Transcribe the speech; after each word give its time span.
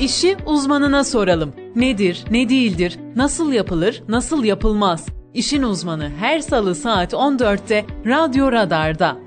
İşi 0.00 0.36
uzmanına 0.46 1.04
soralım. 1.04 1.54
Nedir, 1.76 2.24
ne 2.30 2.48
değildir, 2.48 2.98
nasıl 3.16 3.52
yapılır, 3.52 4.02
nasıl 4.08 4.44
yapılmaz? 4.44 5.06
İşin 5.34 5.62
uzmanı 5.62 6.10
her 6.18 6.40
salı 6.40 6.74
saat 6.74 7.12
14'te 7.12 7.86
Radyo 8.06 8.52
Radar'da. 8.52 9.18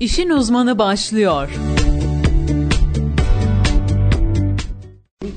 İşin 0.00 0.30
uzmanı 0.30 0.78
başlıyor. 0.78 1.50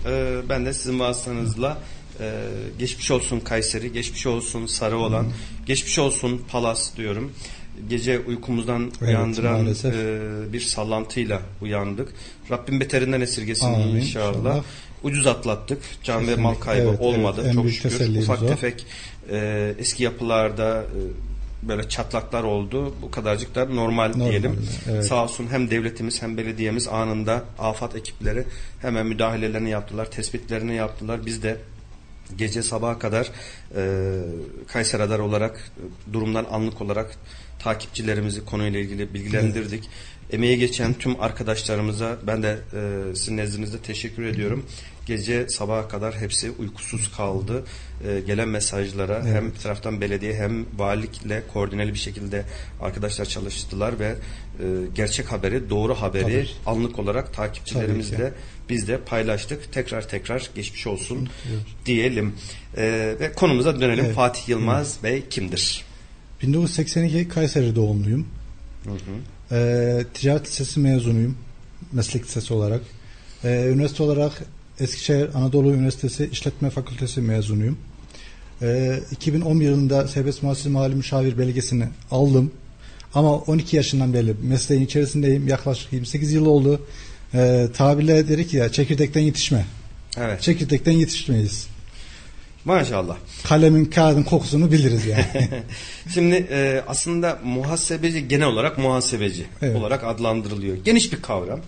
Ee, 0.05 0.41
ben 0.49 0.65
de 0.65 0.73
sizin 0.73 0.99
vasıtanızla 0.99 1.77
e, 2.19 2.33
geçmiş 2.79 3.11
olsun 3.11 3.39
Kayseri, 3.39 3.93
geçmiş 3.93 4.27
olsun 4.27 4.65
Sarı 4.65 4.97
olan, 4.97 5.27
geçmiş 5.65 5.99
olsun 5.99 6.41
Palas 6.51 6.97
diyorum. 6.97 7.33
Gece 7.89 8.19
uykumuzdan 8.19 8.81
Evet, 8.83 9.09
uyandıran 9.09 9.53
maalesef. 9.61 9.95
e, 9.95 10.19
bir 10.53 10.59
sallantıyla 10.61 11.41
uyandık. 11.61 12.09
Rabbim 12.51 12.79
beterinden 12.79 13.21
esirgesin 13.21 13.65
Amin, 13.65 13.87
inşallah. 13.95 14.35
inşallah. 14.35 14.63
Ucuz 15.03 15.27
atlattık. 15.27 15.81
Can 16.03 16.15
ve 16.17 16.19
Kesinlikle. 16.21 16.41
mal 16.43 16.55
kaybı 16.55 16.87
Evet, 16.89 16.99
olmadı. 17.01 17.41
evet. 17.45 17.53
Çok 17.53 17.69
şükür. 17.69 18.17
Ufak 18.17 18.43
o. 18.43 18.47
tefek 18.47 18.85
e, 19.31 19.73
eski 19.79 20.03
yapılarda 20.03 20.81
e, 20.83 21.67
böyle 21.67 21.89
çatlaklar 21.89 22.43
oldu. 22.43 22.93
Bu 23.01 23.11
kadarcık 23.11 23.55
da 23.55 23.65
normal, 23.65 24.09
Normal, 24.09 24.29
diyelim. 24.29 24.59
evet. 24.91 25.05
Sağ 25.05 25.23
olsun 25.23 25.47
hem 25.51 25.69
devletimiz 25.71 26.21
hem 26.21 26.37
belediyemiz 26.37 26.87
anında 26.87 27.43
afat 27.59 27.95
ekipleri 27.95 28.43
hemen 28.81 29.05
müdahalelerini 29.05 29.69
yaptılar, 29.69 30.11
tespitlerini 30.11 30.75
yaptılar. 30.75 31.25
Biz 31.25 31.43
de 31.43 31.57
gece 32.37 32.63
sabaha 32.63 32.99
kadar 32.99 33.31
e, 33.77 34.09
Kayseri 34.67 35.01
Radar 35.01 35.19
olarak 35.19 35.71
e, 36.09 36.13
durumdan 36.13 36.45
anlık 36.51 36.81
olarak 36.81 37.15
takipçilerimizi 37.59 38.45
konuyla 38.45 38.79
ilgili 38.79 39.13
bilgilendirdik. 39.13 39.83
Emeği 40.31 40.59
geçen 40.59 40.93
tüm 40.93 41.21
arkadaşlarımıza 41.21 42.17
ben 42.27 42.43
de 42.43 42.57
e, 42.73 43.15
sizin 43.15 43.37
nezdinizde 43.37 43.77
teşekkür 43.77 44.25
ediyorum. 44.25 44.65
Gece 45.05 45.49
sabaha 45.49 45.87
kadar 45.87 46.15
hepsi 46.15 46.51
uykusuz 46.51 47.11
kaldı. 47.11 47.63
E, 48.07 48.19
gelen 48.19 48.47
mesajlara 48.47 49.21
Evet. 49.25 49.35
hem 49.35 49.53
bir 49.53 49.59
taraftan 49.59 50.01
belediye 50.01 50.33
hem 50.35 50.65
valilikle 50.77 51.43
koordineli 51.53 51.93
bir 51.93 51.99
şekilde 51.99 52.45
arkadaşlar 52.81 53.25
çalıştılar 53.25 53.99
ve 53.99 54.05
e, 54.05 54.65
gerçek 54.95 55.31
haberi, 55.31 55.69
doğru 55.69 55.95
haberi 55.95 56.23
Tabii. 56.23 56.47
anlık 56.65 56.99
olarak 56.99 57.33
takipçilerimizle 57.33 58.33
biz 58.69 58.87
de 58.87 58.97
paylaştık. 58.97 59.73
Tekrar 59.73 60.07
tekrar 60.09 60.49
geçmiş 60.55 60.87
olsun 60.87 61.29
diyelim. 61.85 62.33
Ee, 62.77 63.15
ve 63.19 63.31
konumuza 63.33 63.81
dönelim. 63.81 64.05
Evet. 64.05 64.15
Fatih 64.15 64.49
Yılmaz 64.49 65.03
Bey 65.03 65.23
kimdir? 65.29 65.85
1982 66.47 67.27
Kayseri 67.27 67.75
doğumluyum. 67.75 68.27
Ee, 69.51 70.05
ticaret 70.13 70.47
lisesi 70.47 70.79
mezunuyum. 70.79 71.37
Meslek 71.91 72.23
lisesi 72.23 72.53
olarak. 72.53 72.81
Ee, 73.43 73.69
üniversite 73.73 74.03
olarak 74.03 74.43
Eskişehir 74.79 75.35
Anadolu 75.35 75.73
Üniversitesi 75.73 76.29
İşletme 76.31 76.69
Fakültesi 76.69 77.21
mezunuyum. 77.21 77.77
Ee, 78.61 78.99
2011 79.11 79.65
yılında 79.65 80.07
Serbest 80.07 80.43
Muhasebe 80.43 80.73
Mali 80.73 80.95
Müşavir 80.95 81.37
belgesini 81.37 81.87
aldım. 82.11 82.51
Ama 83.13 83.35
12 83.35 83.75
yaşından 83.75 84.13
beri 84.13 84.35
mesleğin 84.43 84.85
içerisindeyim. 84.85 85.47
Yaklaşık 85.47 85.93
28 85.93 86.33
yıl 86.33 86.45
oldu. 86.45 86.81
Ee, 87.33 87.67
tabirle 87.73 88.27
dedik 88.27 88.53
ya 88.53 88.71
çekirdekten 88.71 89.21
yetişme. 89.21 89.65
Evet. 90.17 90.41
Çekirdekten 90.41 90.91
yetişmeyiz. 90.91 91.67
Maşallah. 92.65 93.17
Kalemin 93.43 93.85
kağıdın 93.85 94.23
kokusunu 94.23 94.71
biliriz 94.71 95.05
yani. 95.05 95.25
Şimdi 96.13 96.35
e, 96.51 96.83
aslında 96.87 97.39
muhasebeci 97.43 98.27
genel 98.27 98.47
olarak 98.47 98.77
muhasebeci 98.77 99.45
Evet. 99.61 99.75
olarak 99.75 100.03
adlandırılıyor. 100.03 100.77
Geniş 100.85 101.13
bir 101.13 101.21
kavram. 101.21 101.59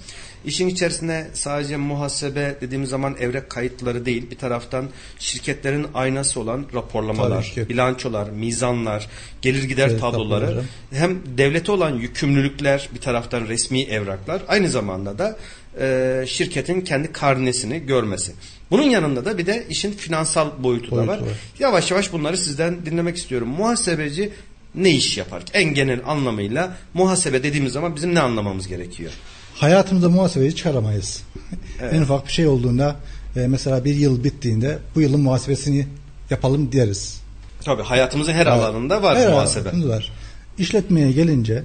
İşin 0.46 0.68
içerisinde 0.68 1.28
sadece 1.34 1.78
muhasebe 1.78 2.56
dediğimiz 2.62 2.90
zaman 2.90 3.16
evrak 3.20 3.50
kayıtları 3.50 4.06
değil, 4.06 4.32
bir 4.32 4.38
taraftan 4.38 4.86
şirketlerin 5.20 5.88
aynası 5.94 6.40
olan 6.40 6.66
raporlamalar, 6.74 7.54
bilançolar, 7.70 8.30
mizanlar, 8.30 9.08
gelir 9.42 9.64
gider 9.64 9.88
Evet, 9.90 10.00
tabloları, 10.00 10.46
tabloları. 10.46 10.64
hem 10.92 11.38
devlete 11.38 11.72
olan 11.72 11.96
yükümlülükler, 11.96 12.90
bir 12.96 13.00
taraftan 13.00 13.48
resmi 13.48 13.82
evraklar, 13.82 14.42
aynı 14.48 14.70
zamanda 14.70 15.18
da 15.18 15.38
e, 15.80 16.24
şirketin 16.28 16.82
kendi 16.82 17.12
karnesini 17.12 17.80
görmesi. 17.80 18.32
Bunun 18.72 18.84
yanında 18.84 19.26
da 19.26 19.38
bir 19.38 19.46
de 19.46 19.66
işin 19.70 19.92
finansal 19.92 20.50
boyutu, 20.64 20.92
da 20.92 20.96
Boyutu 20.96 21.12
var. 21.12 21.18
var. 21.18 21.28
Yavaş 21.60 21.92
yavaş 21.92 22.14
bunları 22.14 22.38
sizden 22.38 22.86
dinlemek 22.86 23.18
istiyorum. 23.18 23.48
Muhasebeci 23.48 24.32
ne 24.76 24.92
iş 24.92 25.18
yapar? 25.18 25.44
En 25.54 25.74
genel 25.74 26.00
anlamıyla 26.06 26.78
muhasebe 26.94 27.44
dediğimiz 27.44 27.74
zaman 27.74 27.96
bizim 27.96 28.16
ne 28.16 28.20
anlamamız 28.20 28.68
gerekiyor? 28.68 29.12
Hayatımızda 29.56 30.10
muhasebeyi 30.10 30.56
çıkaramayız. 30.56 31.24
En 31.92 32.02
ufak 32.02 32.28
bir 32.28 32.32
şey 32.32 32.48
olduğunda 32.48 32.96
e, 33.36 33.48
mesela 33.48 33.86
bir 33.86 33.96
yıl 33.96 34.24
bittiğinde 34.24 34.80
bu 34.96 35.02
yılın 35.02 35.20
muhasebesini 35.22 35.88
yapalım 36.30 36.72
deriz. 36.72 37.22
Tabii 37.66 37.82
hayatımızın 37.84 38.34
her 38.34 38.46
alanında 38.46 39.04
var 39.04 39.18
Her 39.18 39.30
muhasebe. 39.32 39.70
alanında 39.70 39.90
var. 39.90 40.12
İşletmeye 40.58 41.12
gelince 41.12 41.64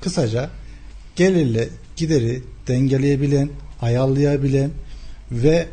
kısaca 0.00 0.50
gelirle 1.16 1.68
gideri 1.96 2.42
dengeleyebilen, 2.68 3.48
ayarlayabilen 3.82 4.70
ve 5.30 5.66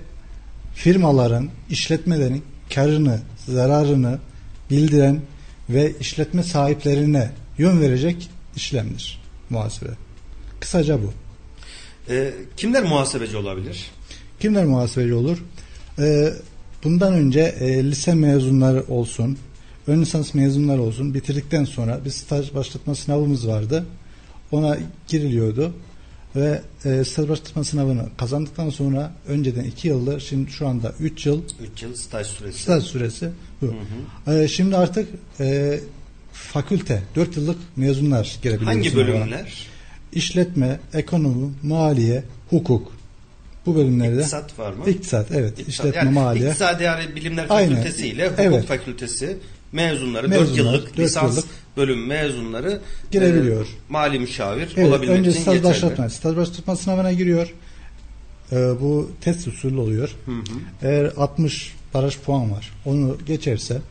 firmaların, 0.73 1.49
işletmelerin 1.69 2.43
karını, 2.73 3.19
zararını 3.47 4.19
bildiren 4.69 5.21
ve 5.69 5.93
işletme 5.99 6.43
sahiplerine 6.43 7.31
yön 7.57 7.81
verecek 7.81 8.29
işlemdir 8.55 9.21
muhasebe. 9.49 9.91
Kısaca 10.59 10.99
bu. 11.03 11.13
Ee, 12.09 12.33
kimler 12.57 12.83
muhasebeci 12.83 13.37
olabilir? 13.37 13.91
Kimler 14.39 14.65
muhasebeci 14.65 15.13
olur? 15.13 15.37
Ee, 15.99 16.33
bundan 16.83 17.13
önce 17.13 17.39
e, 17.59 17.83
lise 17.83 18.13
mezunları 18.13 18.83
olsun, 18.87 19.37
ön 19.87 20.01
lisans 20.01 20.33
mezunları 20.33 20.81
olsun 20.81 21.13
bitirdikten 21.13 21.65
sonra 21.65 22.05
bir 22.05 22.09
staj 22.09 22.53
başlatma 22.53 22.95
sınavımız 22.95 23.47
vardı. 23.47 23.85
Ona 24.51 24.77
giriliyordu 25.07 25.73
ve 26.35 26.61
e, 26.85 27.03
staj 27.03 27.29
başlatma 27.29 27.63
sınavını 27.63 28.05
kazandıktan 28.17 28.69
sonra 28.69 29.11
önceden 29.27 29.63
2 29.63 29.87
yıldır 29.87 30.19
şimdi 30.19 30.51
şu 30.51 30.67
anda 30.67 30.93
3 30.99 31.25
yıl 31.25 31.41
3 31.73 31.83
yıl 31.83 31.95
staj 31.95 32.27
süresi. 32.27 32.59
staj 32.63 32.83
süresi 32.83 33.29
bu. 33.61 33.73
Ee, 34.31 34.47
şimdi 34.47 34.77
artık 34.77 35.09
e, 35.39 35.79
fakülte 36.33 37.03
4 37.15 37.37
yıllık 37.37 37.57
mezunlar 37.75 38.37
girebiliyor. 38.41 38.71
Hangi 38.71 38.95
bölümler? 38.95 39.67
İşletme, 40.13 40.79
ekonomi, 40.93 41.53
maliye, 41.63 42.23
hukuk. 42.49 42.91
Bu 43.65 43.75
bölümlerde 43.75 44.15
İktisat 44.15 44.59
var 44.59 44.73
mı? 44.73 44.89
İktisat 44.89 45.31
evet. 45.31 45.59
İktisat. 45.59 45.69
İşletme, 45.85 45.99
yani 45.99 46.13
maliye. 46.13 46.47
İktisadi 46.49 46.83
yani 46.83 47.15
bilimler 47.15 47.45
Aynen. 47.49 47.75
fakültesi 47.75 48.07
ile 48.07 48.25
hukuk 48.27 48.39
Evet. 48.39 48.65
fakültesi 48.65 49.37
mezunları 49.73 50.31
4 50.31 50.39
Mezunlar, 50.39 50.57
yıllık 50.73 50.87
dört 50.89 50.99
lisans 50.99 51.31
yıllık 51.35 51.45
bölüm 51.77 52.05
mezunları 52.07 52.81
Girebiliyor. 53.11 53.65
e, 53.65 53.69
mali 53.89 54.19
müşavir 54.19 54.73
Evet, 54.77 54.87
olabilmek 54.89 55.17
önce 55.19 55.29
için 55.31 55.41
staj 55.41 55.55
yeterli. 55.55 55.73
başlatma. 55.73 56.09
Staj 56.09 56.35
başlatma 56.35 56.75
sınavına 56.75 57.11
giriyor. 57.13 57.53
Ee, 58.51 58.55
bu 58.81 59.11
test 59.21 59.47
usulü 59.47 59.77
oluyor. 59.79 60.15
Eğer 60.81 61.11
60 61.17 61.73
baraj 61.93 62.17
puan 62.17 62.51
var. 62.51 62.71
Onu 62.85 63.17
geçerse 63.25 63.81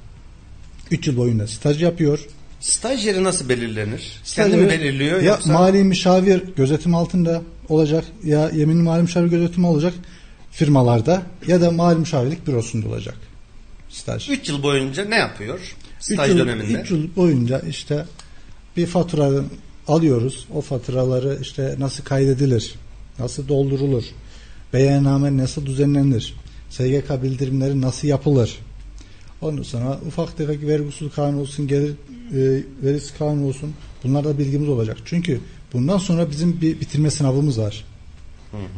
3 0.90 1.06
yıl 1.06 1.16
boyunca 1.16 1.46
staj 1.46 1.82
yapıyor. 1.82 2.18
Staj 2.60 3.06
yeri 3.06 3.24
nasıl 3.24 3.48
belirlenir? 3.48 4.20
Staj 4.24 4.50
Kendi 4.50 4.56
mi 4.62 4.68
belirliyor 4.70 5.20
ya 5.20 5.32
yoksa? 5.32 5.52
mali 5.52 5.84
müşavir 5.84 6.42
gözetim 6.56 6.94
altında 6.94 7.42
olacak 7.68 8.04
ya 8.24 8.50
yeminli 8.50 8.82
mali 8.82 9.02
müşavir 9.02 9.28
gözetimi 9.28 9.66
olacak 9.66 9.94
firmalarda 10.50 11.22
ya 11.46 11.60
da 11.60 11.70
mali 11.70 11.98
müşavirlik 11.98 12.46
bürosunda 12.46 12.88
olacak 12.88 13.14
staj. 13.92 14.28
3 14.30 14.48
yıl 14.48 14.62
boyunca 14.62 15.04
ne 15.04 15.16
yapıyor? 15.16 15.58
Üç 16.00 16.12
Staj 16.14 16.30
yıl, 16.30 16.38
döneminde. 16.38 16.80
üç 16.80 16.90
yıl 16.90 17.16
boyunca 17.16 17.58
işte 17.58 18.04
bir 18.76 18.86
fatura 18.86 19.30
alıyoruz. 19.88 20.46
O 20.54 20.60
faturaları 20.60 21.38
işte 21.40 21.76
nasıl 21.78 22.04
kaydedilir? 22.04 22.74
Nasıl 23.18 23.48
doldurulur? 23.48 24.04
Beyanname 24.72 25.36
nasıl 25.36 25.66
düzenlenir? 25.66 26.34
SGK 26.70 27.22
bildirimleri 27.22 27.80
nasıl 27.80 28.08
yapılır? 28.08 28.58
Ondan 29.40 29.62
sonra 29.62 29.98
ufak 30.06 30.36
tefek 30.36 30.62
vergi 30.62 30.84
usul 30.84 31.10
kanunu 31.10 31.40
olsun, 31.40 31.68
gelir 31.68 31.90
e, 31.90 32.62
verisi 32.82 33.18
kanunu 33.18 33.46
olsun. 33.46 33.74
Bunlarda 34.04 34.38
bilgimiz 34.38 34.68
olacak. 34.68 34.96
Çünkü 35.04 35.40
bundan 35.72 35.98
sonra 35.98 36.30
bizim 36.30 36.60
bir 36.60 36.80
bitirme 36.80 37.10
sınavımız 37.10 37.58
var. 37.58 37.84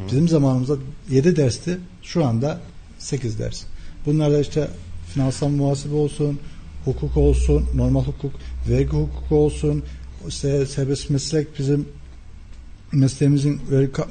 Bizim 0.07 0.27
zamanımızda 0.27 0.77
7 1.09 1.35
dersti. 1.35 1.77
Şu 2.03 2.25
anda 2.25 2.59
8 2.99 3.39
ders. 3.39 3.63
Bunlarda 4.05 4.39
işte 4.39 4.67
finansal 5.15 5.47
muhasebe 5.47 5.95
olsun, 5.95 6.39
hukuk 6.85 7.17
olsun, 7.17 7.65
normal 7.75 8.03
hukuk, 8.03 8.31
vergi 8.69 8.89
hukuku 8.89 9.35
olsun, 9.35 9.83
işte 10.27 10.65
serbest 10.65 11.09
meslek 11.09 11.59
bizim 11.59 11.87
mesleğimizin 12.91 13.61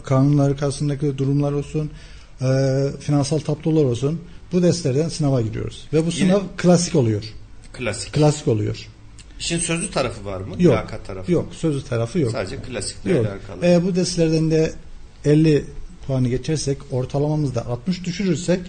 kanunları 0.05 0.57
karşısındaki 0.57 1.19
durumlar 1.19 1.53
olsun, 1.53 1.91
e, 2.41 2.47
finansal 3.01 3.39
tablolar 3.39 3.85
olsun. 3.85 4.21
Bu 4.53 4.63
derslerden 4.63 5.09
sınava 5.09 5.41
giriyoruz. 5.41 5.89
Ve 5.93 6.07
bu 6.07 6.13
sınav 6.13 6.41
klasik 6.57 6.95
oluyor. 6.95 7.25
Klasik. 7.73 8.13
Klasik 8.13 8.49
oluyor. 8.49 8.89
İşin 9.39 9.59
sözlü 9.59 9.91
tarafı 9.91 10.25
var 10.25 10.41
mı? 10.41 10.51
Yok. 10.51 10.59
Mülakat 10.59 11.07
tarafı. 11.07 11.33
Yok. 11.33 11.55
Sözlü 11.55 11.85
tarafı 11.85 12.19
yok. 12.19 12.33
Sadece 12.33 12.57
klasikle 12.57 13.11
Yok. 13.11 13.27
alakalı. 13.27 13.67
E, 13.67 13.85
bu 13.85 13.97
derslerden 13.97 14.51
de 14.51 14.73
50 15.25 15.65
puanı 16.07 16.29
geçersek 16.29 16.79
ortalamamızda 16.91 17.67
60 17.67 18.05
düşürürsek 18.05 18.61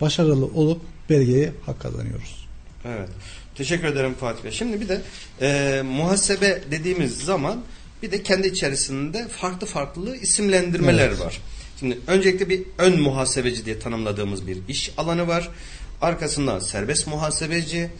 başarılı 0.00 0.46
olup 0.46 0.80
belgeyi 1.10 1.50
hak 1.66 1.80
kazanıyoruz. 1.80 2.48
Evet. 2.84 3.08
Teşekkür 3.54 3.84
ederim 3.88 4.14
Fatih 4.14 4.44
Bey. 4.44 4.50
Şimdi 4.50 4.80
bir 4.80 4.88
de 4.88 5.00
e, 5.40 5.82
muhasebe 5.82 6.62
dediğimiz 6.70 7.18
zaman 7.18 7.60
bir 8.02 8.12
de 8.12 8.22
kendi 8.22 8.48
içerisinde 8.48 9.28
farklı 9.28 9.66
farklı 9.66 10.16
isimlendirmeler 10.16 11.08
Evet. 11.08 11.20
var. 11.20 11.40
Şimdi 11.80 11.98
öncelikle 12.06 12.48
bir 12.48 12.62
ön 12.78 13.00
muhasebeci 13.00 13.64
diye 13.64 13.78
tanımladığımız 13.78 14.46
bir 14.46 14.58
iş 14.68 14.92
alanı 14.96 15.28
var. 15.28 15.48
Arkasından 16.00 16.58
serbest 16.58 17.06
muhasebeci, 17.06 17.90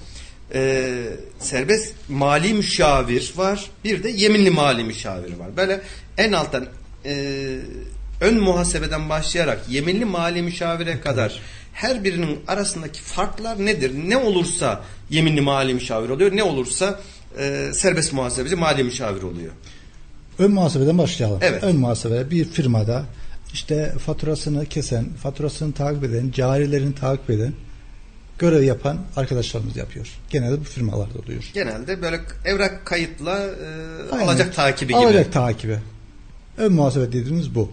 e, 0.54 0.94
serbest 1.38 1.94
mali 2.08 2.54
müşavir 2.54 3.32
var. 3.37 3.70
Bir 3.84 4.02
de 4.02 4.08
yeminli 4.08 4.50
mali 4.50 4.84
müşavir 4.84 5.32
var. 5.37 5.56
Böyle 5.56 5.81
en 6.19 6.32
alttan 6.32 6.66
e, 7.04 7.56
ön 8.20 8.40
muhasebeden 8.40 9.08
başlayarak 9.08 9.61
yeminli 9.69 10.04
mali 10.04 10.43
müşavire 10.43 11.00
kadar 11.00 11.43
her 11.78 12.04
birinin 12.04 12.40
arasındaki 12.46 13.00
farklar 13.00 13.66
nedir? 13.66 13.92
Ne 14.08 14.16
olursa 14.16 14.84
yeminli 15.10 15.40
mali 15.40 15.75
müşavir 15.75 16.08
oluyor, 16.08 16.36
ne 16.36 16.42
olursa 16.42 17.00
e, 17.38 17.70
serbest 17.75 18.12
muhasebeci 18.12 18.56
mali 18.56 18.84
müşavir 18.84 19.22
oluyor. 19.22 19.52
Ön 20.38 20.50
muhasebeden 20.50 20.98
başlayalım. 20.98 21.38
Evet. 21.42 21.62
Ön 21.62 21.76
muhasebe 21.76 22.30
bir 22.30 22.44
firmada 22.44 23.04
işte 23.52 23.92
faturasını 24.06 24.66
kesen, 24.66 25.06
faturasını 25.22 25.72
takip 25.72 26.04
eden, 26.04 26.30
carilerini 26.30 26.94
takip 26.94 27.30
eden 27.30 27.52
görev 28.38 28.62
yapan 28.62 28.98
arkadaşlarımız 29.16 29.76
yapıyor. 29.76 30.06
Genelde 30.30 30.60
bu 30.60 30.64
firmalarda 30.64 31.19
oluyor. 31.19 31.50
Genelde 31.54 32.02
böyle 32.02 32.20
evrak 32.44 32.86
kayıtla 32.86 33.38
e, 33.40 34.12
Aynen. 34.12 34.26
alacak 34.26 34.54
takibi 34.54 34.92
gibi. 34.92 35.04
Alacak 35.04 35.32
takibi. 35.32 35.78
Ön 36.56 36.72
muhasebe 36.72 37.06
dediğimiz 37.06 37.54
bu. 37.54 37.70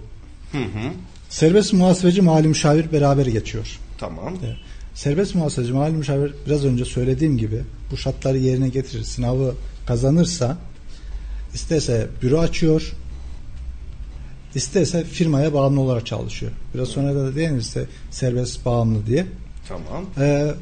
Hı 0.51 0.57
hı. 0.57 0.91
Serbest 1.29 1.73
muhasebeci 1.73 2.21
mali 2.21 2.47
müşavir 2.47 2.91
beraber 2.91 3.25
geçiyor. 3.25 3.79
Tamam. 3.97 4.33
Evet. 4.45 4.56
Serbest 4.94 5.36
muhasebeci 5.36 5.74
mali 5.74 5.95
müşavir 5.95 6.33
biraz 6.45 6.65
önce 6.65 6.86
söylediğim 6.86 7.38
gibi 7.38 7.63
bu 7.92 7.97
şartları 7.97 8.38
yerine 8.38 8.69
getirir. 8.69 9.03
Sınavı 9.03 9.56
kazanırsa 9.88 10.57
isterse 11.53 12.07
büro 12.21 12.39
açıyor 12.39 12.94
isterse 14.56 15.03
firmaya 15.03 15.53
bağımlı 15.53 15.81
olarak 15.81 16.06
çalışıyor. 16.06 16.51
Biraz 16.74 16.88
sonra 16.88 17.15
da 17.15 17.36
değinirse 17.36 17.86
serbest 18.12 18.65
bağımlı 18.65 19.06
diye. 19.06 19.25
Tamam. 19.68 20.06
Ee, 20.18 20.53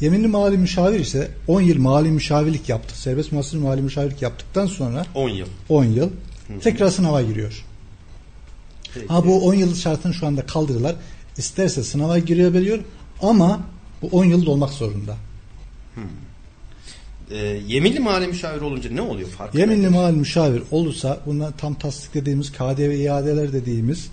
yeminli 0.00 0.28
mali 0.28 0.58
müşavir 0.58 1.00
ise 1.00 1.30
10 1.48 1.60
yıl 1.60 1.78
mali 1.78 2.08
müşavirlik 2.08 2.68
yaptı. 2.68 2.98
Serbest 3.00 3.32
muhasebeci 3.32 3.64
mali 3.64 3.82
müşavirlik 3.82 4.22
yaptıktan 4.22 4.66
sonra 4.66 5.06
10 5.14 5.28
yıl. 5.28 5.46
10 5.68 5.84
yıl 5.84 6.10
tekrar 6.62 6.88
sınava 6.88 7.22
giriyor. 7.22 7.64
Peki. 8.94 9.06
Ha 9.06 9.26
bu 9.26 9.46
10 9.48 9.54
yıl 9.54 9.74
şartını 9.74 10.14
şu 10.14 10.26
anda 10.26 10.46
kaldırdılar. 10.46 10.94
İsterse 11.38 11.82
sınava 11.82 12.18
girebiliyor 12.18 12.78
ama 13.22 13.60
bu 14.02 14.06
10 14.06 14.24
yıl 14.24 14.46
dolmak 14.46 14.70
zorunda. 14.70 15.16
E, 17.30 17.36
yeminli 17.66 18.00
mali 18.00 18.26
müşavir 18.26 18.60
olunca 18.60 18.90
ne 18.90 19.00
oluyor? 19.02 19.28
Farkı 19.28 19.58
Yeminli 19.58 19.88
mali 19.88 20.16
müşavir 20.16 20.62
olursa 20.70 21.20
bunlar 21.26 21.52
tam 21.58 21.74
tasdik 21.74 22.14
dediğimiz 22.14 22.52
KDV 22.52 22.90
iadeler 22.90 23.52
dediğimiz 23.52 24.08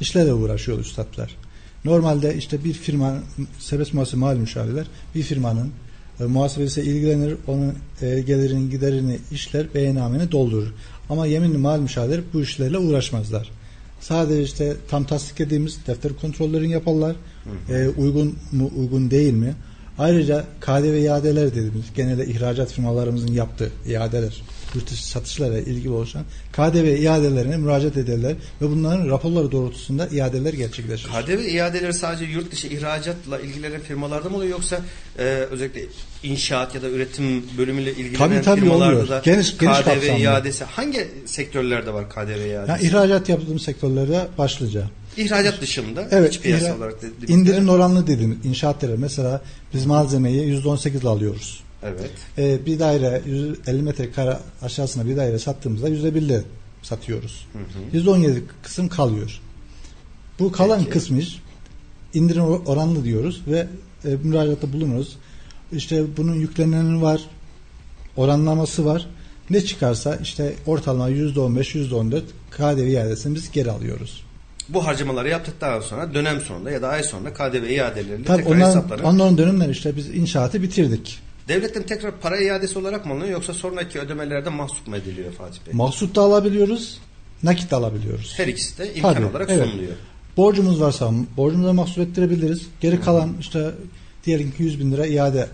işlerle 0.00 0.32
uğraşıyor 0.32 0.78
üstadlar. 0.78 1.36
Normalde 1.84 2.34
işte 2.36 2.64
bir 2.64 2.72
firmanın 2.72 3.24
serbest 3.58 3.94
muhasebe 3.94 4.20
mali 4.20 4.38
müşavirler 4.38 4.86
bir 5.14 5.22
firmanın 5.22 5.72
e, 6.20 6.24
muhasebesiyle 6.24 6.90
ilgilenir, 6.90 7.36
onun 7.46 7.74
e, 8.02 8.20
gelirin 8.20 8.70
giderini 8.70 9.18
işler, 9.32 9.74
beyannameni 9.74 10.32
doldurur. 10.32 10.72
Ama 11.08 11.26
yeminli 11.26 11.58
mali 11.58 11.82
müşavirler 11.82 12.20
bu 12.32 12.40
işlerle 12.40 12.78
uğraşmazlar. 12.78 13.50
Sadece 14.00 14.42
işte 14.42 14.76
tam 14.88 15.04
tasdik 15.04 15.38
dediğimiz 15.38 15.86
defter 15.86 16.12
kontrollerini 16.20 16.72
yaparlar. 16.72 17.16
E, 17.68 17.88
uygun 17.88 18.38
mu, 18.52 18.70
uygun 18.76 19.10
değil 19.10 19.34
mi? 19.34 19.54
Ayrıca 19.98 20.44
KDV 20.60 21.02
iadeler 21.02 21.50
dediğimiz 21.50 21.92
genelde 21.94 22.26
ihracat 22.26 22.72
firmalarımızın 22.72 23.32
yaptığı 23.32 23.72
iadeler, 23.86 24.42
yurt 24.74 24.90
dışı 24.90 25.06
satışlarla 25.08 25.58
ilgili 25.58 25.90
oluşan 25.90 26.22
KDV 26.52 26.98
iadelerine 27.02 27.56
müracaat 27.56 27.96
ederler 27.96 28.36
ve 28.62 28.70
bunların 28.70 29.08
raporları 29.10 29.52
doğrultusunda 29.52 30.08
iadeler 30.12 30.52
gerçekleşir. 30.52 31.08
KDV 31.08 31.40
iadeleri 31.40 31.92
sadece 31.94 32.24
yurt 32.24 32.52
dışı 32.52 32.66
ihracatla 32.66 33.38
ilgilenen 33.40 33.80
firmalarda 33.80 34.28
mı 34.28 34.36
oluyor 34.36 34.50
yoksa 34.50 34.80
e, 35.18 35.22
özellikle 35.22 35.82
inşaat 36.22 36.74
ya 36.74 36.82
da 36.82 36.88
üretim 36.88 37.44
bölümüyle 37.58 37.90
ilgilenen 37.90 38.18
Tabii, 38.18 38.40
tabii 38.42 38.60
firmalarda 38.60 38.92
oluyor. 38.94 39.08
da 39.08 39.18
Geniş- 39.24 39.58
geniş 39.58 39.78
KDV 39.78 39.84
kapsamlı. 39.84 40.20
iadesi 40.20 40.64
hangi 40.64 41.08
sektörlerde 41.26 41.92
var 41.94 42.10
KDV 42.10 42.30
iadesi? 42.46 42.70
Yani 42.70 42.82
ihracat 42.82 43.28
yaptığımız 43.28 43.62
sektörlere 43.62 44.26
başlıca. 44.38 44.82
İhracat 45.16 45.60
dışında 45.60 46.08
Evet, 46.10 46.34
iç 46.34 46.40
piyasa 46.40 46.66
ihra- 46.68 46.76
olarak 46.76 46.94
dediğimizde- 47.02 47.32
indirim 47.32 47.68
oranlı 47.68 48.06
dediğimiz 48.06 48.44
inşaatlara 48.46 48.92
mesela 48.96 49.42
biz 49.74 49.86
malzemeyi 49.86 50.46
%18 50.46 51.00
ile 51.00 51.08
alıyoruz. 51.08 51.60
Evet. 51.82 52.10
Ee, 52.38 52.66
bir 52.66 52.78
daire 52.78 53.22
150 53.26 53.82
metrekare 53.82 54.38
aşağısına 54.62 55.06
bir 55.06 55.16
daire 55.16 55.38
sattığımızda 55.38 55.88
%1 55.88 56.18
ile 56.18 56.42
satıyoruz. 56.82 57.46
%17 57.92 58.42
kısım 58.62 58.88
kalıyor. 58.88 59.40
Bu 60.38 60.52
kalan 60.52 60.78
Peki. 60.78 60.90
kısmı 60.90 61.20
indirim 62.14 62.42
oranlı 62.42 63.04
diyoruz 63.04 63.42
ve 63.46 63.66
e, 64.04 64.08
müracaatta 64.22 64.72
bulunuyoruz. 64.72 65.16
İşte 65.72 66.16
bunun 66.16 66.34
yükleneni 66.34 67.02
var, 67.02 67.20
oranlaması 68.16 68.84
var. 68.84 69.06
Ne 69.50 69.60
çıkarsa 69.60 70.16
işte 70.16 70.54
ortalama 70.66 71.10
%15, 71.10 71.88
%14 71.88 72.22
KDV 72.50 72.88
iadesini 72.88 73.34
biz 73.34 73.50
geri 73.50 73.70
alıyoruz. 73.70 74.24
Bu 74.68 74.86
harcamaları 74.86 75.28
yaptıktan 75.28 75.80
sonra 75.80 76.14
dönem 76.14 76.40
sonunda 76.40 76.70
ya 76.70 76.82
da 76.82 76.88
ay 76.88 77.02
sonunda 77.02 77.32
KDV 77.32 77.70
iadeleriyle 77.70 78.24
Tabii 78.24 78.42
tekrar 78.42 78.56
onların, 78.56 78.68
hesaplanır. 78.68 79.02
onların 79.02 79.38
dönemleri 79.38 79.70
işte 79.70 79.96
biz 79.96 80.08
inşaatı 80.08 80.62
bitirdik. 80.62 81.18
Devletten 81.50 81.82
tekrar 81.82 82.20
para 82.20 82.40
iadesi 82.40 82.78
olarak 82.78 83.06
mı 83.06 83.12
alınıyor 83.12 83.30
yoksa 83.30 83.54
sonraki 83.54 84.00
ödemelerde 84.00 84.48
mahsup 84.48 84.86
mu 84.86 84.96
ediliyor 84.96 85.32
Fatih 85.32 85.58
Bey? 85.66 85.74
Mahsut 85.74 86.16
da 86.16 86.20
alabiliyoruz, 86.20 86.98
nakit 87.42 87.70
de 87.70 87.76
alabiliyoruz. 87.76 88.34
Her 88.36 88.46
ikisi 88.48 88.78
de 88.78 88.94
imkan 88.94 89.14
Tabii, 89.14 89.26
olarak 89.26 89.50
evet. 89.50 89.68
sunuluyor. 89.68 89.92
Borcumuz 90.36 90.80
varsa 90.80 91.12
borcumuza 91.36 91.72
mahsup 91.72 91.98
ettirebiliriz. 91.98 92.66
Geri 92.80 93.00
kalan 93.00 93.36
işte 93.40 93.70
diyelim 94.24 94.50
ki 94.50 94.62
100 94.62 94.80
bin 94.80 94.92
lira 94.92 95.06
iade 95.06 95.48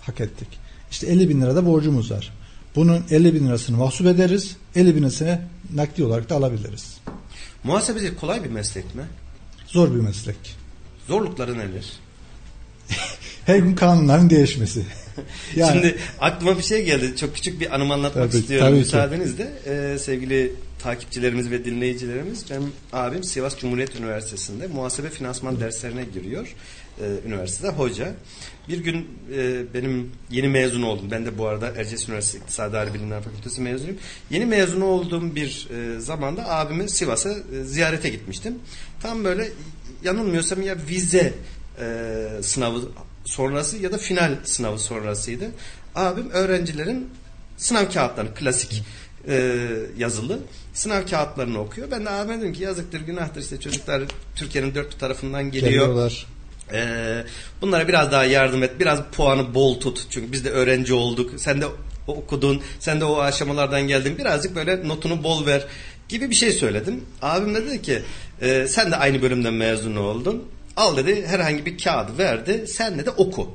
hak 0.00 0.20
ettik. 0.20 0.48
İşte 0.90 1.06
50 1.06 1.28
bin 1.28 1.42
lira 1.42 1.56
da 1.56 1.66
borcumuz 1.66 2.10
var. 2.10 2.32
Bunun 2.76 3.04
50 3.10 3.34
bin 3.34 3.46
lirasını 3.46 3.76
mahsup 3.76 4.06
ederiz. 4.06 4.56
50 4.74 4.96
bin 4.96 5.00
lirasını 5.00 5.40
nakdi 5.74 6.04
olarak 6.04 6.30
da 6.30 6.34
alabiliriz. 6.34 6.96
Muhasebecilik 7.64 8.20
kolay 8.20 8.44
bir 8.44 8.50
meslek 8.50 8.94
mi? 8.94 9.02
Zor 9.66 9.94
bir 9.94 10.00
meslek. 10.00 10.56
Zorlukları 11.06 11.58
neler? 11.58 11.92
Her 13.48 13.58
gün 13.58 13.74
kanunların 13.74 14.30
değişmesi. 14.30 14.82
Yani 15.56 15.72
Şimdi 15.72 15.96
aklıma 16.20 16.58
bir 16.58 16.62
şey 16.62 16.84
geldi. 16.84 17.16
Çok 17.16 17.34
küçük 17.34 17.60
bir 17.60 17.74
anımı 17.74 17.92
anlatmak 17.94 18.30
Tabii, 18.30 18.40
istiyorum 18.40 18.68
tabii 18.68 18.78
müsaadenizle. 18.78 19.52
Ee, 19.66 19.98
sevgili 19.98 20.52
takipçilerimiz 20.78 21.50
ve 21.50 21.64
dinleyicilerimiz 21.64 22.50
benim 22.50 22.72
abim 22.92 23.24
Sivas 23.24 23.58
Cumhuriyet 23.58 23.96
Üniversitesi'nde 23.96 24.66
muhasebe 24.66 25.10
finansman 25.10 25.60
derslerine 25.60 26.04
giriyor. 26.14 26.54
Ee, 27.00 27.04
üniversitede 27.26 27.68
hoca. 27.68 28.14
Bir 28.68 28.78
gün 28.78 29.08
e, 29.36 29.62
benim 29.74 30.10
yeni 30.30 30.48
mezun 30.48 30.82
oldum. 30.82 31.10
Ben 31.10 31.26
de 31.26 31.38
bu 31.38 31.46
arada 31.46 31.68
Erciyes 31.76 32.08
Üniversitesi 32.08 32.42
İktisadi 32.44 32.76
Harbi 32.76 32.94
Bilimler 32.94 33.22
Fakültesi 33.22 33.60
mezunuyum. 33.60 33.98
Yeni 34.30 34.46
mezun 34.46 34.80
olduğum 34.80 35.34
bir 35.34 35.68
e, 35.70 36.00
zamanda 36.00 36.50
abimi 36.50 36.90
Sivas'a 36.90 37.30
e, 37.30 37.64
ziyarete 37.64 38.08
gitmiştim. 38.08 38.54
Tam 39.02 39.24
böyle 39.24 39.48
yanılmıyorsam 40.04 40.62
ya 40.62 40.76
vize 40.88 41.34
e, 41.80 42.42
sınavı 42.42 42.88
sonrası 43.28 43.76
ya 43.78 43.92
da 43.92 43.98
final 43.98 44.36
sınavı 44.44 44.78
sonrasıydı. 44.78 45.50
Abim 45.94 46.30
öğrencilerin 46.30 47.10
sınav 47.56 47.90
kağıtlarını 47.90 48.34
klasik 48.34 48.82
e, 49.28 49.66
yazılı 49.98 50.38
sınav 50.74 51.06
kağıtlarını 51.06 51.60
okuyor. 51.60 51.90
Ben 51.90 52.04
de 52.04 52.10
abime 52.10 52.40
dedim 52.40 52.52
ki 52.52 52.62
yazıktır 52.62 53.00
günahtır 53.00 53.40
işte 53.40 53.60
çocuklar 53.60 54.02
Türkiye'nin 54.36 54.74
dört 54.74 54.94
bir 54.94 54.98
tarafından 54.98 55.50
geliyor. 55.50 55.70
geliyorlar. 55.70 56.26
Ee, 56.72 57.24
bunlara 57.60 57.88
biraz 57.88 58.12
daha 58.12 58.24
yardım 58.24 58.62
et. 58.62 58.70
Biraz 58.80 59.00
puanı 59.12 59.54
bol 59.54 59.80
tut. 59.80 60.06
Çünkü 60.10 60.32
biz 60.32 60.44
de 60.44 60.50
öğrenci 60.50 60.94
olduk. 60.94 61.30
Sen 61.36 61.60
de 61.60 61.66
okudun. 62.06 62.62
Sen 62.80 63.00
de 63.00 63.04
o 63.04 63.20
aşamalardan 63.20 63.82
geldin. 63.82 64.18
Birazcık 64.18 64.56
böyle 64.56 64.88
notunu 64.88 65.24
bol 65.24 65.46
ver 65.46 65.66
gibi 66.08 66.30
bir 66.30 66.34
şey 66.34 66.52
söyledim. 66.52 67.04
Abim 67.22 67.54
de 67.54 67.66
dedi 67.66 67.82
ki 67.82 68.02
e, 68.40 68.66
sen 68.66 68.90
de 68.90 68.96
aynı 68.96 69.22
bölümden 69.22 69.54
mezun 69.54 69.96
oldun. 69.96 70.44
Al 70.78 70.96
dedi 70.96 71.26
herhangi 71.26 71.66
bir 71.66 71.78
kağıdı 71.78 72.18
verdi. 72.18 72.64
Sen 72.68 72.98
de 72.98 73.10
oku. 73.10 73.50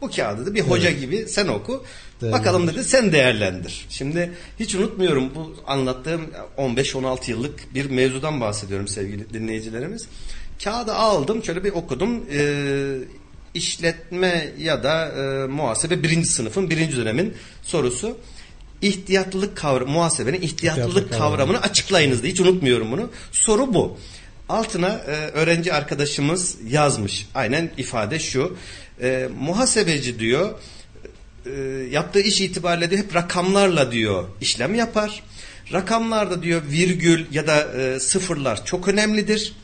Bu 0.00 0.10
kağıdı 0.10 0.46
da 0.46 0.54
bir 0.54 0.60
hoca 0.60 0.90
gibi 0.90 1.28
sen 1.28 1.48
oku. 1.48 1.84
Değerlendir. 2.20 2.40
Bakalım 2.40 2.68
dedi 2.68 2.84
sen 2.84 3.12
değerlendir. 3.12 3.86
Şimdi 3.88 4.32
hiç 4.60 4.74
unutmuyorum 4.74 5.34
bu 5.34 5.56
anlattığım 5.66 6.30
15-16 6.58 7.30
yıllık 7.30 7.74
bir 7.74 7.90
mevzudan 7.90 8.40
bahsediyorum 8.40 8.88
sevgili 8.88 9.32
dinleyicilerimiz. 9.34 10.08
Kağıdı 10.64 10.94
aldım 10.94 11.44
şöyle 11.44 11.64
bir 11.64 11.72
okudum. 11.72 12.24
Ee, 12.32 12.94
işletme 13.54 14.52
ya 14.58 14.82
da 14.84 15.08
e, 15.08 15.46
muhasebe 15.46 16.02
birinci 16.02 16.28
sınıfın 16.28 16.70
birinci 16.70 16.96
dönemin 16.96 17.34
sorusu. 17.62 18.18
İhtiyatlılık 18.82 19.56
kavramı, 19.56 19.90
muhasebenin 19.92 20.40
ihtiyatlılık 20.40 20.88
İhtiyatlılık 20.88 21.10
kavramı. 21.10 21.36
kavramını 21.36 21.60
açıklayınız 21.60 22.22
diye 22.22 22.32
hiç 22.32 22.40
unutmuyorum 22.40 22.92
bunu. 22.92 23.10
Soru 23.32 23.74
bu. 23.74 23.98
Altına 24.48 24.88
e, 24.88 25.10
öğrenci 25.12 25.72
arkadaşımız 25.72 26.56
yazmış. 26.68 27.28
Aynen 27.34 27.70
ifade 27.76 28.18
şu. 28.18 28.56
E, 29.02 29.28
muhasebeci 29.40 30.18
diyor 30.18 30.54
e, 31.46 31.50
yaptığı 31.90 32.20
iş 32.20 32.40
itibariyle 32.40 32.90
diyor 32.90 33.02
hep 33.02 33.14
rakamlarla 33.14 33.92
diyor 33.92 34.24
işlem 34.40 34.74
yapar. 34.74 35.22
Rakamlarda 35.72 36.42
diyor 36.42 36.62
virgül 36.70 37.24
ya 37.32 37.46
da 37.46 37.80
e, 37.80 38.00
sıfırlar 38.00 38.64
çok 38.64 38.88
önemlidir. 38.88 39.54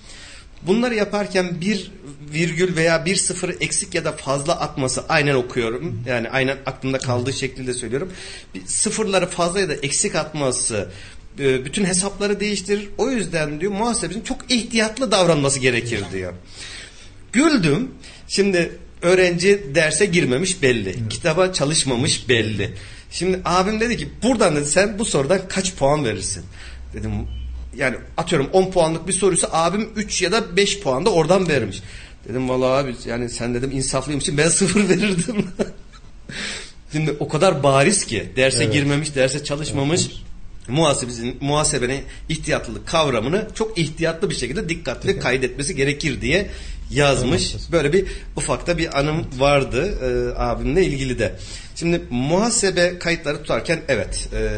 Bunları 0.62 0.94
yaparken 0.94 1.60
bir 1.60 1.92
virgül 2.32 2.76
veya 2.76 3.04
bir 3.04 3.16
sıfır 3.16 3.56
eksik 3.60 3.94
ya 3.94 4.04
da 4.04 4.12
fazla 4.12 4.60
atması 4.60 5.04
aynen 5.08 5.34
okuyorum. 5.34 6.02
Yani 6.06 6.30
aynen 6.30 6.56
aklımda 6.66 6.98
kaldığı 6.98 7.32
şekilde 7.32 7.74
söylüyorum. 7.74 8.12
Bir 8.54 8.66
sıfırları 8.66 9.26
fazla 9.26 9.60
ya 9.60 9.68
da 9.68 9.74
eksik 9.74 10.14
atması 10.14 10.88
bütün 11.38 11.84
hesapları 11.84 12.40
değiştirir. 12.40 12.88
O 12.98 13.10
yüzden 13.10 13.60
diyor 13.60 13.72
muhasebecinin 13.72 14.24
çok 14.24 14.50
ihtiyatlı 14.50 15.10
davranması 15.10 15.60
gerekir 15.60 16.04
diyor. 16.12 16.32
Güldüm. 17.32 17.90
Şimdi 18.28 18.78
öğrenci 19.02 19.74
derse 19.74 20.06
girmemiş 20.06 20.62
belli. 20.62 20.88
Evet. 20.88 21.08
Kitaba 21.10 21.52
çalışmamış 21.52 22.28
belli. 22.28 22.74
Şimdi 23.10 23.40
abim 23.44 23.80
dedi 23.80 23.96
ki 23.96 24.08
buradan 24.22 24.56
dedi 24.56 24.66
sen 24.66 24.98
bu 24.98 25.04
sorudan 25.04 25.40
kaç 25.48 25.74
puan 25.74 26.04
verirsin? 26.04 26.44
Dedim 26.94 27.12
yani 27.76 27.96
atıyorum 28.16 28.50
10 28.52 28.70
puanlık 28.70 29.08
bir 29.08 29.12
soruysa 29.12 29.48
abim 29.52 29.88
3 29.96 30.22
ya 30.22 30.32
da 30.32 30.56
5 30.56 30.80
puan 30.80 31.06
da 31.06 31.10
oradan 31.10 31.48
vermiş. 31.48 31.82
Dedim 32.28 32.48
vallahi 32.48 32.84
abi 32.84 32.94
yani 33.06 33.28
sen 33.28 33.54
dedim 33.54 33.70
insaflıymışsın 33.70 34.38
ben 34.38 34.48
sıfır 34.48 34.88
verirdim. 34.88 35.46
Şimdi 36.92 37.16
o 37.20 37.28
kadar 37.28 37.62
bariz 37.62 38.04
ki 38.04 38.32
derse 38.36 38.64
evet. 38.64 38.72
girmemiş, 38.72 39.14
derse 39.14 39.44
çalışmamış. 39.44 40.06
Evet. 40.06 40.27
Muhasebenin, 40.68 41.36
muhasebenin 41.40 42.00
ihtiyatlılık 42.28 42.86
kavramını 42.86 43.48
çok 43.54 43.78
ihtiyatlı 43.78 44.30
bir 44.30 44.34
şekilde 44.34 44.68
dikkatli 44.68 45.18
kaydetmesi 45.18 45.76
gerekir 45.76 46.20
diye 46.20 46.50
yazmış. 46.90 47.54
Böyle 47.72 47.92
bir 47.92 48.06
ufakta 48.36 48.78
bir 48.78 48.98
anım 48.98 49.26
vardı 49.38 49.94
e, 50.02 50.40
abimle 50.40 50.84
ilgili 50.84 51.18
de. 51.18 51.36
Şimdi 51.74 52.02
muhasebe 52.10 52.98
kayıtları 52.98 53.38
tutarken 53.42 53.80
evet 53.88 54.28
e, 54.32 54.50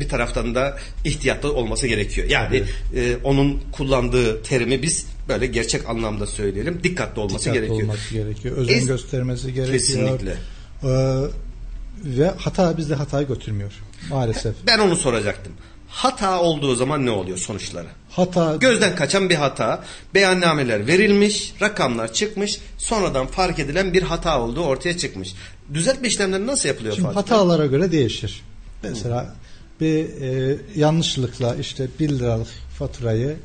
bir 0.00 0.08
taraftan 0.08 0.54
da 0.54 0.76
ihtiyatlı 1.04 1.52
olması 1.52 1.86
gerekiyor. 1.86 2.26
Yani 2.30 2.56
evet. 2.94 3.18
e, 3.20 3.24
onun 3.24 3.62
kullandığı 3.72 4.42
terimi 4.42 4.82
biz 4.82 5.06
böyle 5.28 5.46
gerçek 5.46 5.88
anlamda 5.88 6.26
söyleyelim. 6.26 6.80
Dikkatli 6.82 7.20
olması 7.20 7.44
dikkatli 7.44 7.60
gerekiyor. 7.60 7.82
olması 7.82 8.14
gerekiyor. 8.14 8.56
Özen 8.56 8.78
es- 8.78 8.86
göstermesi 8.86 9.54
gerekiyor. 9.54 9.78
Kesinlikle. 9.78 10.36
Ee, 10.82 10.88
ve 12.04 12.30
hata 12.36 12.76
bizde 12.76 12.94
hatayı 12.94 13.26
götürmüyor 13.26 13.72
maalesef. 14.10 14.54
Ben 14.66 14.78
onu 14.78 14.96
soracaktım. 14.96 15.52
Hata 15.88 16.40
olduğu 16.40 16.74
zaman 16.74 17.06
ne 17.06 17.10
oluyor 17.10 17.38
sonuçları? 17.38 17.86
Hata 18.10 18.56
gözden 18.56 18.96
kaçan 18.96 19.30
bir 19.30 19.34
hata. 19.34 19.84
Beyannameler 20.14 20.86
verilmiş, 20.86 21.54
rakamlar 21.62 22.12
çıkmış, 22.12 22.58
sonradan 22.78 23.26
fark 23.26 23.58
edilen 23.58 23.92
bir 23.92 24.02
hata 24.02 24.40
olduğu 24.42 24.64
ortaya 24.64 24.98
çıkmış. 24.98 25.34
Düzeltme 25.74 26.08
işlemleri 26.08 26.46
nasıl 26.46 26.68
yapılıyor 26.68 26.94
Şimdi 26.94 27.06
Fatih? 27.06 27.16
hatalara 27.16 27.66
göre 27.66 27.92
değişir. 27.92 28.42
Mesela 28.82 29.22
Hı. 29.22 29.28
bir 29.80 30.22
e, 30.22 30.58
yanlışlıkla 30.74 31.54
işte 31.56 31.88
1 32.00 32.08
liralık 32.08 32.48
faturayı 32.78 33.36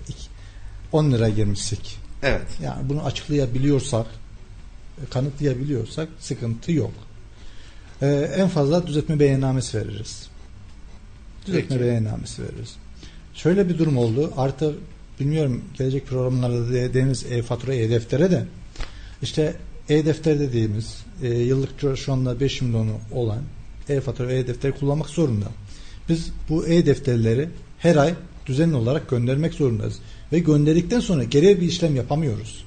10 0.92 1.12
lira 1.12 1.30
girmişsek. 1.30 1.98
Evet. 2.24 2.48
Yani 2.64 2.90
bunu 2.90 3.04
açıklayabiliyorsak, 3.06 4.06
kanıtlayabiliyorsak 5.10 6.10
sıkıntı 6.20 6.72
yok. 6.72 6.92
Ee, 8.02 8.08
en 8.38 8.48
fazla 8.48 8.88
düzeltme 8.88 9.20
beyannamesi 9.20 9.78
veririz. 9.78 10.30
Düzeltme 11.46 11.68
Peki. 11.70 11.82
beyannamesi 11.82 12.44
veririz. 12.44 12.76
Şöyle 13.34 13.70
bir 13.70 13.78
durum 13.78 13.98
oldu. 13.98 14.34
Artık 14.38 14.76
bilmiyorum 15.20 15.62
gelecek 15.78 16.08
programlarda 16.08 16.74
dediğimiz 16.74 17.26
e-fatura, 17.32 17.74
e-deftere 17.74 18.32
de 18.32 18.46
işte 19.22 19.56
e-defter 19.90 20.40
dediğimiz 20.40 21.04
e, 21.24 21.28
yıllık 21.28 21.98
şu 21.98 22.14
anda 22.14 22.40
5 22.40 22.62
milyonu 22.62 22.94
olan 23.12 23.42
e-fatura 23.90 24.28
ve 24.28 24.40
e-defteri 24.40 24.72
kullanmak 24.72 25.10
zorunda. 25.10 25.46
Biz 26.10 26.32
bu 26.50 26.68
e-defterleri 26.68 27.50
her 27.80 27.96
ay 27.96 28.14
düzenli 28.46 28.76
olarak 28.76 29.10
göndermek 29.10 29.54
zorundayız. 29.54 30.00
Ve 30.34 30.40
gönderdikten 30.40 31.00
sonra 31.00 31.24
geriye 31.24 31.62
bir 31.62 31.66
işlem 31.66 31.96
yapamıyoruz. 31.96 32.66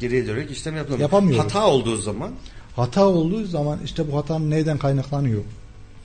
Geriye 0.00 0.26
dönük 0.26 0.50
işlem 0.50 0.76
yapamıyoruz. 0.76 1.02
Yapamıyoruz. 1.02 1.44
Hata 1.44 1.66
olduğu 1.66 1.96
zaman? 1.96 2.30
Hata 2.76 3.06
olduğu 3.06 3.44
zaman 3.44 3.78
işte 3.84 4.12
bu 4.12 4.16
hatanın 4.16 4.50
neyden 4.50 4.78
kaynaklanıyor? 4.78 5.42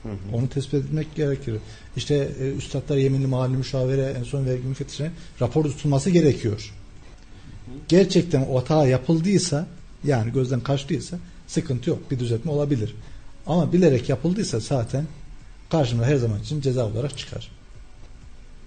Hı 0.06 0.12
hı. 0.12 0.36
Onu 0.36 0.48
tespit 0.48 0.74
etmek 0.74 1.14
gerekir. 1.14 1.54
İşte 1.96 2.28
e, 2.40 2.52
üstadlar 2.52 2.96
yeminli 2.96 3.26
mahalli 3.26 3.56
müşavire 3.56 4.14
en 4.18 4.22
son 4.22 4.46
vergi 4.46 4.62
müfettişine 4.62 5.10
rapor 5.40 5.64
tutulması 5.64 6.10
gerekiyor. 6.10 6.72
Hı. 7.66 7.70
Gerçekten 7.88 8.46
o 8.50 8.56
hata 8.56 8.86
yapıldıysa 8.86 9.66
yani 10.04 10.32
gözden 10.32 10.60
kaçtıysa 10.60 11.18
sıkıntı 11.46 11.90
yok. 11.90 12.10
Bir 12.10 12.18
düzeltme 12.18 12.52
olabilir. 12.52 12.94
Ama 13.46 13.72
bilerek 13.72 14.08
yapıldıysa 14.08 14.60
zaten 14.60 15.06
karşımda 15.70 16.06
her 16.06 16.16
zaman 16.16 16.40
için 16.40 16.60
ceza 16.60 16.86
olarak 16.86 17.18
çıkar. 17.18 17.50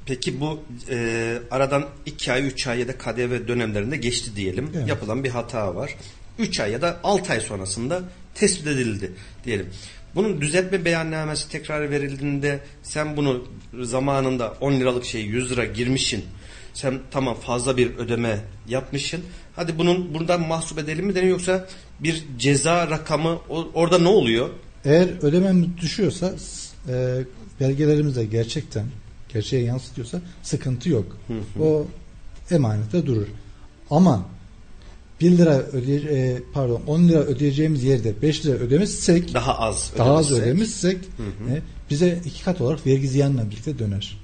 Peki 0.06 0.40
bu 0.40 0.60
e, 0.90 1.38
aradan 1.52 1.86
2 2.06 2.32
ay, 2.32 2.48
3 2.48 2.68
ay 2.68 2.80
ya 2.80 2.88
da 2.88 2.98
KDV 2.98 3.48
dönemlerinde 3.48 3.98
geçti 3.98 4.32
diyelim. 4.36 4.70
Evet. 4.76 4.88
Yapılan 4.88 5.24
bir 5.24 5.30
hata 5.30 5.76
var. 5.76 5.96
3 6.40 6.60
ay 6.60 6.72
ya 6.72 6.82
da 6.82 7.00
6 7.04 7.34
ay 7.34 7.40
sonrasında 7.40 8.04
tespit 8.36 8.68
edildi 8.68 9.12
diyelim. 9.46 9.70
Bunun 10.16 10.42
düzeltme 10.42 10.86
beyannamesi 10.86 11.50
tekrar 11.50 11.92
verildiğinde 11.92 12.60
sen 12.84 13.18
bunu 13.18 13.48
zamanında 13.82 14.54
10 14.62 14.74
liralık 14.74 15.06
şeyi 15.06 15.28
100 15.28 15.52
lira 15.52 15.66
girmişsin. 15.66 16.26
Sen 16.74 17.00
tamam 17.12 17.36
fazla 17.36 17.78
bir 17.78 17.96
ödeme 17.98 18.40
yapmışsın. 18.68 19.22
Hadi 19.56 19.78
bunun 19.78 20.14
buradan 20.14 20.48
mahsup 20.48 20.80
edelim 20.80 21.06
mi 21.06 21.16
deniyor 21.16 21.32
yoksa 21.32 21.68
bir 22.00 22.24
ceza 22.38 22.90
rakamı 22.90 23.40
orada 23.74 24.00
ne 24.00 24.08
oluyor? 24.08 24.50
Eğer 24.86 25.10
ödemem 25.22 25.78
düşüyorsa 25.82 26.34
e, 26.90 27.20
belgelerimizde 27.60 28.26
gerçekten 28.26 28.86
gerçeğe 29.34 29.64
yansıtıyorsa 29.64 30.22
sıkıntı 30.44 30.90
yok. 30.90 31.18
Hı 31.28 31.34
hı. 31.34 31.64
O 31.64 31.88
emanette 32.52 33.06
durur. 33.06 33.28
Ama 33.90 34.26
1 35.22 35.38
lira 35.38 35.58
ödeye, 35.58 36.00
e, 36.00 36.38
pardon 36.54 36.82
10 36.88 37.08
lira 37.08 37.20
ödeyeceğimiz 37.20 37.84
yerde 37.84 38.22
5 38.22 38.46
lira 38.46 38.54
ödemişsek 38.56 39.34
daha 39.34 39.60
az 39.60 39.92
daha 39.98 40.18
az 40.18 40.32
ödemişsek 40.32 40.98
hı 40.98 41.24
hı. 41.24 41.56
E, 41.56 41.62
bize 41.90 42.20
iki 42.26 42.44
kat 42.44 42.62
olarak 42.62 42.86
vergi 42.88 43.08
ziyanla 43.08 43.52
birlikte 43.52 43.80
döner. 43.80 44.18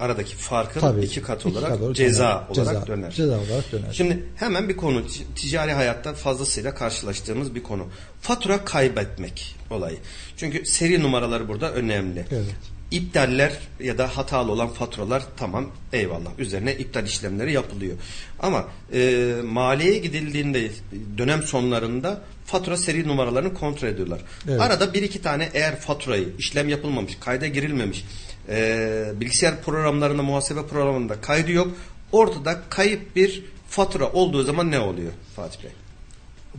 Aradaki 0.00 0.36
farkın 0.36 0.80
Tabii, 0.80 1.04
iki 1.04 1.22
kat 1.22 1.46
olarak, 1.46 1.62
iki 1.62 1.68
kat 1.68 1.80
olarak 1.80 1.96
ceza 1.96 2.48
döner. 2.54 2.66
olarak 2.66 2.86
ceza, 2.86 2.86
döner. 2.86 3.10
Ceza 3.10 3.38
olarak 3.38 3.72
döner. 3.72 3.92
Şimdi 3.92 4.24
hemen 4.36 4.68
bir 4.68 4.76
konu 4.76 5.02
ticari 5.36 5.72
hayatta 5.72 6.14
fazlasıyla 6.14 6.74
karşılaştığımız 6.74 7.54
bir 7.54 7.62
konu. 7.62 7.86
Fatura 8.20 8.64
kaybetmek 8.64 9.56
olayı. 9.70 9.98
Çünkü 10.36 10.66
seri 10.66 11.02
numaraları 11.02 11.48
burada 11.48 11.72
önemli. 11.72 12.26
Evet. 12.30 12.54
İptaller 12.92 13.52
ya 13.80 13.98
da 13.98 14.16
hatalı 14.16 14.52
olan 14.52 14.68
faturalar 14.68 15.22
tamam 15.36 15.66
eyvallah 15.92 16.38
üzerine 16.38 16.74
iptal 16.74 17.06
işlemleri 17.06 17.52
yapılıyor. 17.52 17.96
Ama 18.40 18.68
e, 18.92 19.34
maliyeye 19.44 19.98
gidildiğinde 19.98 20.70
dönem 21.18 21.42
sonlarında 21.42 22.20
fatura 22.46 22.76
seri 22.76 23.08
numaralarını 23.08 23.54
kontrol 23.54 23.88
ediyorlar. 23.88 24.20
Evet. 24.48 24.60
Arada 24.60 24.94
bir 24.94 25.02
iki 25.02 25.22
tane 25.22 25.50
eğer 25.54 25.80
faturayı 25.80 26.28
işlem 26.38 26.68
yapılmamış, 26.68 27.16
kayda 27.20 27.46
girilmemiş, 27.46 28.04
e, 28.48 29.04
bilgisayar 29.20 29.62
programlarında, 29.62 30.22
muhasebe 30.22 30.66
programında 30.66 31.20
kaydı 31.20 31.52
yok. 31.52 31.68
Ortada 32.12 32.60
kayıp 32.68 33.16
bir 33.16 33.44
fatura 33.68 34.12
olduğu 34.12 34.42
zaman 34.42 34.70
ne 34.70 34.78
oluyor 34.78 35.12
Fatih 35.36 35.62
Bey? 35.62 35.70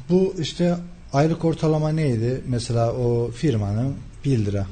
Bu 0.10 0.36
işte 0.40 0.76
aylık 1.14 1.46
ortalama 1.46 1.90
neydi? 1.90 2.42
Mesela 2.48 2.94
o 2.94 3.32
firmanın 3.32 3.96
1 4.26 4.46
lira 4.46 4.68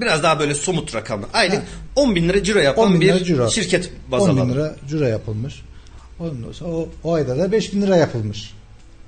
biraz 0.00 0.22
daha 0.22 0.38
böyle 0.38 0.54
somut 0.54 0.94
rakamlar. 0.94 1.28
Aylık 1.32 1.58
ha. 1.58 1.62
10 1.96 2.14
bin 2.14 2.28
lira 2.28 2.42
ciro 2.42 2.58
yapan 2.58 3.00
bir 3.00 3.24
ciro. 3.24 3.50
şirket 3.50 3.92
baz 4.08 4.22
10 4.22 4.36
bin 4.36 4.54
lira 4.54 4.76
ciro 4.88 5.04
yapılmış. 5.04 5.62
Ondan 6.20 6.52
sonra 6.52 6.70
o, 6.70 6.88
o 7.04 7.12
ayda 7.12 7.38
da 7.38 7.52
5 7.52 7.72
bin 7.72 7.82
lira 7.82 7.96
yapılmış. 7.96 8.54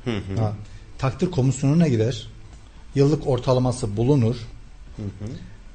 Hı 0.04 0.10
hı. 0.10 0.40
Ha. 0.40 0.52
Takdir 0.98 1.30
komisyonuna 1.30 1.88
gider. 1.88 2.28
Yıllık 2.94 3.26
ortalaması 3.26 3.96
bulunur. 3.96 4.36
Hı 4.96 5.02
hı. 5.02 5.28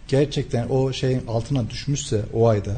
Gerçekten 0.08 0.70
o 0.70 0.94
şeyin 0.94 1.28
altına 1.28 1.70
düşmüşse 1.70 2.26
o 2.34 2.48
ayda 2.48 2.78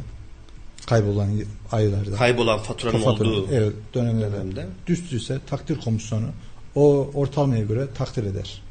kaybolan 0.85 1.29
aylarda 1.71 2.15
kaybolan 2.15 2.59
faturanın 2.59 3.03
fatura, 3.03 3.29
olduğu 3.29 3.47
evet, 3.51 3.73
dönemlerde 3.93 4.65
düştüyse 4.87 5.39
takdir 5.49 5.79
komisyonu 5.79 6.27
o 6.75 7.09
ortalamaya 7.13 7.63
göre 7.63 7.87
takdir 7.97 8.23
eder 8.23 8.61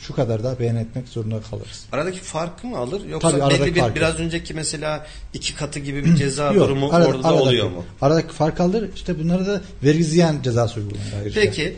şu 0.00 0.14
kadar 0.14 0.44
da 0.44 0.58
beyan 0.58 0.76
etmek 0.76 1.08
zorunda 1.08 1.40
kalırız. 1.50 1.84
Aradaki 1.92 2.20
farkı 2.20 2.66
mı 2.66 2.78
alır 2.78 3.06
yoksa 3.08 3.30
Tabii, 3.30 3.54
belli 3.54 3.74
bir 3.74 3.94
biraz 3.94 4.20
önceki 4.20 4.54
mesela 4.54 5.06
iki 5.34 5.54
katı 5.54 5.78
gibi 5.78 6.04
bir 6.04 6.16
ceza 6.16 6.52
Yok, 6.52 6.64
durumu 6.68 6.88
arada, 6.92 7.08
orada 7.08 7.28
aradaki, 7.28 7.42
oluyor 7.42 7.70
mu? 7.70 7.84
Aradaki 8.02 8.34
fark 8.34 8.60
alır 8.60 8.88
işte 8.94 9.18
bunları 9.18 9.46
da 9.46 9.62
vergi 9.84 10.04
ziyan 10.04 10.42
cezası 10.42 10.80
uygulanır. 10.80 11.32
Peki 11.34 11.76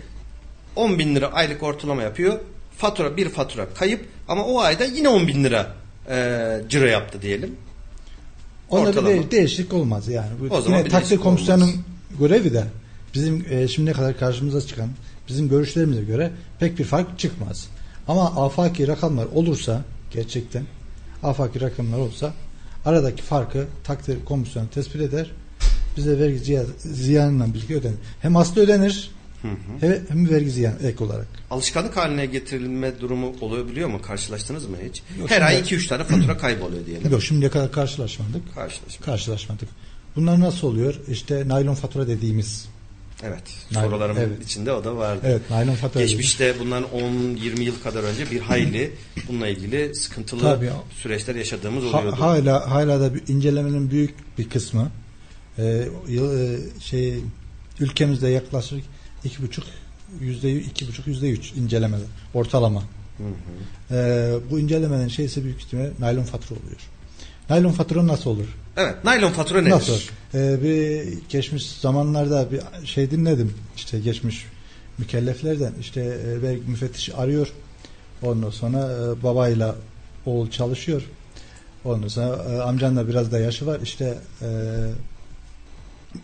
10 0.76 0.98
bin 0.98 1.14
lira 1.14 1.32
aylık 1.32 1.62
ortalama 1.62 2.02
yapıyor. 2.02 2.38
Fatura 2.78 3.16
bir 3.16 3.28
fatura 3.28 3.74
kayıp 3.74 4.04
ama 4.28 4.44
o 4.44 4.60
ayda 4.60 4.84
yine 4.84 5.08
10 5.08 5.28
bin 5.28 5.44
lira 5.44 5.74
e, 6.10 6.60
ciro 6.68 6.84
yaptı 6.84 7.22
diyelim. 7.22 7.56
Onda 8.70 8.82
bir 8.84 8.88
Ortalama. 8.96 9.22
de- 9.22 9.30
değişiklik 9.30 9.72
olmaz 9.72 10.08
yani. 10.08 10.28
Bu 10.40 10.54
O 10.54 10.60
zaman 10.60 10.78
yine 10.78 10.86
bir 10.86 10.92
değişiklik 10.92 11.22
komisyonunun 11.22 11.66
olmaz. 11.68 11.84
görevi 12.20 12.52
de 12.54 12.64
bizim 13.14 13.46
e, 13.50 13.68
şimdiye 13.68 13.94
kadar 13.94 14.18
karşımıza 14.18 14.60
çıkan 14.60 14.88
bizim 15.28 15.48
görüşlerimize 15.48 16.02
göre 16.02 16.30
pek 16.60 16.78
bir 16.78 16.84
fark 16.84 17.18
çıkmaz. 17.18 17.68
Ama 18.10 18.44
afaki 18.44 18.88
rakamlar 18.88 19.26
olursa 19.34 19.84
gerçekten 20.10 20.64
afaki 21.22 21.60
rakamlar 21.60 21.98
olsa 21.98 22.32
aradaki 22.84 23.22
farkı 23.22 23.66
takdir 23.84 24.24
komisyonu 24.24 24.70
tespit 24.70 25.00
eder. 25.00 25.30
Bize 25.96 26.18
vergi 26.18 26.36
ziya- 26.38 26.64
ziyanıyla 26.78 27.54
birlikte 27.54 27.74
ödenir. 27.74 27.96
Hem 28.22 28.36
aslı 28.36 28.60
ödenir 28.62 29.10
hem, 29.80 29.98
hem 30.08 30.30
vergi 30.30 30.50
ziyanı 30.50 30.76
ek 30.82 31.04
olarak. 31.04 31.26
Alışkanlık 31.50 31.96
haline 31.96 32.26
getirilme 32.26 33.00
durumu 33.00 33.34
olabiliyor 33.40 33.88
mu? 33.88 34.02
Karşılaştınız 34.02 34.66
mı 34.66 34.76
hiç? 34.88 35.02
Yok, 35.18 35.30
Her 35.30 35.34
şimdi- 35.36 35.44
ay 35.44 35.60
2-3 35.60 35.86
tane 35.88 36.04
fatura 36.04 36.38
kayboluyor 36.38 36.86
diyelim. 36.86 37.12
Yok 37.12 37.22
şimdiye 37.22 37.50
kadar 37.50 37.72
karşılaşmadık. 37.72 38.54
Karşılaşma. 38.54 39.06
Karşılaşmadık. 39.06 39.68
Bunlar 40.16 40.40
nasıl 40.40 40.66
oluyor? 40.68 40.94
İşte 41.08 41.48
naylon 41.48 41.74
fatura 41.74 42.08
dediğimiz. 42.08 42.68
Evet. 43.24 43.42
Naylon, 43.72 43.90
Sorularımın 43.90 44.20
evet. 44.20 44.44
içinde 44.44 44.72
o 44.72 44.84
da 44.84 44.96
vardı. 44.96 45.20
Evet, 45.24 45.50
naylon 45.50 45.74
fatura. 45.74 46.02
Geçmişte 46.04 46.54
bundan 46.60 46.82
10-20 46.84 47.60
yıl 47.62 47.80
kadar 47.82 48.02
önce 48.02 48.30
bir 48.30 48.40
hayli 48.40 48.92
bununla 49.28 49.48
ilgili 49.48 49.94
sıkıntılı 49.94 50.40
Tabii. 50.40 50.70
süreçler 51.02 51.34
yaşadığımız 51.34 51.84
Ha- 51.84 51.98
oluyordu. 51.98 52.20
hala 52.20 52.70
hala 52.70 53.00
da 53.00 53.14
bir 53.14 53.22
incelemenin 53.28 53.90
büyük 53.90 54.38
bir 54.38 54.48
kısmı 54.48 54.90
e, 55.58 55.84
yıl- 56.08 56.38
e, 56.40 56.58
şey 56.80 57.14
ülkemizde 57.80 58.28
yaklaşık 58.28 58.84
iki 59.24 59.42
buçuk 59.42 59.64
yüzde 60.20 60.52
iki 60.52 60.88
buçuk 60.88 61.06
yüzde 61.06 61.30
üç 61.30 61.52
incelemede 61.52 62.02
ortalama. 62.34 62.82
Hı 63.18 63.24
hı. 63.24 63.94
E, 63.96 64.50
bu 64.50 64.58
incelemenin 64.60 65.08
şeysi 65.08 65.44
büyük 65.44 65.60
ihtimalle 65.62 65.90
naylon 65.98 66.22
fatura 66.24 66.58
oluyor. 66.58 66.80
Naylon 67.50 67.72
fatura 67.72 68.06
nasıl 68.06 68.30
olur? 68.30 68.46
Evet. 68.76 69.04
Naylon 69.04 69.32
fatura 69.32 69.60
nedir? 69.60 69.70
Nasıl? 69.70 70.00
E, 70.34 70.62
bir 70.62 71.12
geçmiş 71.28 71.70
zamanlarda 71.72 72.48
bir 72.50 72.86
şey 72.86 73.10
dinledim. 73.10 73.54
İşte 73.76 74.00
geçmiş 74.00 74.46
mükelleflerden 74.98 75.72
işte 75.80 76.00
e, 76.00 76.42
vergi 76.42 76.62
müfettişi 76.66 77.14
arıyor. 77.14 77.52
Ondan 78.22 78.50
sonra 78.50 78.78
e, 78.78 79.22
babayla 79.22 79.74
oğul 80.26 80.50
çalışıyor. 80.50 81.02
Ondan 81.84 82.08
sonra 82.08 82.36
e, 82.36 82.60
amcanın 82.60 82.96
da 82.96 83.08
biraz 83.08 83.32
da 83.32 83.38
yaşı 83.38 83.66
var. 83.66 83.80
İşte 83.82 84.18
e, 84.42 84.48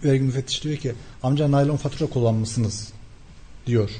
vergi 0.04 0.22
müfettişi 0.22 0.62
diyor 0.62 0.76
ki 0.76 0.94
amca 1.22 1.50
naylon 1.50 1.76
fatura 1.76 2.08
kullanmışsınız 2.08 2.92
diyor 3.66 3.90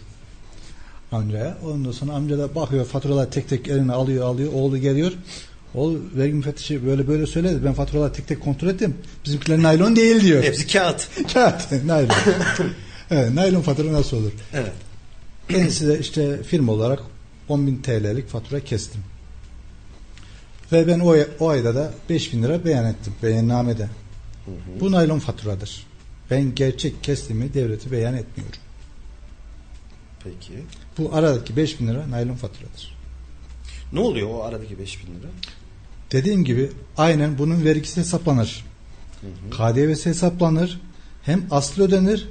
amcaya. 1.13 1.59
Ondan 1.67 1.93
sonra 1.93 2.13
amca 2.13 2.39
da 2.39 2.55
bakıyor 2.55 2.85
faturalar 2.85 3.31
tek 3.31 3.49
tek 3.49 3.69
eline 3.69 3.93
alıyor 3.93 4.27
alıyor. 4.27 4.53
Oğlu 4.53 4.79
geliyor. 4.79 5.13
Oğul 5.75 5.99
vergi 6.17 6.35
müfettişi 6.35 6.87
böyle 6.87 7.09
böyle 7.09 7.27
söyledi. 7.27 7.65
Ben 7.65 7.73
faturaları 7.73 8.13
tek 8.13 8.29
tek 8.29 8.41
kontrol 8.41 8.69
ettim. 8.69 8.95
Bizimkiler 9.25 9.63
naylon 9.63 9.97
değil 9.97 10.21
diyor. 10.21 10.43
Hepsi 10.43 10.67
kağıt. 10.67 11.09
Kağıt, 11.33 11.85
naylon. 11.85 12.15
evet, 13.11 13.35
naylon 13.35 13.63
fatura 13.63 13.93
nasıl 13.93 14.17
olur? 14.17 14.33
Evet. 14.53 14.73
Ben 15.53 15.69
size 15.69 15.99
işte 15.99 16.43
firma 16.43 16.73
olarak 16.73 17.01
10.000 17.49 17.83
TL'lik 17.83 18.29
fatura 18.29 18.61
kestim. 18.61 19.01
Ve 20.73 20.87
ben 20.87 21.01
o, 21.01 21.17
o 21.41 21.49
ayda 21.49 21.75
da 21.75 21.93
5000 22.11 22.43
lira 22.43 22.65
beyan 22.65 22.87
ettim 22.87 23.13
beyannamede. 23.23 23.89
Bu 24.81 24.93
naylon 24.93 25.19
faturadır. 25.19 25.87
Ben 26.31 26.55
gerçek 26.55 27.05
kestiğimi 27.05 27.55
devlete 27.55 27.91
beyan 27.91 28.15
etmiyorum. 28.15 28.59
Peki. 30.25 30.53
Bu 30.99 31.15
aradaki 31.15 31.57
5000 31.57 31.89
lira 31.89 32.11
naylon 32.11 32.35
faturadır. 32.35 32.96
Ne 33.93 34.01
oluyor 34.01 34.29
o 34.31 34.43
aradaki 34.43 34.79
5000 34.79 35.07
lira? 35.07 35.29
Dediğim 36.13 36.45
gibi 36.45 36.71
aynen 36.97 37.39
bunun 37.39 37.65
vergisi 37.65 38.01
hesaplanır. 38.01 38.65
KDV'si 39.51 40.11
hesaplanır. 40.11 40.81
Hem 41.23 41.47
aslı 41.51 41.85
ödenir 41.85 42.29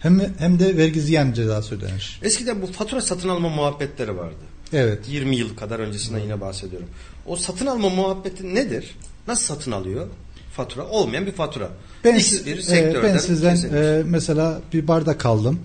hem 0.00 0.34
hem 0.38 0.58
de 0.58 0.76
vergi 0.76 1.00
ziyan 1.00 1.32
cezası 1.32 1.74
ödenir. 1.74 2.20
Eskiden 2.22 2.62
bu 2.62 2.66
fatura 2.66 3.00
satın 3.00 3.28
alma 3.28 3.48
muhabbetleri 3.48 4.16
vardı. 4.16 4.36
Evet. 4.72 5.08
20 5.08 5.36
yıl 5.36 5.56
kadar 5.56 5.78
öncesinden 5.78 6.18
yine 6.18 6.40
bahsediyorum. 6.40 6.88
O 7.26 7.36
satın 7.36 7.66
alma 7.66 7.88
muhabbeti 7.88 8.54
nedir? 8.54 8.96
Nasıl 9.28 9.44
satın 9.44 9.72
alıyor? 9.72 10.08
Fatura 10.52 10.86
olmayan 10.86 11.26
bir 11.26 11.32
fatura. 11.32 11.70
Ben, 12.04 12.16
X 12.16 12.46
bir 12.46 12.68
e, 12.72 13.02
ben 13.02 13.18
sizden 13.18 13.56
e, 13.56 14.02
mesela 14.06 14.60
bir 14.72 14.88
bardak 14.88 15.26
aldım. 15.26 15.60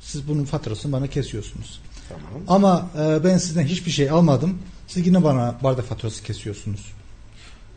Siz 0.00 0.28
bunun 0.28 0.44
faturasını 0.44 0.92
bana 0.92 1.06
kesiyorsunuz. 1.06 1.80
Tamam. 2.08 2.42
Ama 2.48 2.90
e, 2.98 3.24
ben 3.24 3.38
sizden 3.38 3.64
hiçbir 3.64 3.90
şey 3.90 4.10
almadım. 4.10 4.58
Siz 4.86 5.06
yine 5.06 5.24
bana 5.24 5.54
bardak 5.62 5.84
faturası 5.84 6.22
kesiyorsunuz. 6.22 6.92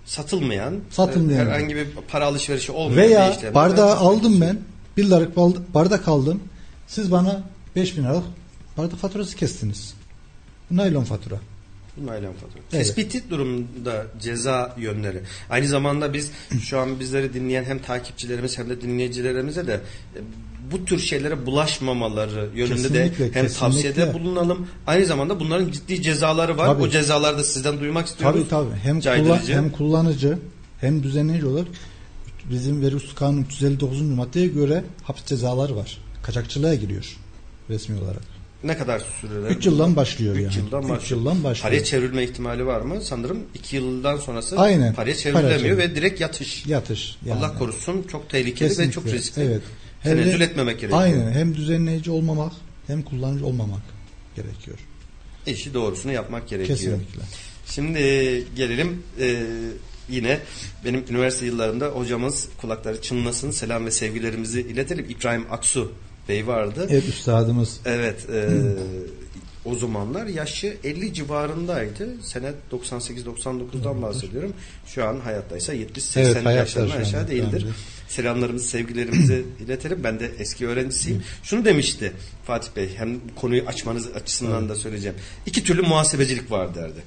Satılmayan, 0.05 0.79
Satılmayan. 0.89 1.47
e, 1.47 1.49
herhangi 1.49 1.75
bir 1.75 1.87
para 2.07 2.25
alışverişi 2.25 2.71
olmayan 2.71 2.97
Veya 2.97 3.27
bir 3.29 3.35
işlemde 3.35 3.55
bardağı 3.55 3.95
aldım 3.95 4.41
ben. 4.41 4.59
Bir 4.97 5.05
liralık 5.05 5.37
bardak 5.73 6.07
aldım. 6.07 6.43
Siz 6.87 7.11
bana 7.11 7.43
5000 7.75 8.03
liralık 8.03 8.23
bardak 8.77 8.99
faturası 8.99 9.35
kestiniz. 9.35 9.93
Bu 10.71 10.77
naylon 10.77 11.03
fatura. 11.03 11.35
Naylon 12.05 12.33
fatura. 12.33 12.59
Evet. 12.59 12.71
Tespiti 12.71 13.29
durumda 13.29 14.05
ceza 14.21 14.75
yönleri. 14.77 15.21
Aynı 15.49 15.67
zamanda 15.67 16.13
biz 16.13 16.31
şu 16.63 16.79
an 16.79 16.99
bizleri 16.99 17.33
dinleyen 17.33 17.63
hem 17.63 17.79
takipçilerimiz 17.79 18.57
hem 18.57 18.69
de 18.69 18.81
dinleyicilerimize 18.81 19.67
de 19.67 19.73
e, 20.15 20.19
bu 20.71 20.85
tür 20.85 20.99
şeylere 20.99 21.45
bulaşmamaları 21.45 22.49
yönünde 22.55 22.93
de 22.93 23.03
Kesinlikle, 23.09 23.25
hem 23.25 23.31
kesinlikle. 23.31 23.59
tavsiyede 23.59 24.13
bulunalım. 24.13 24.67
Aynı 24.87 25.05
zamanda 25.05 25.39
bunların 25.39 25.71
ciddi 25.71 26.01
cezaları 26.01 26.57
var. 26.57 26.65
Tabii. 26.65 26.83
O 26.83 26.89
cezaları 26.89 27.37
da 27.37 27.43
sizden 27.43 27.79
duymak 27.79 28.07
istiyoruz. 28.07 28.39
Tabii 28.39 28.49
tabii. 28.49 28.79
Hem, 28.83 28.99
kullan- 28.99 29.47
hem 29.47 29.71
kullanıcı 29.71 30.37
hem 30.81 31.03
düzenleyici 31.03 31.45
olarak 31.45 31.67
bizim 32.51 32.81
vergi 32.81 32.95
hukuku 32.95 33.15
kanunu 33.15 33.41
359. 33.41 34.01
maddeye 34.01 34.47
göre 34.47 34.83
hapis 35.03 35.25
cezaları 35.25 35.75
var. 35.75 35.97
Kaçakçılığa 36.23 36.75
giriyor 36.75 37.17
resmi 37.69 37.99
olarak. 37.99 38.21
Ne 38.63 38.77
kadar 38.77 39.01
süreler? 39.21 39.49
3 39.49 39.65
yıldan 39.65 39.95
başlıyor 39.95 40.35
Üç 40.35 40.43
yani. 40.43 40.55
yıldan 40.65 40.83
Üç 40.83 40.89
başlıyor. 40.89 41.21
yıldan 41.21 41.43
başlıyor. 41.43 41.63
Paraya 41.63 41.83
çevrilme 41.83 42.23
ihtimali 42.23 42.65
var 42.65 42.81
mı? 42.81 43.01
Sanırım 43.01 43.37
2 43.55 43.75
yıldan 43.75 44.17
sonrası 44.17 44.57
Aynen. 44.59 44.93
paraya 44.93 45.11
Para 45.13 45.17
çevrilemiyor 45.17 45.59
çevir- 45.59 45.77
ve 45.77 45.95
direkt 45.95 46.21
yatış. 46.21 46.65
Yatış. 46.65 47.17
yani. 47.25 47.39
Allah 47.39 47.57
korusun 47.59 48.03
çok 48.03 48.29
tehlikeli 48.29 48.65
ve 48.65 48.69
Kesinlikle. 48.69 48.91
çok 48.91 49.05
riskli. 49.05 49.41
Evet. 49.41 49.61
Hem 50.09 50.17
de- 50.17 50.21
Tenezzül 50.21 50.41
etmemek 50.41 50.79
gerekiyor. 50.79 51.01
Aynen. 51.01 51.31
Hem 51.31 51.55
düzenleyici 51.55 52.11
olmamak 52.11 52.51
hem 52.87 53.01
kullanıcı 53.01 53.45
olmamak 53.45 53.81
gerekiyor. 54.35 54.77
İşi 55.47 55.73
doğrusunu 55.73 56.11
yapmak 56.11 56.47
gerekiyor. 56.49 56.77
Kesinlikle. 56.77 57.21
Şimdi 57.65 57.99
gelelim 58.55 59.03
e, 59.19 59.43
yine 60.09 60.39
benim 60.85 61.03
üniversite 61.09 61.45
yıllarında 61.45 61.87
hocamız 61.87 62.47
kulakları 62.61 63.01
çınlasın 63.01 63.51
selam 63.51 63.85
ve 63.85 63.91
sevgilerimizi 63.91 64.61
iletelim. 64.61 65.05
İbrahim 65.09 65.45
Aksu 65.51 65.91
Bey 66.29 66.47
vardı. 66.47 66.87
Evet 66.89 67.07
üstadımız. 67.09 67.79
Evet. 67.85 68.25
e, 68.33 68.49
o 69.67 69.75
zamanlar 69.75 70.25
yaşı 70.27 70.77
50 70.83 71.13
civarındaydı. 71.13 72.07
Sene 72.23 72.51
98-99'dan 72.71 74.01
bahsediyorum. 74.01 74.53
Şu 74.85 75.05
an 75.05 75.19
hayattaysa 75.19 75.75
70-80 75.75 76.19
Evet, 76.19 76.77
an, 76.77 76.89
aşağı 77.01 77.27
değildir. 77.27 77.51
bence. 77.53 77.67
Selamlarımızı, 78.07 78.67
sevgilerimizi 78.67 79.45
iletelim. 79.65 80.03
Ben 80.03 80.19
de 80.19 80.31
eski 80.39 80.67
öğrencisiyim. 80.67 81.23
Şunu 81.43 81.65
demişti 81.65 82.11
Fatih 82.45 82.69
Bey. 82.75 82.89
Hem 82.97 83.19
konuyu 83.35 83.63
açmanız 83.67 84.07
açısından 84.07 84.69
da 84.69 84.75
söyleyeceğim. 84.75 85.17
İki 85.45 85.63
türlü 85.63 85.81
muhasebecilik 85.81 86.51
var 86.51 86.75
derdi. 86.75 86.99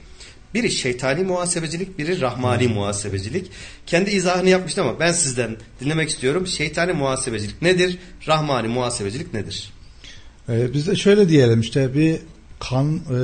Biri 0.54 0.70
şeytani 0.70 1.24
muhasebecilik, 1.24 1.98
biri 1.98 2.20
rahmani 2.20 2.68
muhasebecilik. 2.68 3.50
Kendi 3.86 4.10
izahını 4.10 4.48
yapmıştı 4.48 4.82
ama 4.82 5.00
ben 5.00 5.12
sizden 5.12 5.56
dinlemek 5.80 6.08
istiyorum. 6.08 6.46
Şeytani 6.46 6.92
muhasebecilik 6.92 7.62
nedir? 7.62 7.98
Rahmani 8.28 8.68
muhasebecilik 8.68 9.34
nedir? 9.34 9.72
Ee, 10.48 10.72
biz 10.74 10.86
de 10.86 10.96
şöyle 10.96 11.28
diyelim 11.28 11.60
işte 11.60 11.94
bir 11.94 12.16
kan 12.60 12.96
e, 12.96 13.20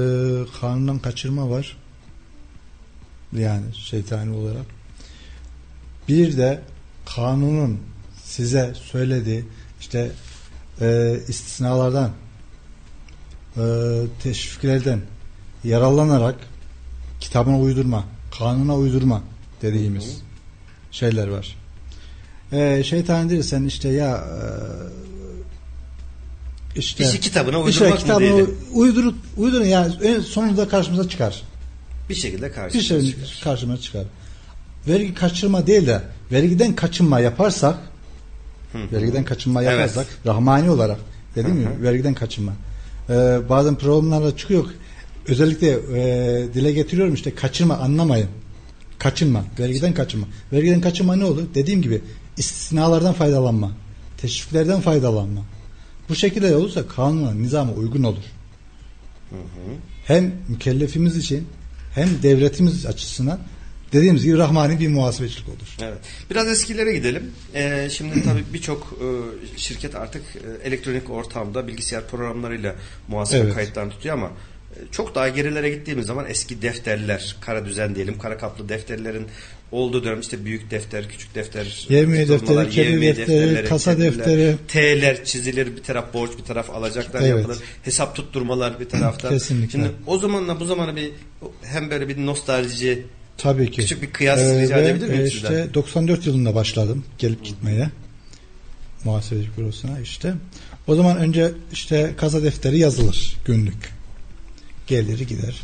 kanundan 0.61 0.99
kaçırma 0.99 1.51
var. 1.51 1.77
Yani 3.33 3.75
şeytani 3.75 4.37
olarak. 4.37 4.67
Bir 6.09 6.37
de 6.37 6.61
kanunun 7.07 7.81
size 8.25 8.75
söylediği 8.75 9.45
işte 9.81 10.11
e, 10.81 11.17
istisnalardan 11.29 12.11
e, 13.57 13.63
teşviklerden 14.23 15.01
yararlanarak 15.65 16.37
kitabına 17.21 17.59
uydurma, 17.59 18.05
kanuna 18.39 18.77
uydurma 18.77 19.23
dediğimiz 19.63 20.23
şeyler 20.91 21.29
var. 21.29 21.57
E, 22.53 22.85
şeytan 22.85 23.31
değilsen 23.31 23.65
işte 23.65 23.89
ya 23.89 24.17
e, 24.17 24.47
işte 26.77 27.05
İşi 27.05 27.21
kitabına 27.21 27.61
uydurmak 27.61 27.91
mı 27.93 27.99
kitabına 27.99 28.21
diyelim? 28.21 28.59
uydur, 28.75 29.15
uydurun 29.37 29.65
yani 29.65 29.95
en 30.03 30.21
sonunda 30.21 30.69
karşımıza 30.69 31.09
çıkar. 31.09 31.43
Bir 32.09 32.15
şekilde 32.15 32.49
Bir 32.49 32.53
karşımıza 32.53 32.89
şey 32.89 33.11
çıkar. 33.11 33.41
karşıma 33.45 33.77
çıkar. 33.77 34.05
Vergi 34.89 35.15
kaçırma 35.15 35.67
değil 35.67 35.87
de 35.87 36.03
vergiden 36.33 36.75
kaçınma 36.77 37.21
yaparsak 37.21 37.79
vergiden 38.93 39.25
kaçınma 39.25 39.63
Evet. 39.63 39.73
yaparsak 39.73 40.07
rahmani 40.27 40.71
olarak 40.71 40.99
dedim 41.37 41.51
mi 41.55 41.69
vergiden 41.83 42.15
kaçınma. 42.15 42.53
Ee, 43.11 43.39
bazen 43.49 43.75
programlarda 43.75 44.37
çıkıyor 44.37 44.65
özellikle 45.29 45.69
e, 45.71 46.55
dile 46.55 46.73
getiriyorum 46.73 47.15
işte 47.15 47.35
kaçırma 47.35 47.77
anlamayın. 47.77 48.29
Kaçınma. 48.99 49.45
Vergiden 49.59 49.95
kaçınma. 49.95 50.27
Vergiden 50.53 50.81
kaçınma 50.81 51.17
ne 51.17 51.25
olur? 51.25 51.43
Dediğim 51.55 51.83
gibi 51.83 52.01
istisnalardan 52.37 53.13
faydalanma. 53.15 53.71
Teşviklerden 54.21 54.81
faydalanma. 54.81 55.41
Bu 56.09 56.15
şekilde 56.15 56.57
olursa 56.57 56.89
kanuna, 56.89 57.33
nizama 57.35 57.73
uygun 57.73 58.03
olur. 58.03 58.23
Hem 60.07 60.35
mükellefimiz 60.49 61.17
için 61.17 61.49
hem 61.95 62.09
devletimiz 62.23 62.87
açısından 62.87 63.41
dediğimiz 63.93 64.25
gibi 64.25 64.39
rahmani 64.39 64.81
bir 64.81 64.89
muhasebecilik 64.89 65.49
olur. 65.49 65.77
Evet. 65.83 65.99
Biraz 66.31 66.49
eskilere 66.49 66.93
gidelim. 66.93 67.33
Ee, 67.55 67.89
şimdi 67.93 68.23
tabii 68.25 68.45
birçok 68.53 68.99
e, 69.01 69.59
şirket 69.59 69.95
artık 69.95 70.23
e, 70.37 70.69
elektronik 70.69 71.11
ortamda 71.11 71.67
bilgisayar 71.69 72.09
programlarıyla 72.09 72.75
muhasebe 73.09 73.45
Evet. 73.45 73.55
kayıtlarını 73.55 73.91
tutuyor 73.91 74.15
ama 74.15 74.27
e, 74.27 74.79
çok 74.93 75.15
daha 75.15 75.29
gerilere 75.29 75.71
gittiğimiz 75.71 76.07
zaman 76.07 76.27
eski 76.29 76.63
defterler, 76.63 77.37
kara 77.41 77.65
düzen 77.67 77.95
diyelim, 77.95 78.19
kara 78.19 78.39
kaplı 78.39 78.69
defterlerin 78.69 79.27
olduğu 79.73 80.05
dönem 80.05 80.21
işte 80.21 80.45
büyük 80.45 80.71
defter, 80.71 81.09
küçük 81.09 81.35
defter, 81.35 81.87
Yevmiye 81.89 82.29
defteri, 82.29 82.81
yevmiye 82.81 83.17
defteri, 83.17 83.41
defterleri, 83.41 83.69
kasa 83.69 83.99
defteri. 83.99 84.57
T'ler 84.69 85.25
çizilir, 85.25 85.77
bir 85.77 85.83
taraf 85.83 86.15
borç, 86.15 86.31
bir 86.39 86.45
taraf 86.45 86.71
alacaklar 86.71 87.21
Evet. 87.21 87.31
yapılır. 87.31 87.59
Hesap 87.83 88.17
tutturmalar 88.17 88.81
bir 88.81 88.89
taraftan. 88.89 89.31
Kesinlikle. 89.31 89.71
Şimdi 89.71 89.91
o 90.07 90.19
zamanla 90.19 90.61
bu 90.61 90.65
zamana 90.65 90.97
bir 90.97 91.11
hem 91.63 91.91
böyle 91.91 92.09
bir 92.09 92.27
nostalji 92.27 93.07
Tabii 93.39 93.71
ki. 93.71 93.81
Küçük 93.81 94.03
bir 94.03 94.11
kıyas 94.11 94.39
rica 94.39 94.77
ve, 94.77 94.81
edebilir 94.81 95.09
miyim 95.09 95.25
e, 95.25 95.31
sizden? 95.31 95.49
işte 95.49 95.75
94 95.75 96.27
yılında 96.27 96.55
başladım 96.55 97.05
gelip 97.19 97.45
gitmeye. 97.45 97.91
Muhasebecilik 99.05 99.59
bürosuna 99.59 100.01
işte. 100.01 100.35
O 100.87 100.95
zaman 100.95 101.17
önce 101.17 101.53
işte 101.73 102.15
kasa 102.17 102.43
defteri 102.43 102.79
yazılır 102.79 103.37
günlük. 103.45 103.97
Geliri 104.87 105.27
gider. 105.27 105.63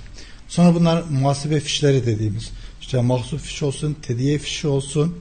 Sonra 0.48 0.74
bunlar 0.74 1.04
muhasebe 1.10 1.60
fişleri 1.60 2.06
dediğimiz 2.06 2.50
işte 2.92 3.02
mahsup 3.02 3.40
fiş 3.40 3.62
olsun, 3.62 3.96
tediye 4.02 4.38
fişi 4.38 4.68
olsun 4.68 5.18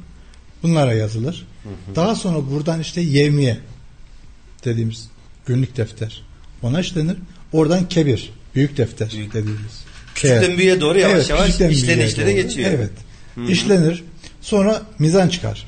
bunlara 0.64 0.94
yazılır. 0.94 1.48
Daha 1.96 2.16
sonra 2.16 2.52
buradan 2.52 2.82
işte 2.82 3.02
yevmiye 3.02 3.58
dediğimiz 4.66 5.08
günlük 5.46 5.78
defter 5.78 6.24
ona 6.62 6.80
işlenir. 6.80 7.18
Oradan 7.54 7.90
kebir, 7.90 8.34
büyük 8.56 8.78
defter 8.78 9.12
Büyük. 9.16 9.34
dediğimiz. 9.34 9.84
Küçükten 10.16 10.58
büyüğe 10.58 10.82
doğru 10.82 11.00
yavaş 11.00 11.16
Evet, 11.16 11.30
yavaş 11.30 11.50
işlenişlere 11.50 12.34
geçiyor. 12.34 12.72
Evet. 12.72 12.92
İşlenir. 13.50 14.04
Sonra 14.42 14.82
mizan 15.00 15.30
çıkar. 15.30 15.68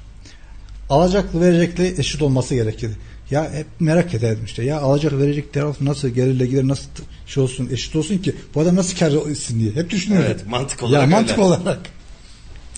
Alacaklı 0.89 1.41
verecekli 1.41 1.95
eşit 1.97 2.21
olması 2.21 2.55
gerekir. 2.55 2.91
Ya 3.31 3.53
hep 3.53 3.67
merak 3.79 4.13
ederdim 4.13 4.45
işte. 4.45 4.63
Ya 4.63 4.79
alacak 4.79 5.13
verecek 5.13 5.53
taraf 5.53 5.81
nasıl 5.81 6.09
gelirle 6.09 6.45
gider 6.45 6.67
nasıl 6.67 6.89
şey 7.27 7.43
olsun 7.43 7.69
eşit 7.73 7.95
olsun 7.95 8.17
ki 8.17 8.35
bu 8.55 8.61
adam 8.61 8.75
nasıl 8.75 8.97
kar 8.97 9.29
etsin 9.31 9.59
diye. 9.59 9.71
Hep 9.71 9.89
düşünüyordum. 9.89 10.31
Evet, 10.31 10.47
mantık 10.47 10.83
olarak 10.83 11.01
Ya 11.01 11.07
mantık 11.07 11.31
öyle. 11.37 11.41
olarak. 11.41 11.79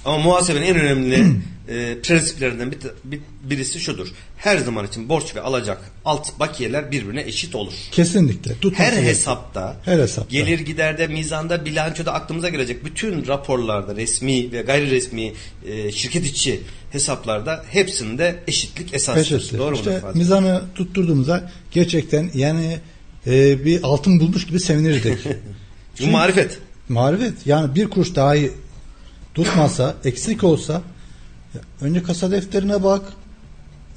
Ama 0.05 0.17
muhasebenin 0.17 0.65
en 0.65 0.75
önemli 0.75 1.15
e, 1.69 1.97
prensiplerinden 2.03 2.71
bir, 2.71 2.77
bir- 3.03 3.21
birisi 3.43 3.79
şudur. 3.79 4.07
Her 4.37 4.57
zaman 4.57 4.87
için 4.87 5.09
borç 5.09 5.35
ve 5.35 5.41
alacak 5.41 5.91
alt 6.05 6.39
bakiyeler 6.39 6.91
birbirine 6.91 7.21
eşit 7.21 7.55
olur. 7.55 7.73
Kesinlikle. 7.91 8.53
Tutması 8.53 8.83
Her 8.83 8.91
gerekir. 8.93 9.07
hesapta, 9.09 9.77
Her 9.85 9.99
hesapta. 9.99 10.31
gelir 10.37 10.59
giderde, 10.59 11.07
mizanda, 11.07 11.65
bilançoda 11.65 12.13
aklımıza 12.13 12.49
gelecek 12.49 12.85
bütün 12.85 13.27
raporlarda, 13.27 13.95
resmi 13.95 14.51
ve 14.51 14.61
gayri 14.61 14.91
resmi 14.91 15.33
e, 15.67 15.91
şirket 15.91 16.25
içi 16.25 16.61
hesaplarda 16.91 17.65
hepsinde 17.69 18.35
eşitlik 18.47 18.93
esastır. 18.93 19.23
Peşesi. 19.37 19.57
Doğru 19.57 19.75
işte 19.75 19.99
Fatih? 19.99 20.17
mizanı 20.19 20.61
tutturduğumuzda 20.75 21.51
gerçekten 21.71 22.31
yani 22.33 22.77
e, 23.27 23.65
bir 23.65 23.83
altın 23.83 24.19
bulmuş 24.19 24.47
gibi 24.47 24.59
sevinirdik. 24.59 25.17
Bu 26.01 26.07
marifet. 26.07 26.59
Marifet. 26.89 27.33
Yani 27.45 27.75
bir 27.75 27.87
kuruş 27.87 28.15
dahi 28.15 28.51
tutmasa, 29.33 29.95
eksik 30.05 30.43
olsa 30.43 30.81
önce 31.81 32.03
kasa 32.03 32.31
defterine 32.31 32.83
bak, 32.83 33.01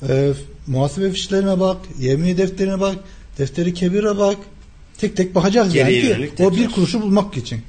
e, 0.08 0.32
muhasebe 0.66 1.10
fişlerine 1.10 1.60
bak, 1.60 1.76
yemeği 1.98 2.38
defterine 2.38 2.80
bak, 2.80 2.96
defteri 3.38 3.74
kebire 3.74 4.18
bak. 4.18 4.36
Tek 4.98 5.16
tek 5.16 5.34
bakacağız 5.34 5.72
Geriye 5.72 6.04
yani 6.04 6.34
ki 6.34 6.44
o 6.44 6.56
bir 6.56 6.70
kuruşu 6.70 7.02
bulmak 7.02 7.36
için. 7.36 7.60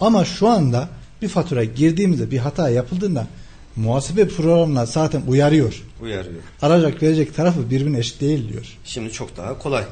Ama 0.00 0.24
şu 0.24 0.48
anda 0.48 0.88
bir 1.22 1.28
fatura 1.28 1.64
girdiğimizde 1.64 2.30
bir 2.30 2.38
hata 2.38 2.70
yapıldığında 2.70 3.26
muhasebe 3.76 4.28
programına 4.28 4.86
zaten 4.86 5.22
uyarıyor. 5.28 5.82
Uyarıyor. 6.02 6.42
Arayacak 6.62 7.02
verecek 7.02 7.36
tarafı 7.36 7.70
birbirine 7.70 7.98
eşit 7.98 8.20
değil 8.20 8.48
diyor. 8.52 8.76
Şimdi 8.84 9.12
çok 9.12 9.36
daha 9.36 9.58
kolay. 9.58 9.84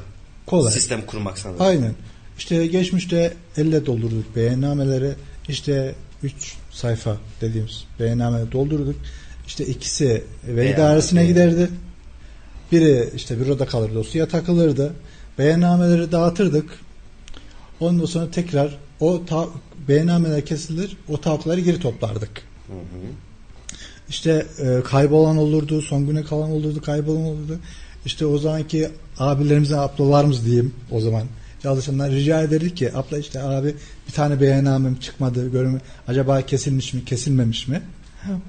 Kolay. 0.49 0.71
Sistem 0.73 1.05
kurmak 1.05 1.37
sanırım. 1.39 1.61
Aynen. 1.61 1.93
İşte 2.37 2.67
geçmişte 2.67 3.33
elle 3.57 3.85
doldurduk 3.85 4.35
beyannameleri. 4.35 5.11
İşte 5.49 5.95
3 6.23 6.55
sayfa 6.71 7.17
dediğimiz 7.41 7.83
beyannameleri 7.99 8.51
doldurduk. 8.51 8.95
İşte 9.47 9.65
ikisi 9.65 10.23
veli 10.47 10.57
Beyanname. 10.57 10.77
dairesine 10.77 11.25
giderdi. 11.25 11.69
Biri 12.71 13.09
işte 13.15 13.39
büroda 13.39 13.65
kalırdı, 13.65 13.95
dosya 13.95 14.27
takılırdı. 14.27 14.93
Beyannameleri 15.37 16.11
dağıtırdık. 16.11 16.69
Ondan 17.79 18.05
sonra 18.05 18.31
tekrar 18.31 18.77
o 18.99 19.25
ta- 19.25 19.47
beyannameler 19.87 20.45
kesilir, 20.45 20.97
o 21.07 21.21
taahhütleri 21.21 21.63
geri 21.63 21.79
toplardık. 21.79 22.29
İşte 24.09 24.45
e, 24.59 24.81
kaybolan 24.85 25.37
olurdu, 25.37 25.81
son 25.81 26.07
güne 26.07 26.23
kalan 26.23 26.51
olurdu, 26.51 26.81
kaybolan 26.81 27.21
olurdu. 27.21 27.59
İşte 28.05 28.25
o 28.25 28.37
zamanki 28.37 28.89
abilerimizden 29.19 29.77
ablalarımız 29.77 30.45
diyeyim 30.45 30.73
o 30.91 31.01
zaman 31.01 31.23
çalışanlar 31.63 32.11
rica 32.11 32.41
ederdik 32.41 32.77
ki 32.77 32.91
abla 32.95 33.17
işte 33.17 33.41
abi 33.41 33.75
bir 34.07 34.13
tane 34.13 34.41
beyannamem 34.41 34.95
çıkmadı 34.95 35.51
görme 35.51 35.79
acaba 36.07 36.41
kesilmiş 36.41 36.93
mi 36.93 37.05
kesilmemiş 37.05 37.67
mi 37.67 37.81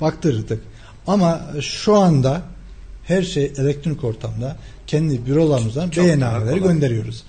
baktırırdık. 0.01 0.63
Ama 1.07 1.41
şu 1.61 1.97
anda 1.97 2.43
her 3.05 3.23
şey 3.23 3.53
elektronik 3.57 4.05
ortamda 4.05 4.57
kendi 4.87 5.27
bürolarımızdan 5.27 5.91
Çok 5.91 6.05
kolay. 6.05 6.61
gönderiyoruz. 6.61 7.25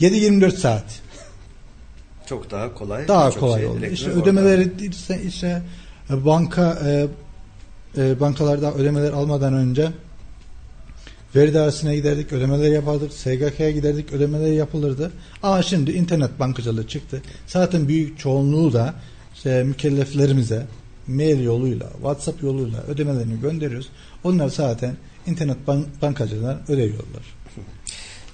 7-24 0.00 0.56
saat 0.56 0.84
Çok 2.26 2.50
daha 2.50 2.74
kolay. 2.74 3.08
daha 3.08 3.26
Birçok 3.28 3.40
kolay 3.40 3.60
şey 3.60 3.68
oldu. 3.68 3.86
İşte 3.86 4.10
ödemeleri 4.10 4.86
ise 4.86 5.20
işte 5.26 5.62
banka 6.10 6.78
e, 6.86 7.06
e, 7.96 8.20
bankalarda 8.20 8.74
ödemeler 8.74 9.12
almadan 9.12 9.54
önce 9.54 9.88
veri 11.36 11.54
dairesine 11.54 11.96
giderdik, 11.96 12.32
ödemeler 12.32 12.72
yapardık, 12.72 13.12
SGK'ya 13.12 13.70
giderdik, 13.70 14.12
ödemeler 14.12 14.52
yapılırdı. 14.52 15.12
Ama 15.42 15.62
şimdi 15.62 15.92
internet 15.92 16.40
bankacılığı 16.40 16.88
çıktı. 16.88 17.22
Zaten 17.46 17.88
büyük 17.88 18.18
çoğunluğu 18.18 18.72
da 18.72 18.94
işte 19.34 19.64
mükelleflerimize 19.64 20.66
mail 21.06 21.44
yoluyla, 21.44 21.90
WhatsApp 21.92 22.42
yoluyla 22.42 22.82
ödemelerini 22.82 23.40
gönderiyoruz. 23.40 23.88
Onlar 24.24 24.48
zaten 24.48 24.96
internet 25.26 25.56
ban- 25.66 25.84
bankacılığından 26.02 26.62
ödüyorlar. 26.68 27.42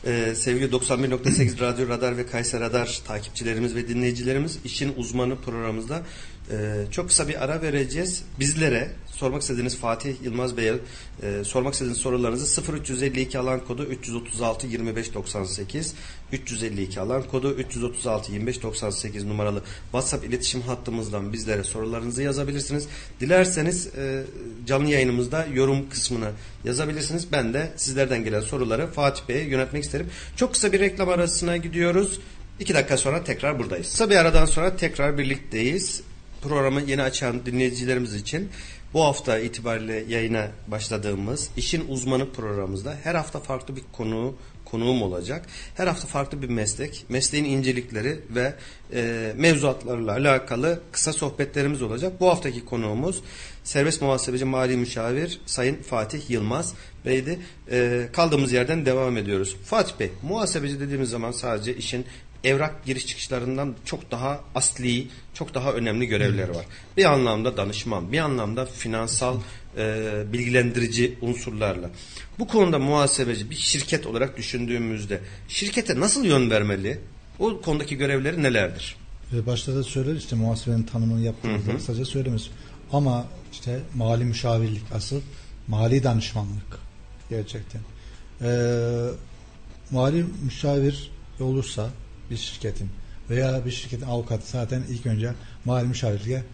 Ee, 0.07 0.35
sevgili 0.35 0.71
91.8 0.71 1.61
Radyo 1.61 1.89
Radar 1.89 2.17
ve 2.17 2.27
Kayser 2.27 2.61
Radar 2.61 3.01
takipçilerimiz 3.07 3.75
ve 3.75 3.89
dinleyicilerimiz 3.89 4.59
işin 4.65 4.93
uzmanı 4.97 5.37
programımızda 5.37 6.03
e, 6.51 6.85
çok 6.91 7.09
kısa 7.09 7.29
bir 7.29 7.45
ara 7.45 7.63
vereceğiz. 7.63 8.23
Bizlere 8.41 8.91
sormak 9.19 9.43
istediğiniz 9.43 9.77
Fatih 9.77 10.15
Yılmaz 10.23 10.57
Bey'e 10.57 10.75
e, 11.23 11.45
sormak 11.45 11.73
istediğiniz 11.73 11.99
sorularınızı 11.99 12.63
0352 12.73 13.39
alan 13.39 13.65
kodu 13.65 13.85
336 13.85 14.67
25 14.67 15.15
98 15.15 15.95
352 16.33 17.01
alan 17.01 17.23
kodu 17.23 17.55
336 17.55 18.33
25 18.33 18.63
98 18.63 19.25
numaralı 19.25 19.63
WhatsApp 19.83 20.25
iletişim 20.25 20.61
hattımızdan 20.61 21.33
bizlere 21.33 21.65
sorularınızı 21.65 22.23
yazabilirsiniz. 22.23 22.87
Dilerseniz 23.21 23.87
e, 23.87 24.25
canlı 24.67 24.91
yayınımızda 24.91 25.47
yorum 25.55 25.89
kısmına 25.89 26.31
yazabilirsiniz. 26.65 27.33
Ben 27.33 27.55
de 27.55 27.73
sizlerden 27.77 28.25
gelen 28.25 28.41
soruları 28.41 28.87
Fatih 28.87 29.23
Bey'e 29.29 29.49
yönetmek 29.49 29.85
isterim. 29.85 30.07
Çok 30.37 30.53
kısa 30.53 30.73
bir 30.73 30.81
reklam 30.81 31.09
arasına 31.09 31.57
gidiyoruz. 31.57 32.21
İki 32.61 32.75
dakika 32.75 32.97
sonra 32.97 33.25
tekrar 33.25 33.59
buradayız. 33.59 33.91
Kısa 33.91 34.11
bir 34.11 34.17
aradan 34.17 34.45
sonra 34.45 34.77
tekrar 34.77 35.19
birlikteyiz. 35.19 36.03
Programı 36.43 36.81
yeni 36.81 37.03
açan 37.03 37.47
dinleyicilerimiz 37.47 38.15
için 38.15 38.49
bu 38.95 39.05
hafta 39.05 39.39
itibariyle 39.39 40.05
yayına 40.09 40.49
başladığımız 40.67 41.51
işin 41.57 41.89
uzmanı 41.89 42.33
programımızda 42.33 42.97
her 43.03 43.15
hafta 43.15 43.41
farklı 43.41 43.77
bir 43.77 43.83
konu 43.93 44.35
konuğum 44.71 45.03
olacak. 45.03 45.47
Her 45.75 45.87
hafta 45.87 46.07
farklı 46.07 46.43
bir 46.43 46.49
meslek, 46.49 47.05
mesleğin 47.09 47.45
incelikleri 47.45 48.21
ve 48.31 48.55
e, 48.93 49.33
mevzuatlarla 49.37 50.13
alakalı 50.13 50.81
kısa 50.93 51.13
sohbetlerimiz 51.13 51.83
olacak. 51.83 52.21
Bu 52.21 52.29
haftaki 52.29 52.65
konuğumuz 52.65 53.23
serbest 53.65 54.03
muhasebeci 54.03 54.45
mali 54.45 54.77
müşavir 54.77 55.41
Sayın 55.47 55.83
Fatih 55.83 56.31
Yılmaz 56.31 56.75
Bey'di. 57.07 57.39
E, 57.71 58.09
kaldığımız 58.13 58.53
yerden 58.53 58.87
devam 58.87 59.17
ediyoruz. 59.17 59.57
Fatih 59.65 59.93
Bey, 60.01 60.11
muhasebeci 60.23 60.81
dediğimiz 60.81 61.11
zaman 61.11 61.33
sadece 61.33 61.77
işin 61.77 62.07
evrak 62.45 62.85
giriş 62.85 63.07
çıkışlarından 63.07 63.75
çok 63.85 64.11
daha 64.11 64.41
asli, 64.55 65.07
çok 65.35 65.55
daha 65.55 65.73
önemli 65.73 66.07
görevleri 66.07 66.51
var. 66.51 66.67
Bir 66.97 67.05
anlamda 67.05 67.57
danışman, 67.57 68.13
bir 68.13 68.19
anlamda 68.19 68.67
finansal 68.67 69.41
e, 69.77 70.05
bilgilendirici 70.33 71.19
unsurlarla. 71.21 71.91
Bu 72.39 72.49
konuda 72.49 72.79
muhasebeci 72.79 73.51
bir 73.51 73.57
şirket 73.57 74.07
olarak 74.07 74.37
düşündüğümüzde 74.37 75.21
şirkete 75.49 76.01
nasıl 76.01 76.25
yön 76.25 76.51
vermeli? 76.51 77.01
O 77.39 77.61
konudaki 77.61 77.97
görevleri 77.97 78.43
nelerdir? 78.43 78.97
Ve 79.33 79.47
başta 79.47 79.75
da 79.75 79.83
söyler 79.83 80.15
işte 80.17 80.37
muhasebenin 80.37 80.83
tanımını 80.83 81.21
yaptığımızda 81.21 81.77
kısaca 81.77 82.05
söylemez. 82.05 82.51
Ama 82.93 83.27
işte 83.53 83.81
mali 83.95 84.25
müşavirlik 84.25 84.83
asıl 84.95 85.21
mali 85.69 86.05
danışmanlık 86.05 86.79
gerçekten. 87.31 87.81
Ee, 88.43 89.09
mali 89.91 90.25
müşavir 90.45 91.11
olursa 91.41 91.91
bir 92.31 92.37
şirketin 92.37 92.91
veya 93.31 93.65
bir 93.67 93.71
şirketin 93.71 94.07
avukatı 94.07 94.51
zaten 94.51 94.83
ilk 94.89 95.07
önce 95.07 95.33
mali 95.65 95.89
müşavirliğe 95.89 96.45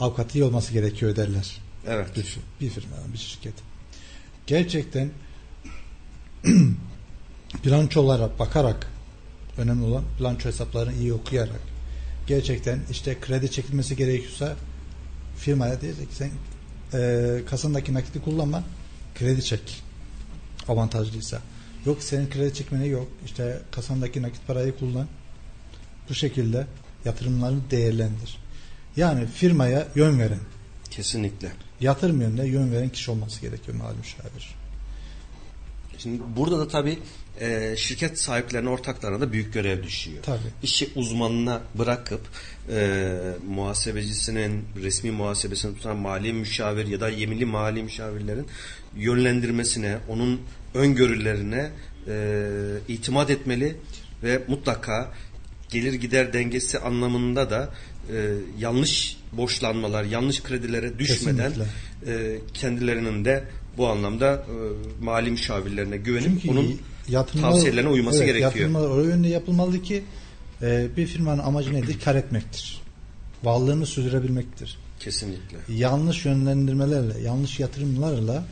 avukatı 0.00 0.38
iyi 0.38 0.44
olması 0.44 0.72
gerekiyor 0.72 1.16
derler. 1.16 1.56
Evet. 1.86 2.16
Bir, 2.16 2.36
bir 2.60 2.70
firma, 2.70 2.96
bir 3.12 3.18
şirket. 3.18 3.54
Gerçekten 4.46 5.10
bilançolara 7.64 8.30
bakarak 8.38 8.90
önemli 9.58 9.84
olan 9.84 10.04
bilanço 10.18 10.48
hesaplarını 10.48 10.94
iyi 10.94 11.12
okuyarak 11.12 11.60
gerçekten 12.26 12.80
işte 12.90 13.20
kredi 13.20 13.50
çekilmesi 13.50 13.96
gerekiyorsa 13.96 14.56
firmaya 15.36 15.80
diyecek 15.80 16.08
sen 16.12 16.30
e, 16.94 17.40
kasandaki 17.46 17.94
nakiti 17.94 18.20
kullanma 18.20 18.62
kredi 19.14 19.44
çek 19.44 19.82
avantajlıysa. 20.68 21.40
Yok 21.86 22.02
senin 22.02 22.30
kredi 22.30 22.54
çekmene 22.54 22.86
yok. 22.86 23.08
İşte 23.24 23.60
kasandaki 23.70 24.22
nakit 24.22 24.46
parayı 24.46 24.78
kullan. 24.78 25.06
Bu 26.10 26.14
şekilde 26.14 26.66
yatırımlarını 27.04 27.70
değerlendir. 27.70 28.38
Yani 28.96 29.26
firmaya 29.26 29.88
yön 29.94 30.18
veren, 30.18 30.40
Kesinlikle. 30.90 31.52
yatırım 31.80 32.20
yönüne 32.20 32.46
yön 32.46 32.72
veren 32.72 32.88
kişi 32.88 33.10
olması 33.10 33.40
gerekiyor 33.40 33.76
mali 33.76 33.96
müşavir. 33.98 34.54
Şimdi 35.98 36.22
burada 36.36 36.58
da 36.58 36.68
tabii 36.68 36.98
e, 37.40 37.74
şirket 37.76 38.20
sahiplerine, 38.20 38.68
ortaklarına 38.68 39.20
da 39.20 39.32
büyük 39.32 39.54
görev 39.54 39.82
düşüyor. 39.82 40.22
Tabii. 40.22 40.38
İşi 40.62 40.90
uzmanına 40.94 41.60
bırakıp 41.74 42.20
e, 42.70 43.10
muhasebecisinin, 43.48 44.64
resmi 44.82 45.10
muhasebesini 45.10 45.76
tutan 45.76 45.96
mali 45.96 46.32
müşavir 46.32 46.86
ya 46.86 47.00
da 47.00 47.08
yeminli 47.08 47.44
mali 47.44 47.82
müşavirlerin 47.82 48.46
yönlendirmesine, 48.96 49.98
onun 50.08 50.40
öngörülerine 50.74 51.70
e, 52.08 52.48
itimat 52.88 53.30
etmeli 53.30 53.76
ve 54.22 54.42
mutlaka 54.48 55.12
gelir 55.70 55.92
gider 55.92 56.32
dengesi 56.32 56.78
anlamında 56.78 57.50
da 57.50 57.70
e, 58.12 58.34
yanlış 58.58 59.16
borçlanmalar, 59.32 60.04
yanlış 60.04 60.42
kredilere 60.42 60.98
düşmeden 60.98 61.52
Kesinlikle. 61.52 62.34
e, 62.34 62.38
kendilerinin 62.54 63.24
de 63.24 63.44
bu 63.76 63.88
anlamda 63.88 64.32
e, 64.34 65.04
mali 65.04 65.30
müşavirlerine 65.30 65.96
güvenip 65.96 66.28
Çünkü 66.42 66.50
onun 66.50 66.80
yatırımlar- 67.08 67.40
tavsiyelerine 67.40 67.88
uyması 67.88 68.16
evet, 68.18 68.26
gerekiyor. 68.26 68.52
Yatırımlar 68.52 68.88
o 68.88 69.02
yönde 69.04 69.28
yapılmalı 69.28 69.82
ki 69.82 70.04
e, 70.62 70.86
bir 70.96 71.06
firmanın 71.06 71.42
amacı 71.42 71.74
nedir? 71.74 71.96
Kar 72.04 72.14
etmektir. 72.14 72.80
Varlığını 73.44 73.86
sürdürebilmektir. 73.86 74.78
Kesinlikle. 75.00 75.56
Yanlış 75.68 76.24
yönlendirmelerle, 76.24 77.20
yanlış 77.20 77.60
yatırımlarla 77.60 78.44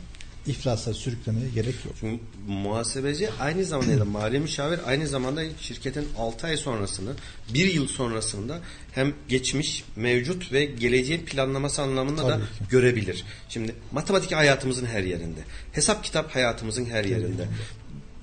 iflasa 0.47 0.93
sürüklemeye 0.93 1.49
gerek 1.49 1.75
yok. 1.85 1.95
Çünkü 1.99 2.23
muhasebeci 2.47 3.29
aynı 3.39 3.65
zamanda 3.65 3.91
ya 3.91 3.99
da 3.99 4.05
mali 4.05 4.39
müşavir 4.39 4.79
aynı 4.85 5.07
zamanda 5.07 5.41
şirketin 5.61 6.07
6 6.17 6.47
ay 6.47 6.57
sonrasını, 6.57 7.13
1 7.53 7.73
yıl 7.73 7.87
sonrasında 7.87 8.59
hem 8.91 9.13
geçmiş, 9.29 9.83
mevcut 9.95 10.51
ve 10.51 10.65
geleceğin 10.65 11.25
planlaması 11.25 11.81
anlamında 11.81 12.27
da 12.27 12.29
Tabii 12.29 12.43
ki. 12.43 12.69
görebilir. 12.69 13.25
Şimdi 13.49 13.75
matematik 13.91 14.31
hayatımızın 14.31 14.85
her 14.85 15.03
yerinde. 15.03 15.39
Hesap 15.71 16.03
kitap 16.03 16.35
hayatımızın 16.35 16.85
her 16.85 17.05
yerinde. 17.05 17.47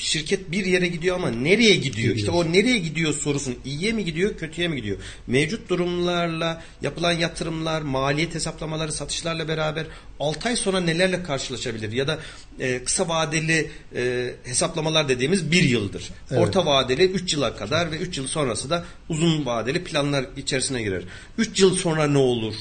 Şirket 0.04 0.50
bir 0.50 0.66
yere 0.66 0.86
gidiyor 0.86 1.16
ama 1.16 1.30
nereye 1.30 1.74
gidiyor? 1.74 2.16
İşte 2.16 2.30
o 2.30 2.52
nereye 2.52 2.78
gidiyor 2.78 3.14
sorusun. 3.14 3.56
İyiye 3.64 3.92
mi 3.92 4.04
gidiyor, 4.04 4.36
kötüye 4.36 4.68
mi 4.68 4.76
gidiyor? 4.76 4.98
Mevcut 5.26 5.68
durumlarla 5.68 6.62
yapılan 6.82 7.12
yatırımlar, 7.12 7.82
maliyet 7.82 8.34
hesaplamaları, 8.34 8.92
satışlarla 8.92 9.48
beraber 9.48 9.86
6 10.20 10.48
ay 10.48 10.56
sonra 10.56 10.80
nelerle 10.80 11.22
karşılaşabilir? 11.22 11.92
Ya 11.92 12.08
da 12.08 12.18
e, 12.60 12.84
kısa 12.84 13.08
vadeli 13.08 13.70
e, 13.96 14.34
hesaplamalar 14.44 15.08
dediğimiz 15.08 15.50
bir 15.50 15.62
yıldır. 15.62 16.10
Evet. 16.30 16.42
Orta 16.42 16.66
vadeli 16.66 17.04
3 17.04 17.32
yıla 17.32 17.56
kadar 17.56 17.92
ve 17.92 17.96
3 17.96 18.18
yıl 18.18 18.26
sonrası 18.26 18.70
da 18.70 18.84
uzun 19.08 19.46
vadeli 19.46 19.84
planlar 19.84 20.26
içerisine 20.36 20.82
girer. 20.82 21.02
3 21.38 21.60
yıl 21.60 21.76
sonra 21.76 22.06
ne 22.06 22.18
olur? 22.18 22.54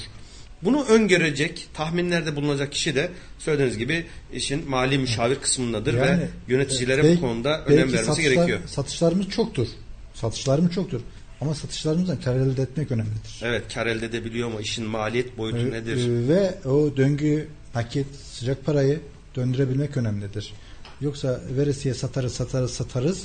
Bunu 0.65 0.83
öngörecek, 0.85 1.67
tahminlerde 1.73 2.35
bulunacak 2.35 2.71
kişi 2.71 2.95
de 2.95 3.11
söylediğiniz 3.39 3.77
gibi 3.77 4.05
işin 4.33 4.69
mali 4.69 4.97
müşavir 4.97 5.35
kısmındadır 5.35 5.93
Yani, 5.93 6.21
ve 6.21 6.27
yöneticilere 6.47 7.03
belki- 7.03 7.17
bu 7.21 7.21
konuda 7.27 7.63
önem 7.65 7.77
vermesi 7.77 8.05
satışlar- 8.05 8.21
gerekiyor. 8.21 8.59
Satışlarımız 8.67 9.29
çoktur. 9.29 9.67
Satışlarımız 10.13 10.71
çoktur. 10.71 11.01
Ama 11.41 11.55
satışlarımızdan 11.55 12.19
kar 12.21 12.35
elde 12.35 12.61
etmek 12.61 12.91
önemlidir. 12.91 13.39
Evet, 13.43 13.63
kar 13.73 13.87
elde 13.87 14.05
edebiliyor 14.05 14.49
mu? 14.51 14.61
İşin 14.61 14.85
maliyet 14.85 15.37
boyutu 15.37 15.59
Ee, 15.67 15.71
nedir? 15.71 16.07
e, 16.07 16.27
Ve 16.27 16.67
o 16.69 16.97
döngü, 16.97 17.47
nakit, 17.75 18.07
sıcak 18.15 18.65
parayı 18.65 18.99
döndürebilmek 19.35 19.97
önemlidir. 19.97 20.53
Yoksa 21.01 21.41
veresiye 21.57 21.93
satarız, 21.93 22.33
satarız, 22.33 22.71
satarız 22.71 23.23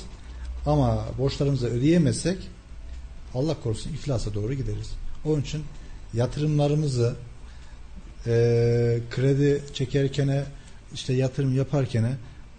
ama 0.65 1.05
borçlarımızı 1.17 1.67
ödeyemezsek 1.67 2.37
Allah 3.33 3.55
korusun 3.63 3.93
iflasa 3.93 4.33
doğru 4.33 4.53
gideriz. 4.53 4.91
Onun 5.25 5.41
için 5.41 5.63
yatırımlarımızı 6.13 7.15
e, 8.27 8.99
kredi 9.11 9.61
çekerkene 9.73 10.43
işte 10.93 11.13
yatırım 11.13 11.57
yaparkene 11.57 12.11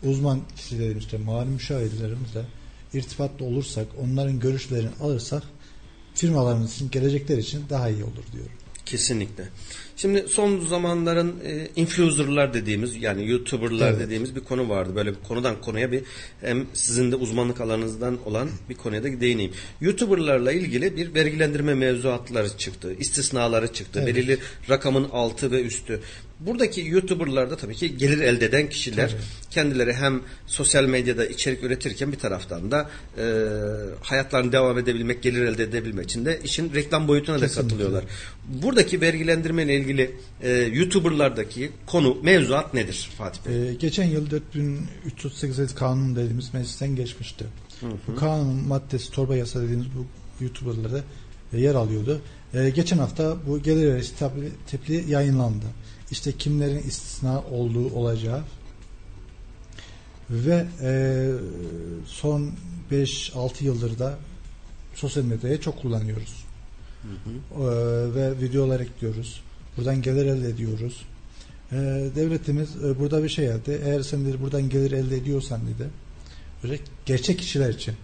uzman 0.02 0.40
kişilerin 0.56 0.98
işte 0.98 1.18
mali 1.18 1.50
müşavirlerimizle 1.50 2.42
irtibatlı 2.94 3.44
olursak 3.44 3.86
onların 4.02 4.40
görüşlerini 4.40 4.90
alırsak 5.00 5.42
firmalarımız 6.14 6.74
için 6.74 6.90
gelecekler 6.90 7.38
için 7.38 7.64
daha 7.70 7.88
iyi 7.88 8.04
olur 8.04 8.24
diyorum. 8.32 8.52
Kesinlikle. 8.86 9.48
Şimdi 10.00 10.24
son 10.28 10.60
zamanların 10.60 11.34
e, 11.44 11.68
influencerlar 11.76 12.54
dediğimiz 12.54 12.96
yani 13.02 13.28
YouTuber'lar 13.30 13.90
Evet. 13.90 14.00
dediğimiz 14.00 14.36
bir 14.36 14.40
konu 14.40 14.68
vardı. 14.68 14.92
Böyle 14.94 15.10
bir 15.10 15.20
konudan 15.28 15.60
konuya 15.60 15.92
bir 15.92 16.02
hem 16.40 16.66
sizin 16.74 17.12
de 17.12 17.16
uzmanlık 17.16 17.60
alanınızdan 17.60 18.18
olan 18.26 18.48
bir 18.68 18.74
konuya 18.74 19.02
da 19.02 19.20
değineyim. 19.20 19.52
YouTuber'larla 19.80 20.52
ilgili 20.52 20.96
bir 20.96 21.14
vergilendirme 21.14 21.74
mevzuatları 21.74 22.56
çıktı. 22.58 22.94
istisnaları 22.98 23.72
çıktı. 23.72 24.00
Evet. 24.04 24.16
Belirli 24.16 24.38
rakamın 24.70 25.08
altı 25.12 25.50
ve 25.50 25.62
üstü. 25.62 26.00
Buradaki 26.40 26.80
YouTuber'larda 26.86 27.56
tabii 27.56 27.74
ki 27.74 27.96
gelir 27.96 28.20
elde 28.20 28.44
eden 28.44 28.68
kişiler 28.68 29.10
Tabii. 29.10 29.20
kendileri 29.50 29.92
hem 29.94 30.20
sosyal 30.46 30.84
medyada 30.84 31.26
içerik 31.26 31.64
üretirken 31.64 32.12
bir 32.12 32.18
taraftan 32.18 32.70
da 32.70 32.90
e, 33.18 33.24
hayatlarını 34.02 34.52
devam 34.52 34.78
edebilmek, 34.78 35.22
gelir 35.22 35.42
elde 35.42 35.62
edebilmek 35.62 36.04
için 36.04 36.24
de 36.24 36.40
işin 36.44 36.74
reklam 36.74 37.08
boyutuna 37.08 37.36
da 37.36 37.40
Kesinlikle. 37.40 37.68
katılıyorlar. 37.68 38.04
Buradaki 38.48 39.00
vergilendirme 39.00 39.62
ile 39.62 39.74
ilgili 39.76 39.89
e, 40.42 40.50
YouTuber'lardaki 40.52 41.72
konu, 41.86 42.16
mevzuat 42.22 42.74
nedir 42.74 43.10
Fatih 43.18 43.40
Bey? 43.46 43.68
Ee, 43.70 43.74
geçen 43.74 44.04
yıl 44.04 44.30
4338 44.30 45.74
kanun 45.74 46.16
dediğimiz 46.16 46.54
meclisten 46.54 46.96
geçmişti. 46.96 47.44
Bu 48.08 48.16
kanun 48.16 48.68
maddesi 48.68 49.10
torba 49.10 49.36
yasa 49.36 49.62
dediğimiz 49.62 49.86
bu 49.86 50.06
YouTuber'larda 50.44 51.04
e, 51.52 51.60
yer 51.60 51.74
alıyordu. 51.74 52.20
Ee, 52.54 52.70
geçen 52.70 52.98
hafta 52.98 53.36
bu 53.46 53.62
gelir 53.62 53.92
vergisi 53.92 54.14
tabli- 54.24 54.50
tepli 54.66 55.10
yayınlandı. 55.10 55.66
İşte 56.10 56.32
kimlerin 56.32 56.78
istisna 56.78 57.40
olduğu 57.40 57.90
olacağı 57.94 58.42
ve 60.30 60.66
e, 60.82 60.92
son 62.06 62.50
5-6 62.92 63.64
yıldır 63.64 63.98
da 63.98 64.18
sosyal 64.94 65.24
medyayı 65.24 65.60
çok 65.60 65.82
kullanıyoruz. 65.82 66.44
Ee, 67.04 67.64
ve 68.14 68.40
videolar 68.40 68.80
ekliyoruz. 68.80 69.40
Buradan 69.80 70.02
gelir 70.02 70.26
elde 70.26 70.48
ediyoruz. 70.48 71.06
Ee, 71.72 71.76
devletimiz 72.16 72.76
e, 72.84 72.98
burada 72.98 73.24
bir 73.24 73.28
şey 73.28 73.44
yaptı. 73.44 73.80
Eğer 73.84 74.02
sen 74.02 74.26
dedi, 74.26 74.40
buradan 74.40 74.68
gelir 74.68 74.92
elde 74.92 75.16
ediyorsan 75.16 75.60
dedi. 75.60 75.88
Böyle 76.62 76.78
gerçek 77.06 77.38
kişiler 77.38 77.70
için. 77.70 77.94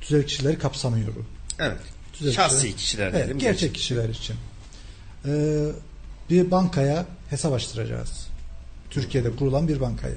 Tüzel 0.00 0.26
kişileri 0.26 0.58
kapsamıyor. 0.58 1.12
Evet. 1.58 1.78
Tüzel 2.12 2.32
Şahsi 2.32 2.76
kişiler 2.76 3.04
Evet, 3.06 3.14
diyelim. 3.14 3.38
gerçek 3.38 3.74
kişiler 3.74 4.08
için. 4.08 4.36
Ee, 5.26 5.66
bir 6.30 6.50
bankaya 6.50 7.06
hesap 7.30 7.52
açtıracağız. 7.52 8.26
Türkiye'de 8.90 9.36
kurulan 9.36 9.68
bir 9.68 9.80
bankaya. 9.80 10.16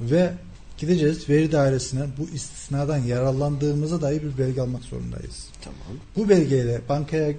Ve 0.00 0.32
gideceğiz 0.78 1.28
veri 1.28 1.52
dairesine 1.52 2.02
bu 2.18 2.28
istisnadan 2.34 2.98
yararlandığımıza 2.98 4.02
dair 4.02 4.22
bir 4.22 4.38
belge 4.38 4.60
almak 4.60 4.82
zorundayız. 4.82 5.46
Tamam. 5.64 5.78
Bu 6.16 6.28
belgeyle 6.28 6.80
bankaya 6.88 7.28
e, 7.30 7.34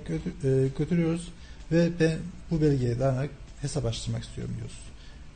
götürüyoruz 0.78 1.28
ve 1.72 1.90
ben 2.00 2.18
bu 2.52 2.62
belgeye 2.62 3.00
dayanarak 3.00 3.30
hesap 3.62 3.86
açtırmak 3.86 4.24
istiyorum 4.24 4.54
diyoruz. 4.58 4.78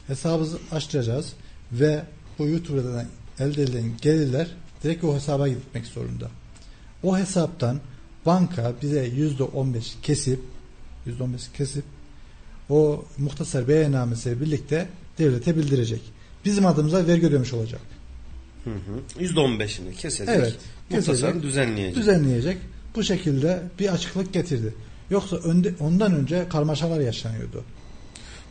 Hesabımızı 0.07 0.59
açtıracağız 0.71 1.33
ve 1.71 2.03
bu 2.39 2.47
YouTube'dan 2.47 3.05
elde 3.39 3.63
edilen 3.63 3.91
gelirler 4.01 4.47
direkt 4.83 5.03
o 5.03 5.15
hesaba 5.15 5.47
gitmek 5.47 5.85
zorunda. 5.85 6.29
O 7.03 7.17
hesaptan 7.17 7.79
banka 8.25 8.73
bize 8.81 9.05
yüzde 9.05 9.43
on 9.43 9.73
beş 9.73 9.97
kesip 10.03 10.39
yüzde 11.05 11.23
on 11.23 11.33
beş 11.33 11.41
kesip 11.57 11.83
o 12.69 13.05
muhtasar 13.17 13.67
beyannamesiyle 13.67 14.41
birlikte 14.41 14.87
devlete 15.17 15.57
bildirecek. 15.57 16.01
Bizim 16.45 16.65
adımıza 16.65 17.07
vergi 17.07 17.27
ödemiş 17.27 17.53
olacak. 17.53 17.81
Hı 18.63 18.69
hı. 18.69 19.23
%15'ini 19.23 19.93
kesecek. 19.93 20.35
Evet, 20.35 20.55
Muhtasarını 20.89 21.19
kesecek. 21.19 21.43
düzenleyecek. 21.43 21.95
düzenleyecek. 21.95 22.57
Bu 22.95 23.03
şekilde 23.03 23.63
bir 23.79 23.93
açıklık 23.93 24.33
getirdi. 24.33 24.73
Yoksa 25.11 25.35
önde, 25.35 25.73
ondan 25.79 26.15
önce 26.15 26.45
karmaşalar 26.49 26.99
yaşanıyordu. 26.99 27.63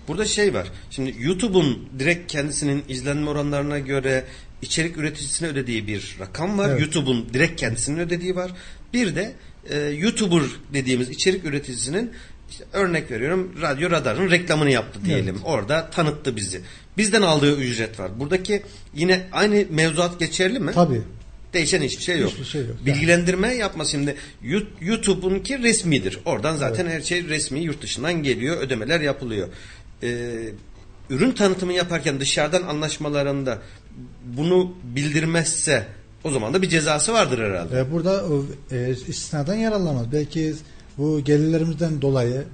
Burada 0.09 0.25
şey 0.25 0.55
var. 0.55 0.69
Şimdi 0.91 1.15
YouTube'un 1.19 1.89
direkt 1.99 2.33
kendisinin 2.33 2.85
izlenme 2.89 3.31
oranlarına 3.31 3.79
göre 3.79 4.25
içerik 4.63 4.97
üreticisine 4.97 5.49
ödediği 5.49 5.87
bir 5.87 6.17
rakam 6.21 6.59
var. 6.59 6.69
Evet. 6.69 6.81
YouTube'un 6.81 7.27
direkt 7.33 7.61
kendisinin 7.61 7.99
ödediği 7.99 8.37
var. 8.37 8.51
Bir 8.93 9.15
de 9.15 9.33
e, 9.71 9.79
YouTuber 9.79 10.43
dediğimiz 10.73 11.11
içerik 11.11 11.45
üreticisinin 11.45 12.11
işte 12.51 12.65
örnek 12.73 13.11
veriyorum 13.11 13.53
Radyo 13.63 13.91
Radar'ın 13.91 14.31
reklamını 14.31 14.71
yaptı 14.71 15.01
diyelim. 15.05 15.35
Evet. 15.35 15.47
Orada 15.47 15.91
tanıttı 15.91 16.37
bizi. 16.37 16.61
Bizden 16.97 17.23
aldığı 17.23 17.57
ücret 17.57 18.01
var. 18.01 18.21
Buradaki 18.21 18.63
yine 18.95 19.27
aynı 19.33 19.65
mevzuat 19.71 20.21
geçerli 20.21 20.61
mi? 20.61 20.73
Tabii. 20.75 21.03
Değişen 21.55 21.83
hiçbir 21.83 22.03
şey 22.03 22.19
yok. 22.19 22.31
Hiçbir 22.31 22.45
şey 22.45 22.61
yok. 22.61 22.77
Bilgilendirme 22.87 23.55
yapma 23.55 23.85
şimdi. 23.85 24.17
Yu- 24.43 24.67
YouTube'unki 24.81 25.63
resmidir. 25.63 26.19
Oradan 26.25 26.57
zaten 26.57 26.87
her 26.87 27.01
şey 27.01 27.29
resmi 27.29 27.61
yurt 27.61 27.83
dışından 27.83 28.23
geliyor. 28.23 28.57
Ödemeler 28.57 29.01
yapılıyor. 29.01 29.49
Ee, 30.03 30.49
ürün 31.11 31.33
tanıtımı 31.33 31.73
yaparken 31.73 32.21
dışarıdan 32.21 32.63
anlaşmalarında 32.63 33.59
bunu 34.37 34.75
bildirmezse 34.85 35.87
o 36.25 36.31
zaman 36.31 36.55
da 36.55 36.63
bir 36.63 36.69
cezası 36.69 37.13
vardır 37.13 37.39
herhalde. 37.39 37.79
E, 37.79 37.93
burada 37.93 38.25
e, 38.71 38.91
istisnadan 39.09 39.55
yararlanmaz. 39.55 40.13
Belki 40.13 40.55
bu 40.99 41.21
gelirlerimizden 41.25 42.03
dolayı 42.03 42.45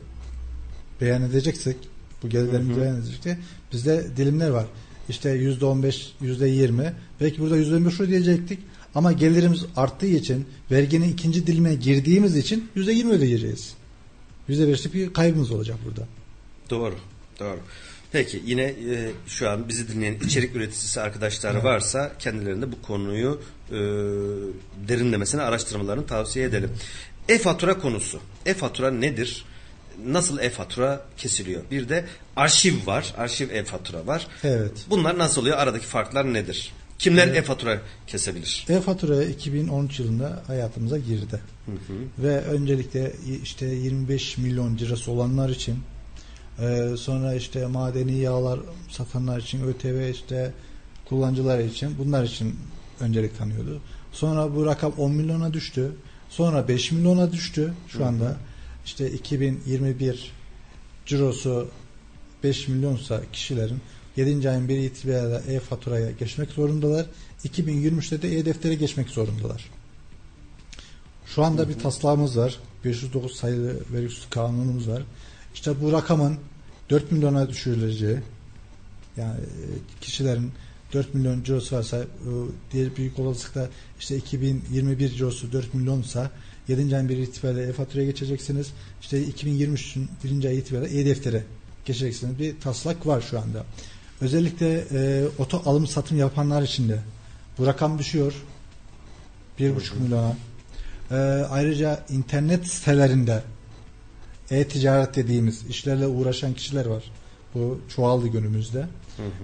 beyan 1.01 1.23
edeceksek 1.23 1.77
bu 2.23 2.29
gelirlerimizi 2.29 2.81
beyan 2.81 2.97
edeceksek 2.97 3.37
bizde 3.73 4.07
dilimler 4.17 4.51
var. 4.51 4.67
İşte 5.09 5.31
yüzde 5.31 5.65
on 5.65 5.83
beş, 5.83 6.13
yüzde 6.21 6.49
yirmi. 6.49 6.93
Belki 7.21 7.41
burada 7.41 7.57
yüzde 7.57 7.77
on 7.77 7.87
beş 7.87 8.01
ödeyecektik. 8.01 8.59
Ama 8.97 9.13
gelirimiz 9.13 9.65
arttığı 9.77 10.07
için 10.07 10.47
verginin 10.71 11.13
ikinci 11.13 11.47
dilimine 11.47 11.75
girdiğimiz 11.75 12.37
için 12.37 12.71
yüzde 12.75 12.93
yirmi 12.93 13.13
ödeyeceğiz. 13.13 13.75
Yüzde 14.49 14.69
beşlik 14.69 14.95
bir 14.95 15.13
kaybımız 15.13 15.51
olacak 15.51 15.77
burada. 15.85 16.03
Doğru. 16.71 16.95
Doğru. 17.41 17.59
Peki 18.13 18.43
yine 18.47 18.63
e, 18.63 19.11
şu 19.27 19.51
an 19.51 19.69
bizi 19.69 19.89
dinleyen 19.89 20.15
içerik 20.15 20.57
üreticisi 20.57 21.01
arkadaşlar 21.01 21.55
varsa 21.55 22.13
kendilerinde 22.19 22.73
bu 22.73 22.83
konuyu 22.83 23.41
e, 23.71 23.75
derinlemesine 24.89 25.43
araştırmalarını 25.43 26.07
tavsiye 26.07 26.45
edelim. 26.45 26.71
E-fatura 27.29 27.79
konusu. 27.79 28.21
E-fatura 28.47 28.91
nedir? 28.91 29.45
Nasıl 30.07 30.39
e-fatura 30.39 31.07
kesiliyor? 31.17 31.63
Bir 31.71 31.89
de 31.89 32.05
arşiv 32.37 32.87
var. 32.87 33.15
Arşiv 33.17 33.51
e-fatura 33.51 34.07
var. 34.07 34.27
Evet. 34.45 34.73
Bunlar 34.91 35.19
nasıl 35.19 35.41
oluyor? 35.41 35.59
Aradaki 35.59 35.87
farklar 35.87 36.33
nedir? 36.33 36.73
Kimler 36.99 37.29
e-fatura 37.29 37.81
kesebilir? 38.07 38.67
E-fatura 38.69 39.25
2013 39.25 40.01
yılında 40.01 40.43
hayatımıza 40.47 40.99
girdi. 40.99 41.41
Ve 42.19 42.41
öncelikle 42.41 43.13
işte 43.43 43.67
25 43.67 44.39
milyon 44.39 44.79
lirası 44.79 45.11
olanlar 45.13 45.49
için 45.49 45.79
e, 46.61 46.97
sonra 46.97 47.35
işte 47.35 47.67
madeni 47.67 48.19
yağlar 48.19 48.61
satanlar 48.91 49.41
için 49.41 49.63
ÖTV 49.63 50.11
işte 50.11 50.53
kullanıcılar 51.09 51.59
için 51.59 51.99
bunlar 51.99 52.25
için 52.25 52.57
öncelik 53.01 53.39
tanıyordu. 53.39 53.81
Sonra 54.13 54.55
bu 54.55 54.67
rakam 54.67 54.93
10 54.99 55.13
milyona 55.13 55.53
düştü. 55.53 55.93
Sonra 56.31 56.69
5 56.69 56.93
milyona 56.93 57.33
düştü 57.33 57.73
şu 57.89 58.07
anda. 58.07 58.37
işte 58.85 59.11
2021 59.11 60.33
cirosu 61.07 61.69
5 62.45 62.69
milyonsa 62.69 63.21
kişilerin 63.33 63.81
7. 64.17 64.51
ayın 64.51 64.69
1 64.69 64.79
itibariyle 64.79 65.55
e-faturaya 65.55 66.11
geçmek 66.11 66.51
zorundalar. 66.51 67.07
2023'te 67.45 68.23
de 68.23 68.39
e-deftere 68.39 68.75
geçmek 68.75 69.09
zorundalar. 69.09 69.71
Şu 71.27 71.45
anda 71.45 71.69
bir 71.69 71.79
taslağımız 71.79 72.39
var. 72.39 72.59
509 72.85 73.37
sayılı 73.37 73.77
vergi 73.93 74.31
kanunumuz 74.31 74.89
var. 74.89 75.03
İşte 75.55 75.81
bu 75.81 75.93
rakamın 75.93 76.39
4 76.91 77.13
milyona 77.13 77.49
düşürüleceği 77.49 78.19
yani 79.17 79.41
e, 79.41 79.65
kişilerin 80.01 80.53
4 80.93 81.15
milyon 81.15 81.43
cirosu 81.43 81.77
varsa 81.77 81.97
e, 81.99 82.07
diğer 82.73 82.97
büyük 82.97 83.19
olasılıkla 83.19 83.69
işte 84.01 84.17
2021 84.17 85.09
cirosu 85.09 85.53
4 85.53 85.75
milyonsa 85.75 86.31
7. 86.69 86.97
ayın 86.97 87.09
1 87.09 87.17
itibariyle 87.17 87.63
e-faturaya 87.63 88.07
geçeceksiniz. 88.07 88.73
İşte 89.01 89.25
2023'ün 89.25 90.09
1. 90.41 90.45
ay 90.45 90.59
itibariyle 90.59 91.01
e-deftere 91.01 91.45
geçeceksiniz. 91.85 92.39
Bir 92.39 92.61
taslak 92.61 93.07
var 93.07 93.21
şu 93.21 93.41
anda. 93.41 93.67
Özellikle 94.21 94.85
e, 94.93 95.25
oto 95.39 95.63
alım 95.67 95.87
satım 95.87 96.19
yapanlar 96.19 96.63
için 96.63 96.89
de 96.89 96.99
bu 97.59 97.67
rakam 97.67 97.99
düşüyor. 97.99 98.35
1,5 99.59 99.99
milyona. 100.01 100.37
E, 101.11 101.15
ayrıca 101.51 102.05
internet 102.09 102.67
sitelerinde 102.67 103.43
e-ticaret 104.51 105.17
dediğimiz 105.17 105.67
işlerle 105.67 106.07
uğraşan 106.07 106.55
kişiler 106.55 106.87
var. 106.87 107.05
Bu 107.55 107.81
çoğaldı 107.89 108.29
günümüzde. 108.29 108.87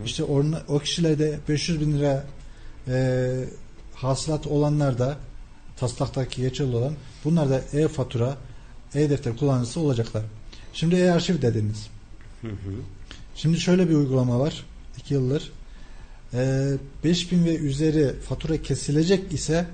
İşte 0.05 0.25
orna, 0.25 0.63
o 0.69 0.79
kişilerde 0.79 1.39
500 1.49 1.81
bin 1.81 1.99
lira 1.99 2.25
e, 2.89 3.45
hasılat 3.95 4.47
olanlar 4.47 4.99
da 4.99 5.17
taslaktaki 5.77 6.41
geçerli 6.41 6.77
olan 6.77 6.95
bunlar 7.25 7.51
da 7.51 7.61
e-fatura 7.73 8.37
e-defter 8.95 9.37
kullanıcısı 9.37 9.81
olacaklar. 9.81 10.23
Şimdi 10.73 10.95
e-arşiv 10.95 11.43
dediniz. 11.43 11.89
Şimdi 13.35 13.61
şöyle 13.61 13.89
bir 13.89 13.95
uygulama 13.95 14.41
var. 14.41 14.67
2 14.99 15.15
yıldır. 15.15 15.53
E, 16.35 16.73
5000 17.05 17.45
ve 17.45 17.57
üzeri 17.57 18.21
fatura 18.21 18.63
kesilecek 18.63 19.33
ise 19.33 19.67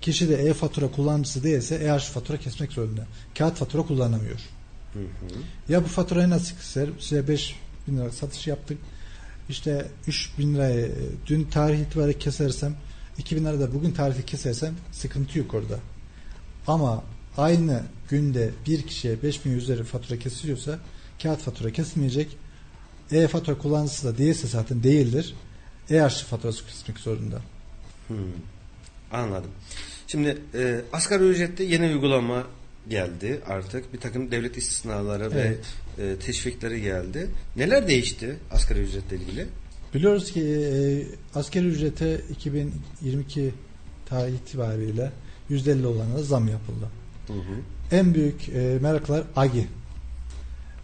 kişi 0.00 0.28
de 0.28 0.34
e-fatura 0.34 0.90
kullanıcısı 0.90 1.42
değilse 1.44 1.74
e-arşiv 1.74 2.12
fatura 2.12 2.38
kesmek 2.38 2.72
zorunda. 2.72 3.06
Kağıt 3.38 3.56
fatura 3.56 3.82
kullanamıyor. 3.82 4.40
Ya 5.68 5.84
bu 5.84 5.88
faturayı 5.88 6.30
nasıl 6.30 6.56
keser? 6.56 6.88
Size 6.98 7.28
5 7.28 7.56
bin 7.88 7.98
lira 7.98 8.10
satış 8.10 8.46
yaptık. 8.46 8.78
İşte 9.48 9.88
3 10.06 10.30
bin 10.38 10.54
lirayı 10.54 10.86
e, 10.86 10.92
dün 11.26 11.44
tarih 11.44 11.78
itibariyle 11.78 12.18
kesersem 12.18 12.76
2 13.18 13.36
bin 13.36 13.44
lira 13.44 13.60
da 13.60 13.74
bugün 13.74 13.92
tarihi 13.92 14.26
kesersem 14.26 14.74
sıkıntı 14.92 15.38
yok 15.38 15.54
orada. 15.54 15.78
Ama 16.66 17.04
aynı 17.36 17.82
günde 18.08 18.50
bir 18.66 18.82
kişiye 18.82 19.22
5 19.22 19.44
bin 19.44 19.52
üzeri 19.52 19.84
fatura 19.84 20.18
kesiliyorsa 20.18 20.78
kağıt 21.22 21.40
fatura 21.40 21.72
kesilmeyecek. 21.72 22.36
E-fatura 23.12 23.58
kullanıcısı 23.58 24.06
da 24.06 24.18
değilse 24.18 24.46
zaten 24.46 24.82
değildir. 24.82 25.34
E-arşiv 25.90 26.26
faturası 26.26 26.66
kesmek 26.66 26.98
zorunda. 26.98 27.40
Anladım. 29.12 29.50
Şimdi 30.06 30.38
e, 30.54 30.80
asgari 30.92 31.24
ücrette 31.24 31.64
yeni 31.64 31.86
uygulama 31.86 32.46
geldi 32.88 33.40
artık. 33.46 33.92
Bir 33.92 34.00
takım 34.00 34.30
devlet 34.30 34.56
istisnaları 34.56 35.30
Evet. 35.32 35.66
ve 35.98 36.06
e, 36.10 36.16
teşvikleri 36.16 36.82
geldi. 36.82 37.28
Neler 37.56 37.88
değişti 37.88 38.36
asgari 38.50 38.80
ücretle 38.80 39.16
ilgili? 39.16 39.46
Biliyoruz 39.94 40.32
ki 40.32 40.40
e, 40.42 41.02
askeri 41.38 41.66
ücrete 41.66 42.20
2022 42.30 43.54
tarih 44.06 44.34
itibariyle 44.34 45.12
%50 45.50 45.86
olana 45.86 46.22
zam 46.22 46.48
yapıldı. 46.48 46.88
En 47.92 48.14
büyük 48.14 48.48
e, 48.48 48.78
meraklar 48.80 49.22
AGI. 49.36 49.66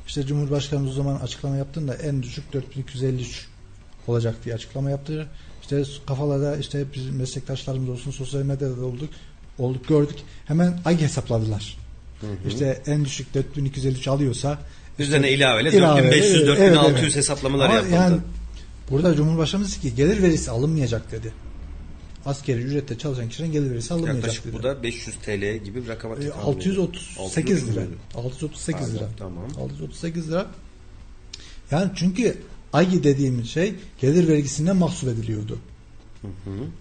İşte 0.07 0.27
Cumhurbaşkanımız 0.27 0.91
o 0.91 0.95
zaman 0.95 1.17
açıklama 1.17 1.57
yaptığında 1.57 1.95
en 1.95 2.23
düşük 2.23 2.53
4253 2.53 3.47
olacak 4.07 4.35
diye 4.45 4.55
açıklama 4.55 4.91
yaptı. 4.91 5.27
İşte 5.63 5.83
kafalarda 6.07 6.57
işte 6.57 6.85
bizim 6.95 7.17
meslektaşlarımız 7.17 7.89
olsun 7.89 8.11
sosyal 8.11 8.43
medyada 8.43 8.77
da 8.77 8.85
olduk 8.85 9.11
olduk 9.59 9.89
gördük. 9.89 10.17
Hemen 10.47 10.81
AGI 10.85 11.03
hesapladılar. 11.03 11.77
İşte 12.49 12.83
en 12.87 13.05
düşük 13.05 13.35
4253 13.35 14.09
alıyorsa 14.09 14.59
Üzerine 14.99 15.31
ilaveyle 15.31 15.73
İlave, 15.73 16.03
4500 16.03 16.35
evet, 16.35 16.47
4600 16.49 17.03
evet. 17.03 17.17
hesaplamalar 17.17 17.67
Ama 17.67 17.75
yapıldı. 17.75 17.95
Yani 17.95 18.17
burada 18.91 19.17
Cumhurbaşkanımız 19.17 19.81
ki 19.81 19.95
gelir 19.95 20.23
verisi 20.23 20.51
alınmayacak 20.51 21.13
dedi. 21.13 21.33
Askeri 22.27 22.61
ücrette 22.61 22.99
çalışan 22.99 23.29
kişinin 23.29 23.53
gelir 23.53 23.71
verisi 23.71 23.95
alınmayacak 23.95 24.23
Yaklaşık 24.25 24.45
dedi. 24.45 24.53
bu 24.53 24.63
da 24.63 24.83
500 24.83 25.17
TL 25.17 25.65
gibi 25.65 25.83
bir 25.83 25.89
rakama 25.89 26.15
E, 26.15 26.19
tekabül 26.19 26.31
ediyor. 26.33 26.47
638 26.55 27.69
lira. 27.73 27.81
638 28.15 28.15
638 28.15 28.95
lira. 28.95 29.09
Tamam. 29.19 29.45
638 29.59 30.31
lira. 30.31 30.47
Yani 31.71 31.91
çünkü 31.95 32.37
AGI 32.73 33.05
dediğimiz 33.05 33.49
şey 33.51 33.75
gelir 34.01 34.29
vergisinden 34.29 34.77
mahsup 34.77 35.09
ediliyordu. 35.09 35.59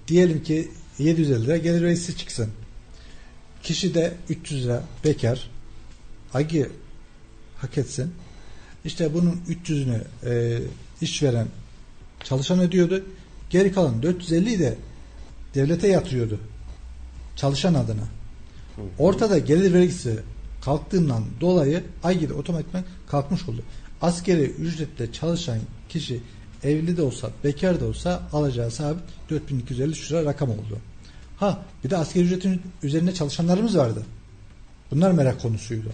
Diyelim 0.07 0.43
ki 0.43 0.72
750 0.99 1.45
lira 1.45 1.57
gelir 1.57 1.82
vergisi 1.84 2.17
çıksın. 2.17 2.49
Kişi 3.63 3.93
de 3.93 4.13
300 4.30 4.63
lira 4.65 4.84
bekar. 5.05 5.49
AGI 6.34 6.70
hak 7.57 7.78
etsin. 7.78 8.13
İşte 8.86 9.13
bunun 9.13 9.41
300'ünü 9.49 10.01
e, 10.26 10.61
işveren 11.01 11.47
çalışan 12.24 12.59
ödüyordu. 12.59 13.03
Geri 13.49 13.72
kalan 13.74 14.01
450'yi 14.01 14.59
de 14.59 14.78
devlete 15.56 15.88
yatırıyordu. 15.88 16.39
Çalışan 17.36 17.74
adına. 17.74 18.04
Ortada 18.99 19.38
gelir 19.38 19.74
vergisi 19.74 20.20
kalktığından 20.62 21.24
dolayı 21.41 21.84
AGİ'de 22.04 22.34
otomatikman 22.34 22.84
kalkmış 23.08 23.49
oldu. 23.49 23.64
Askeri 24.01 24.43
ücretle 24.43 25.12
çalışan 25.12 25.60
kişi 25.89 26.22
evli 26.64 26.97
de 26.97 27.01
olsa, 27.01 27.30
bekar 27.43 27.80
da 27.80 27.86
olsa 27.86 28.22
alacağı 28.34 28.72
sabit 28.72 29.04
4250 29.30 29.91
lira 29.91 30.26
rakam 30.26 30.49
oldu. 30.49 30.80
Ha 31.38 31.62
bir 31.84 31.89
de 31.89 31.97
askeri 31.97 32.24
ücretin 32.24 32.62
üzerinde 32.84 33.14
çalışanlarımız 33.14 33.78
vardı. 33.78 34.04
Bunlar 34.91 35.12
merak 35.12 35.41
konusuydu. 35.41 35.89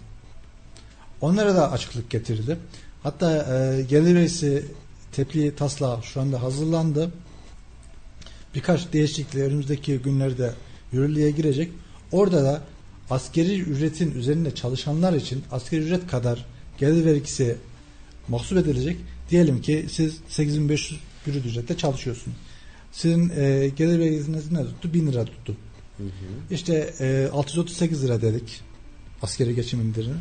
Onlara 1.21 1.55
da 1.55 1.71
açıklık 1.71 2.09
getirildi. 2.09 2.57
Hatta 3.03 3.31
e, 3.31 3.81
gelir 3.81 4.15
vergisi 4.15 4.65
tebliğ 5.11 5.55
taslağı 5.55 6.03
şu 6.03 6.21
anda 6.21 6.41
hazırlandı. 6.41 7.11
Birkaç 8.55 8.93
değişiklikle 8.93 9.43
önümüzdeki 9.43 9.97
günlerde 9.97 10.53
yürürlüğe 10.91 11.31
girecek. 11.31 11.71
Orada 12.11 12.43
da 12.43 12.63
askeri 13.09 13.61
ücretin 13.61 14.11
üzerinde 14.11 14.55
çalışanlar 14.55 15.13
için 15.13 15.43
askeri 15.51 15.81
ücret 15.81 16.07
kadar 16.07 16.45
gelir 16.77 17.05
vergisi 17.05 17.55
mahsup 18.27 18.57
edilecek. 18.57 18.97
Diyelim 19.29 19.61
ki 19.61 19.85
siz 19.91 20.17
8500 20.29 20.99
brüt 21.27 21.45
ücrette 21.45 21.77
çalışıyorsunuz. 21.77 22.37
Sizin 22.91 23.29
e, 23.29 23.71
gelir 23.75 23.99
verginiz 23.99 24.51
ne 24.51 24.63
tuttu? 24.63 24.93
1000 24.93 25.07
lira 25.07 25.25
tuttu. 25.25 25.57
Hı 25.97 26.03
hı. 26.03 26.09
İşte 26.51 26.93
e, 26.99 27.29
638 27.33 28.03
lira 28.03 28.21
dedik 28.21 28.61
askeri 29.21 29.55
geçim 29.55 29.81
indirimi. 29.81 30.15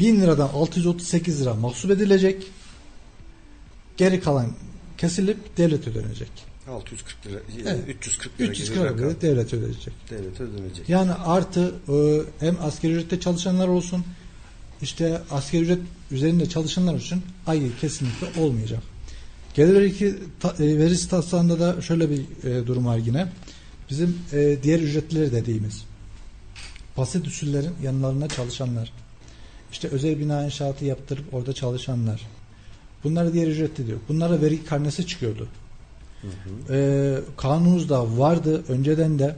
1000 0.00 0.20
liradan 0.20 0.48
638 0.48 1.40
lira 1.40 1.54
mahsup 1.54 1.90
edilecek. 1.90 2.46
Geri 3.96 4.20
kalan 4.20 4.52
kesilip 4.98 5.56
devlet 5.56 5.88
ödenecek. 5.88 6.30
640 6.68 7.26
lira, 7.26 7.40
Evet. 7.66 7.84
340 7.88 8.40
lira 8.40 8.50
300 8.50 8.68
gibi 8.68 8.76
bir 8.76 8.80
lira 8.80 8.90
rakam. 8.90 9.04
böyle 9.04 9.20
devlet 9.20 9.54
ödeyecek. 9.54 9.94
Devlete 10.10 10.42
ödenecek. 10.42 10.88
Yani 10.88 11.12
artı 11.12 11.74
e, 11.88 12.20
hem 12.40 12.56
asgari 12.62 12.92
ücrette 12.92 13.20
çalışanlar 13.20 13.68
olsun 13.68 14.04
işte 14.82 15.20
asgari 15.30 15.62
ücret 15.62 15.78
üzerinde 16.10 16.48
çalışanlar 16.48 16.94
için 16.94 17.22
ayı 17.46 17.76
kesinlikle 17.80 18.40
olmayacak. 18.40 18.82
Gelir 19.54 20.16
ta, 20.40 20.54
e, 20.58 20.78
verisi 20.78 21.08
taslağında 21.08 21.60
da 21.60 21.82
şöyle 21.82 22.10
bir 22.10 22.20
e, 22.44 22.66
durum 22.66 22.86
var 22.86 22.96
yine. 22.98 23.28
Bizim 23.90 24.18
e, 24.32 24.58
diğer 24.62 24.80
ücretleri 24.80 25.32
dediğimiz 25.32 25.84
basit 26.96 27.26
usullerin 27.26 27.72
yanlarında 27.82 28.28
çalışanlar 28.28 28.92
işte 29.72 29.88
özel 29.88 30.18
bina 30.18 30.44
inşaatı 30.44 30.84
yaptırıp 30.84 31.34
orada 31.34 31.52
çalışanlar 31.52 32.26
bunlara 33.04 33.32
diğer 33.32 33.48
ücretli 33.48 33.86
diyor. 33.86 33.98
Bunlara 34.08 34.42
vergi 34.42 34.64
karnesi 34.64 35.06
çıkıyordu. 35.06 35.48
Hı 36.22 36.26
hı. 36.26 36.74
Ee, 36.74 37.20
kanunumuzda 37.36 38.18
vardı 38.18 38.64
önceden 38.68 39.18
de 39.18 39.36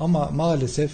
ama 0.00 0.30
maalesef 0.30 0.90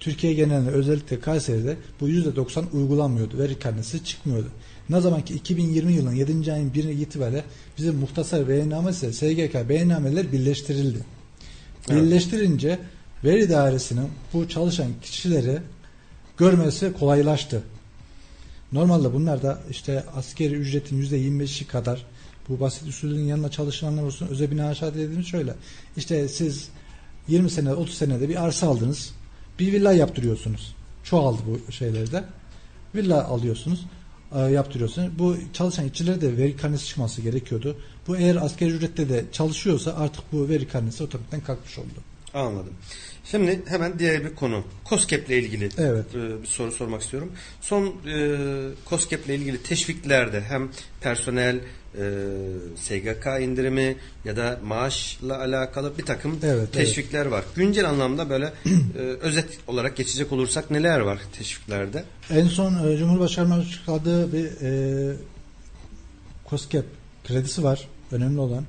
Türkiye 0.00 0.34
genelinde 0.34 0.70
özellikle 0.70 1.20
Kayseri'de 1.20 1.76
bu 2.00 2.08
%90 2.08 2.64
uygulanmıyordu. 2.72 3.38
Veri 3.38 3.58
karnesi 3.58 4.04
çıkmıyordu. 4.04 4.48
Ne 4.90 5.00
zaman 5.00 5.24
ki 5.24 5.34
2020 5.34 5.92
yılının 5.92 6.14
7. 6.14 6.52
ayın 6.52 6.70
1'ine 6.70 6.92
itibariyle 6.92 7.44
bizim 7.78 7.94
muhtasar 7.96 8.48
beyannamesi 8.48 9.12
SGK 9.12 9.68
beyannameler 9.68 10.32
birleştirildi. 10.32 10.98
Evet. 11.88 12.02
Birleştirince 12.02 12.78
veri 13.24 13.50
dairesinin 13.50 14.08
bu 14.32 14.48
çalışan 14.48 14.88
kişileri 15.02 15.58
görmesi 16.36 16.92
kolaylaştı. 16.92 17.62
Normalde 18.72 19.12
bunlar 19.14 19.42
da 19.42 19.58
işte 19.70 20.04
askeri 20.16 20.54
ücretin 20.54 21.02
%25'i 21.02 21.66
kadar 21.66 22.06
bu 22.50 22.60
basit 22.60 22.88
usulün 22.88 23.24
yanında 23.24 23.50
çalışanlar 23.50 24.02
olsun 24.02 24.28
özel 24.28 24.50
bina 24.50 24.70
inşaat 24.70 24.94
dediğimiz 24.94 25.26
şöyle. 25.26 25.54
İşte 25.96 26.28
siz 26.28 26.68
20 27.28 27.50
sene 27.50 27.74
30 27.74 27.94
senede 27.94 28.28
bir 28.28 28.44
arsa 28.44 28.68
aldınız. 28.68 29.14
Bir 29.58 29.72
villa 29.72 29.92
yaptırıyorsunuz. 29.92 30.74
Çoğaldı 31.04 31.42
bu 31.46 31.72
şeylerde. 31.72 32.24
Villa 32.94 33.24
alıyorsunuz. 33.24 33.86
e, 34.34 34.38
yaptırıyorsunuz. 34.38 35.18
Bu 35.18 35.36
çalışan 35.52 35.86
işçilere 35.86 36.20
de 36.20 36.36
veri 36.36 36.56
karnesi 36.56 36.86
çıkması 36.86 37.22
gerekiyordu. 37.22 37.76
Bu 38.06 38.16
eğer 38.16 38.36
asgari 38.36 38.70
ücrette 38.70 39.08
de 39.08 39.24
çalışıyorsa 39.32 39.94
artık 39.94 40.32
bu 40.32 40.48
veri 40.48 40.68
karnesi 40.68 41.02
otomatikten 41.02 41.40
kalkmış 41.40 41.78
oldu. 41.78 41.88
Anladım. 42.34 42.72
Şimdi 43.24 43.62
hemen 43.66 43.98
diğer 43.98 44.24
bir 44.24 44.34
konu. 44.34 44.64
COSGAP 44.88 45.28
ile 45.28 45.38
ilgili 45.38 45.68
Evet. 45.78 46.14
e, 46.14 46.42
bir 46.42 46.46
soru 46.46 46.72
sormak 46.72 47.02
istiyorum. 47.02 47.32
Son 47.60 47.86
e, 47.86 48.36
COSGAP 48.90 49.26
ile 49.26 49.34
ilgili 49.34 49.62
teşviklerde 49.62 50.40
hem 50.40 50.70
personel 51.00 51.60
e, 51.98 52.02
SGK 52.76 53.26
indirimi 53.40 53.96
ya 54.24 54.36
da 54.36 54.60
maaşla 54.64 55.38
alakalı 55.38 55.98
bir 55.98 56.04
takım 56.04 56.38
Evet, 56.42 56.72
teşvikler 56.72 57.26
var. 57.26 57.44
Güncel 57.56 57.88
anlamda 57.88 58.30
böyle 58.30 58.44
e, 58.98 58.98
özet 59.00 59.58
olarak 59.66 59.96
geçecek 59.96 60.32
olursak 60.32 60.70
neler 60.70 61.00
var 61.00 61.20
teşviklerde? 61.38 62.04
En 62.30 62.48
son 62.48 62.88
e, 62.88 62.96
Cumhurbaşkanı'nın 62.96 63.60
açıkladığı 63.60 64.32
bir 64.32 64.46
e, 64.62 65.14
COSGAP 66.50 66.84
kredisi 67.24 67.64
var. 67.64 67.88
Önemli 68.12 68.40
olan. 68.40 68.64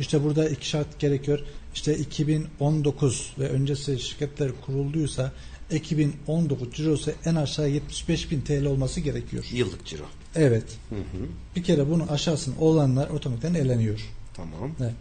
İşte 0.00 0.24
burada 0.24 0.48
iki 0.48 0.68
şart 0.68 0.98
gerekiyor. 0.98 1.40
İşte 1.74 1.96
2019 1.96 3.34
ve 3.38 3.48
öncesi 3.48 4.00
şirketler 4.00 4.50
kurulduysa 4.66 5.32
2019 5.70 6.72
cirosu 6.74 7.12
en 7.24 7.34
aşağı 7.34 7.68
75 7.68 8.30
bin 8.30 8.40
TL 8.40 8.64
olması 8.64 9.00
gerekiyor. 9.00 9.44
Yıllık 9.52 9.86
ciro. 9.86 10.04
Evet. 10.36 10.64
Hı 10.88 10.94
hı. 10.94 11.26
Bir 11.56 11.62
kere 11.62 11.90
bunu 11.90 12.12
aşağısında 12.12 12.60
olanlar 12.60 13.08
otomatikten 13.10 13.54
eleniyor. 13.54 14.00
Tamam. 14.34 14.70
Evet. 14.80 14.94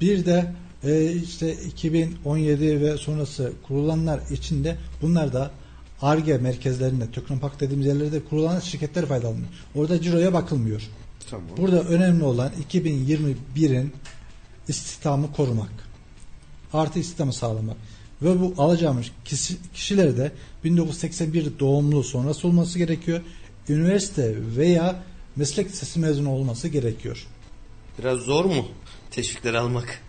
Bir 0.00 0.26
de 0.26 0.52
e, 0.84 1.12
işte 1.12 1.52
2017 1.52 2.80
ve 2.80 2.96
sonrası 2.96 3.52
kurulanlar 3.66 4.20
içinde 4.30 4.76
bunlar 5.02 5.32
da 5.32 5.50
ARGE 6.02 6.38
merkezlerinde, 6.38 7.10
Teknopark 7.10 7.60
dediğimiz 7.60 7.86
yerlerde 7.86 8.24
kurulan 8.24 8.60
şirketler 8.60 9.06
faydalanıyor. 9.06 9.46
Orada 9.74 10.00
ciroya 10.00 10.32
bakılmıyor. 10.32 10.82
Tamam. 11.30 11.46
Burada 11.56 11.82
önemli 11.82 12.24
olan 12.24 12.50
2021'in 12.72 13.92
istihdamı 14.68 15.32
korumak. 15.32 15.70
Artı 16.72 16.98
istihdamı 16.98 17.32
sağlamak. 17.32 17.76
Ve 18.22 18.40
bu 18.40 18.54
alacağımız 18.58 19.06
kişi, 19.24 19.56
kişiler 19.74 20.16
de 20.16 20.32
1981 20.64 21.58
doğumlu 21.58 22.04
sonrası 22.04 22.48
olması 22.48 22.78
gerekiyor. 22.78 23.20
Üniversite 23.68 24.34
veya 24.56 25.02
meslek 25.36 25.66
lisesi 25.68 26.00
mezunu 26.00 26.30
olması 26.30 26.68
gerekiyor. 26.68 27.26
Biraz 27.98 28.18
zor 28.18 28.44
mu 28.44 28.68
teşvikleri 29.10 29.58
almak 29.58 30.00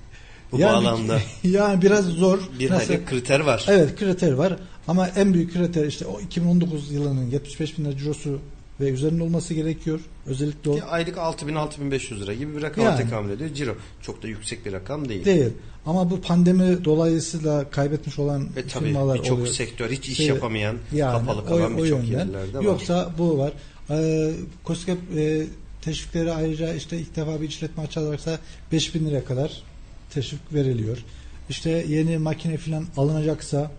bu 0.52 0.60
yani, 0.60 0.74
bağlamda? 0.86 1.20
Yani 1.44 1.82
biraz 1.82 2.06
zor. 2.06 2.40
Bir 2.60 2.70
Nasıl- 2.72 2.88
hayli 2.88 3.06
kriter 3.06 3.40
var. 3.40 3.66
Evet 3.68 3.96
kriter 4.00 4.32
var 4.32 4.56
ama 4.88 5.08
en 5.08 5.34
büyük 5.34 5.54
kriter 5.54 5.86
işte 5.86 6.06
o 6.06 6.22
2019 6.22 6.92
yılının 6.92 7.30
75 7.30 7.78
bin 7.78 7.86
lira 7.86 7.98
cirosu 7.98 8.40
ve 8.80 8.90
üzerinde 8.90 9.24
olması 9.24 9.54
gerekiyor. 9.54 10.00
Özellikle 10.26 10.70
o 10.70 10.76
Ki 10.76 10.84
aylık 10.84 11.18
6000-6500 11.18 12.20
lira 12.20 12.34
gibi 12.34 12.56
bir 12.56 12.62
rakama 12.62 12.88
Yani. 12.90 13.04
tekamül 13.04 13.30
ediyor. 13.32 13.54
Ciro 13.54 13.76
çok 14.02 14.24
da 14.24 14.28
yüksek 14.28 14.66
bir 14.66 14.74
rakam 14.74 15.10
değil. 15.10 15.26
değil. 15.26 15.50
Ama 15.86 16.10
bu 16.12 16.22
pandemi 16.22 16.86
dolayısıyla 16.86 17.70
kaybetmiş 17.70 18.20
olan 18.20 18.48
Ve 18.56 18.68
tabii 18.68 18.86
firmalar 18.86 19.20
oluyor. 19.20 19.48
sektör 19.48 19.90
hiç 19.90 20.10
iş 20.10 20.18
Şey, 20.18 20.28
yapamayan, 20.28 20.78
Yani 20.94 21.20
kapalı 21.20 21.46
kalan 21.46 21.78
birçok 21.78 22.04
yerlerde 22.04 22.58
var. 22.58 22.64
Yoksa 22.64 23.14
bu 23.18 23.38
var. 23.38 23.54
Ee, 23.90 24.32
KOSGEB 24.64 24.98
e, 25.18 25.46
teşvikleri 25.82 26.32
ayrıca 26.34 26.74
işte 26.74 26.98
ilk 26.98 27.16
defa 27.16 27.42
bir 27.42 27.48
işletme 27.48 27.84
açılacaksa 27.84 28.40
5000 28.72 29.06
liraya 29.06 29.26
kadar 29.26 29.64
teşvik 30.14 30.54
veriliyor. 30.54 30.98
İşte 31.50 31.86
yeni 31.88 32.18
makine 32.18 32.58
falan 32.58 32.86
alınacaksa 32.98 33.72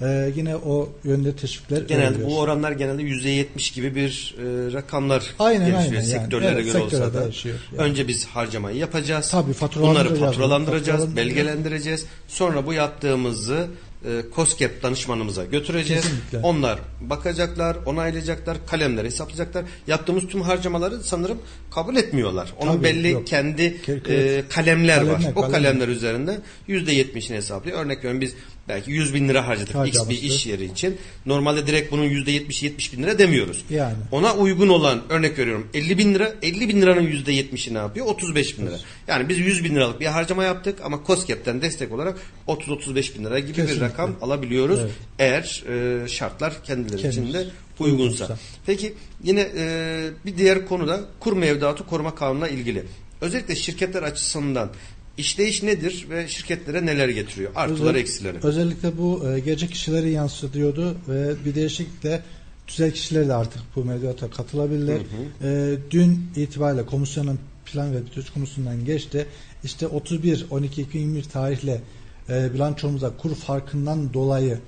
e, 0.00 0.32
yine 0.36 0.56
o 0.56 0.88
yönde 1.04 1.36
teşvikler 1.36 1.82
Genelde 1.82 2.26
bu 2.26 2.38
oranlar 2.38 2.72
genelde 2.72 3.02
%70 3.02 3.74
gibi 3.74 3.94
bir 3.94 4.34
e, 4.38 4.72
rakamlar 4.72 5.34
Aynen, 5.38 5.60
gelişiyor. 5.66 5.82
aynen 5.82 5.94
yani. 5.94 6.06
Sektörlere 6.06 6.52
Evet, 6.52 6.64
göre 6.72 6.78
olsa 6.82 7.14
da. 7.14 7.24
değişiyor 7.24 7.56
yani. 7.72 7.88
Önce 7.88 8.08
biz 8.08 8.26
harcamayı 8.26 8.76
yapacağız. 8.76 9.30
Tabii, 9.30 9.52
Bunları 9.76 10.14
faturalandıracağız. 10.14 11.16
belgelendireceğiz. 11.16 12.06
Sonra 12.28 12.66
bu 12.66 12.72
yaptığımızı 12.72 13.66
e, 14.04 14.08
COSGAP 14.34 14.82
danışmanımıza 14.82 15.44
götüreceğiz. 15.44 16.02
Kesinlikle. 16.02 16.38
Onlar 16.38 16.78
bakacaklar, 17.00 17.76
onaylayacaklar, 17.86 18.56
kalemleri 18.66 19.06
hesaplayacaklar. 19.06 19.64
Yaptığımız 19.86 20.26
tüm 20.26 20.42
harcamaları 20.42 21.02
sanırım 21.02 21.38
kabul 21.70 21.96
etmiyorlar. 21.96 22.54
Onun 22.60 22.72
Tabii, 22.72 22.84
belli 22.84 23.10
yok. 23.10 23.26
kendi 23.26 23.62
Ke- 23.62 24.12
e, 24.38 24.42
kalemler, 24.48 24.96
var. 25.02 25.06
Kalemler, 25.06 25.30
O 25.30 25.34
kalemler. 25.40 25.52
kalemler 25.62 25.88
üzerinde 25.88 26.38
%70'ini 26.68 27.34
hesaplıyor. 27.36 27.78
Örnek 27.78 27.98
veriyorum 27.98 28.20
biz 28.20 28.34
belki 28.68 28.90
100 28.90 29.14
bin 29.14 29.28
lira 29.28 29.46
harcadık 29.46 29.88
X 29.88 30.08
bir 30.08 30.22
iş 30.22 30.46
yeri 30.46 30.64
için. 30.64 30.96
Normalde 31.26 31.66
direkt 31.66 31.92
bunun 31.92 32.04
%70 32.04 32.64
70 32.64 32.92
bin 32.92 33.02
lira 33.02 33.18
demiyoruz. 33.18 33.64
Yani. 33.70 33.96
Ona 34.12 34.34
uygun 34.34 34.68
olan 34.68 35.02
örnek 35.08 35.38
veriyorum 35.38 35.66
50 35.74 35.98
bin 35.98 36.14
lira 36.14 36.34
50 36.42 36.68
bin 36.68 36.82
liranın 36.82 37.06
%70'i 37.06 37.74
ne 37.74 37.78
yapıyor? 37.78 38.06
35 38.06 38.58
bin 38.58 38.66
lira. 38.66 38.76
Yani 39.08 39.28
biz 39.28 39.38
100 39.38 39.64
bin 39.64 39.74
liralık 39.74 40.00
bir 40.00 40.06
harcama 40.06 40.44
yaptık 40.44 40.78
ama 40.84 41.00
COSGAP'ten 41.06 41.62
destek 41.62 41.92
olarak 41.92 42.18
30-35 42.48 43.18
bin 43.18 43.24
lira 43.24 43.38
gibi 43.38 43.52
Kesinlikle. 43.52 43.76
bir 43.76 43.80
rakam 43.80 44.16
alabiliyoruz. 44.22 44.80
Evet. 44.80 44.90
Eğer 45.18 45.64
e, 46.04 46.08
şartlar 46.08 46.64
kendileri 46.64 47.02
Kendisi 47.02 47.20
için 47.20 47.32
de 47.32 47.46
uygunsa. 47.78 48.24
uygunsa. 48.24 48.38
Peki 48.66 48.94
yine 49.22 49.48
e, 49.56 50.10
bir 50.26 50.36
diğer 50.38 50.66
konu 50.66 50.88
da 50.88 51.00
kur 51.20 51.32
mevduatı 51.32 51.86
koruma 51.86 52.14
kanununa 52.14 52.48
ilgili. 52.48 52.84
Özellikle 53.20 53.56
şirketler 53.56 54.02
açısından 54.02 54.70
işleyiş 55.18 55.62
nedir 55.62 56.06
ve 56.10 56.28
şirketlere 56.28 56.86
neler 56.86 57.08
getiriyor? 57.08 57.50
Artıları 57.54 57.88
Özel- 57.88 58.00
eksileri. 58.00 58.38
Özellikle 58.42 58.98
bu 58.98 59.28
e, 59.28 59.40
gece 59.40 59.66
kişileri 59.66 60.10
yansıtıyordu 60.10 60.96
ve 61.08 61.34
bir 61.44 61.54
değişiklikle 61.54 62.22
tüzel 62.66 62.92
kişiler 62.92 63.28
de 63.28 63.34
artık 63.34 63.62
bu 63.76 63.84
mevduata 63.84 64.30
katılabilirler. 64.30 64.98
E, 65.42 65.76
dün 65.90 66.30
itibariyle 66.36 66.86
komisyonun 66.86 67.38
plan 67.66 67.92
ve 67.92 68.06
bütçe 68.06 68.32
komisyonundan 68.34 68.84
geçti. 68.84 69.26
İşte 69.64 69.86
31 69.86 70.46
12 70.50 70.82
2021 70.82 71.24
tarihle 71.24 71.80
e, 72.28 72.54
bilançomuzda 72.54 73.12
kur 73.18 73.34
farkından 73.34 74.14
dolayı 74.14 74.58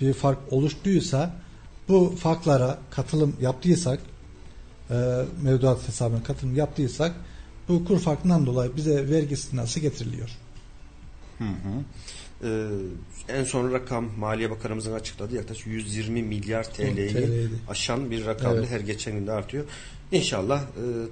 bir 0.00 0.12
fark 0.12 0.38
oluştuysa 0.50 1.34
bu 1.88 2.14
farklara 2.18 2.78
katılım 2.90 3.36
yaptıysak 3.40 4.00
e, 4.90 4.94
mevduat 5.42 5.88
hesabına 5.88 6.22
katılım 6.22 6.56
yaptıysak 6.56 7.12
bu 7.68 7.84
kur 7.84 7.98
farkından 7.98 8.46
dolayı 8.46 8.76
bize 8.76 9.10
vergi 9.10 9.34
istinası 9.34 9.80
getiriliyor. 9.80 10.28
Hı 11.38 11.44
hı. 11.44 11.82
Ee, 12.44 12.68
en 13.28 13.44
son 13.44 13.72
rakam 13.72 14.10
Maliye 14.18 14.50
Bakanımızın 14.50 14.92
açıkladığı 14.92 15.34
yaklaşık 15.36 15.66
120 15.66 16.22
milyar 16.22 16.64
TL'yi 16.64 17.48
aşan 17.68 18.10
bir 18.10 18.26
rakamdı. 18.26 18.58
Evet. 18.58 18.70
Her 18.70 18.80
geçen 18.80 19.14
günde 19.14 19.32
artıyor. 19.32 19.64
İnşallah 20.12 20.60
e, 20.62 20.64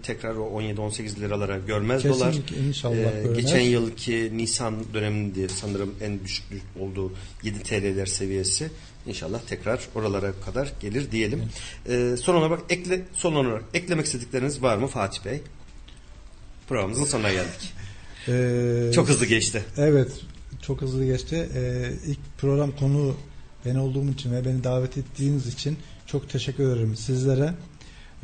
tekrar 0.03 0.35
o 0.37 0.61
17-18 0.63 1.21
liralara 1.21 1.59
görmez 1.59 2.03
Kesinlikle, 2.03 2.57
dolar. 2.57 2.67
inşallah 2.69 2.95
Ee, 2.97 3.23
görmez. 3.23 3.37
geçen 3.39 3.61
yılki 3.61 4.31
Nisan 4.37 4.75
döneminde 4.95 5.49
sanırım 5.49 5.95
en 6.01 6.21
düşük 6.25 6.45
olduğu 6.81 7.13
7 7.43 7.63
TL'ler 7.63 8.07
seviyesi. 8.07 8.71
İnşallah 9.07 9.41
tekrar 9.49 9.81
oralara 9.95 10.33
kadar 10.45 10.73
gelir 10.81 11.11
diyelim. 11.11 11.43
Ee, 11.89 12.15
son 12.23 12.35
olarak 12.35 12.61
ekle 12.69 13.03
son 13.13 13.35
olarak 13.35 13.65
eklemek 13.75 14.07
istedikleriniz 14.07 14.63
var 14.63 14.77
mı 14.77 14.87
Fatih 14.87 15.25
Bey? 15.25 15.41
Programımızın 16.69 17.05
sonuna 17.05 17.33
geldik. 17.33 17.73
Ee, 18.29 18.91
Çok 18.95 19.09
hızlı 19.09 19.27
geçti. 19.27 19.65
Evet, 19.77 20.21
çok 20.63 20.81
hızlı 20.81 21.05
geçti. 21.05 21.49
Ee, 21.55 21.93
ilk 22.07 22.19
program 22.39 22.73
konu 22.77 23.17
ben 23.65 23.75
olduğum 23.75 24.11
için 24.11 24.33
ve 24.33 24.45
beni 24.45 24.65
davet 24.65 24.99
ettiğiniz 24.99 25.47
için 25.47 25.79
çok 26.07 26.31
teşekkür 26.31 26.73
ederim 26.73 26.97
sizlere. 26.97 27.55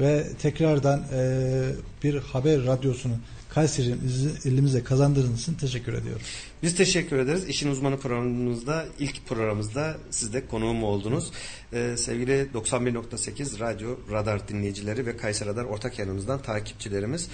Ve 0.01 0.27
tekrardan 0.43 1.05
e, 1.13 1.63
bir 2.05 2.15
haber 2.19 2.67
radyosunu 2.67 3.15
Kayseri'nin 3.55 4.01
elimize 4.45 4.85
kazandırdığınız 4.85 5.43
için 5.43 5.55
teşekkür 5.55 5.95
ediyorum. 5.95 6.23
Biz 6.63 6.77
teşekkür 6.77 7.19
ederiz. 7.19 7.49
İşin 7.49 7.71
uzmanı 7.71 7.99
programımızda 7.99 8.87
ilk 8.99 9.27
programımızda 9.27 9.97
siz 10.11 10.33
de 10.33 10.47
konuğum 10.47 10.85
oldunuz. 10.85 11.33
Ee, 11.73 11.95
sevgili 11.97 12.49
91.8 12.55 13.61
Radyo 13.61 13.97
Radar 14.11 14.49
dinleyicileri 14.49 15.07
ve 15.07 15.17
Kayseri 15.17 15.49
Radar 15.49 15.65
ortak 15.65 15.99
yanımızdan 15.99 16.43
takipçilerimiz 16.43 17.29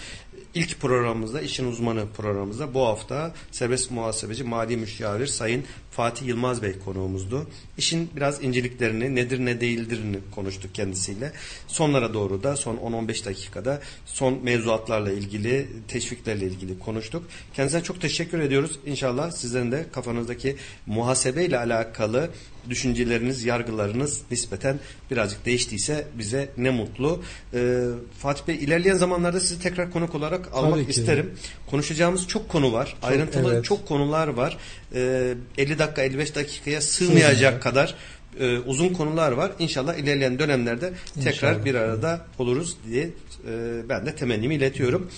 ilk 0.54 0.80
programımızda 0.80 1.40
işin 1.40 1.66
uzmanı 1.66 2.06
programımızda 2.16 2.74
bu 2.74 2.86
hafta 2.86 3.34
serbest 3.50 3.90
muhasebeci 3.90 4.44
mali 4.44 4.76
müşavir 4.76 5.26
Sayın 5.26 5.64
Fatih 5.90 6.26
Yılmaz 6.26 6.62
Bey 6.62 6.78
konuğumuzdu. 6.84 7.46
İşin 7.78 8.10
biraz 8.16 8.44
inceliklerini 8.44 9.14
nedir 9.14 9.44
ne 9.44 9.60
değildirini 9.60 10.18
konuştuk 10.34 10.74
kendisiyle. 10.74 11.32
Sonlara 11.66 12.14
doğru 12.14 12.42
da 12.42 12.56
son 12.56 12.76
10-15 12.76 13.24
dakikada 13.24 13.80
son 14.06 14.44
mevzuatlarla 14.44 15.12
ilgili 15.12 15.68
teşviklerle 16.06 16.44
ilgili 16.44 16.78
konuştuk. 16.78 17.24
Kendisine 17.54 17.82
çok 17.82 18.00
teşekkür 18.00 18.40
ediyoruz. 18.40 18.78
İnşallah 18.86 19.30
sizlerin 19.30 19.72
de 19.72 19.86
kafanızdaki 19.92 20.56
muhasebeyle 20.86 21.58
alakalı 21.58 22.30
düşünceleriniz, 22.70 23.44
yargılarınız 23.44 24.20
nispeten 24.30 24.78
birazcık 25.10 25.46
değiştiyse 25.46 26.06
bize 26.18 26.48
ne 26.56 26.70
mutlu. 26.70 27.22
Ee, 27.54 27.84
Fatih 28.18 28.46
Bey 28.48 28.56
ilerleyen 28.56 28.96
zamanlarda 28.96 29.40
sizi 29.40 29.60
tekrar 29.60 29.90
konuk 29.90 30.14
olarak 30.14 30.48
almak 30.52 30.84
ki. 30.84 30.90
isterim. 30.90 31.34
Konuşacağımız 31.70 32.26
çok 32.28 32.48
konu 32.48 32.72
var. 32.72 32.96
Ayrıntılı 33.02 33.54
evet. 33.54 33.64
çok 33.64 33.88
konular 33.88 34.28
var. 34.28 34.58
Ee, 34.94 35.34
50 35.58 35.78
dakika 35.78 36.02
55 36.02 36.34
dakikaya 36.34 36.80
sığmayacak 36.80 37.62
kadar 37.62 37.94
e, 38.40 38.58
uzun 38.58 38.88
konular 38.88 39.32
var. 39.32 39.52
İnşallah 39.58 39.94
ilerleyen 39.94 40.38
dönemlerde 40.38 40.92
tekrar 41.14 41.32
İnşallah. 41.52 41.64
bir 41.64 41.74
arada 41.74 42.26
oluruz 42.38 42.76
diye 42.88 43.02
e, 43.02 43.88
ben 43.88 44.06
de 44.06 44.14
temennimi 44.14 44.54
iletiyorum. 44.54 45.10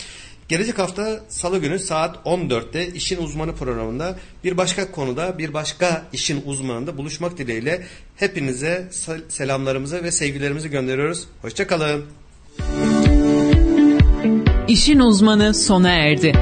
Gelecek 0.48 0.78
hafta 0.78 1.20
Salı 1.28 1.58
günü 1.58 1.78
saat 1.78 2.16
14'te 2.26 2.86
işin 2.86 3.22
uzmanı 3.22 3.54
programında 3.56 4.18
bir 4.44 4.56
başka 4.56 4.90
konuda 4.90 5.38
bir 5.38 5.54
başka 5.54 6.02
işin 6.12 6.42
uzmanında 6.46 6.96
buluşmak 6.96 7.38
dileğiyle 7.38 7.82
hepinize 8.16 8.88
sel- 8.90 9.22
selamlarımızı 9.28 10.02
ve 10.02 10.10
sevgilerimizi 10.10 10.70
gönderiyoruz. 10.70 11.24
Hoşçakalın. 11.42 12.04
İşin 14.68 14.98
uzmanı 14.98 15.54
sona 15.54 15.90
erdi. 15.90 16.32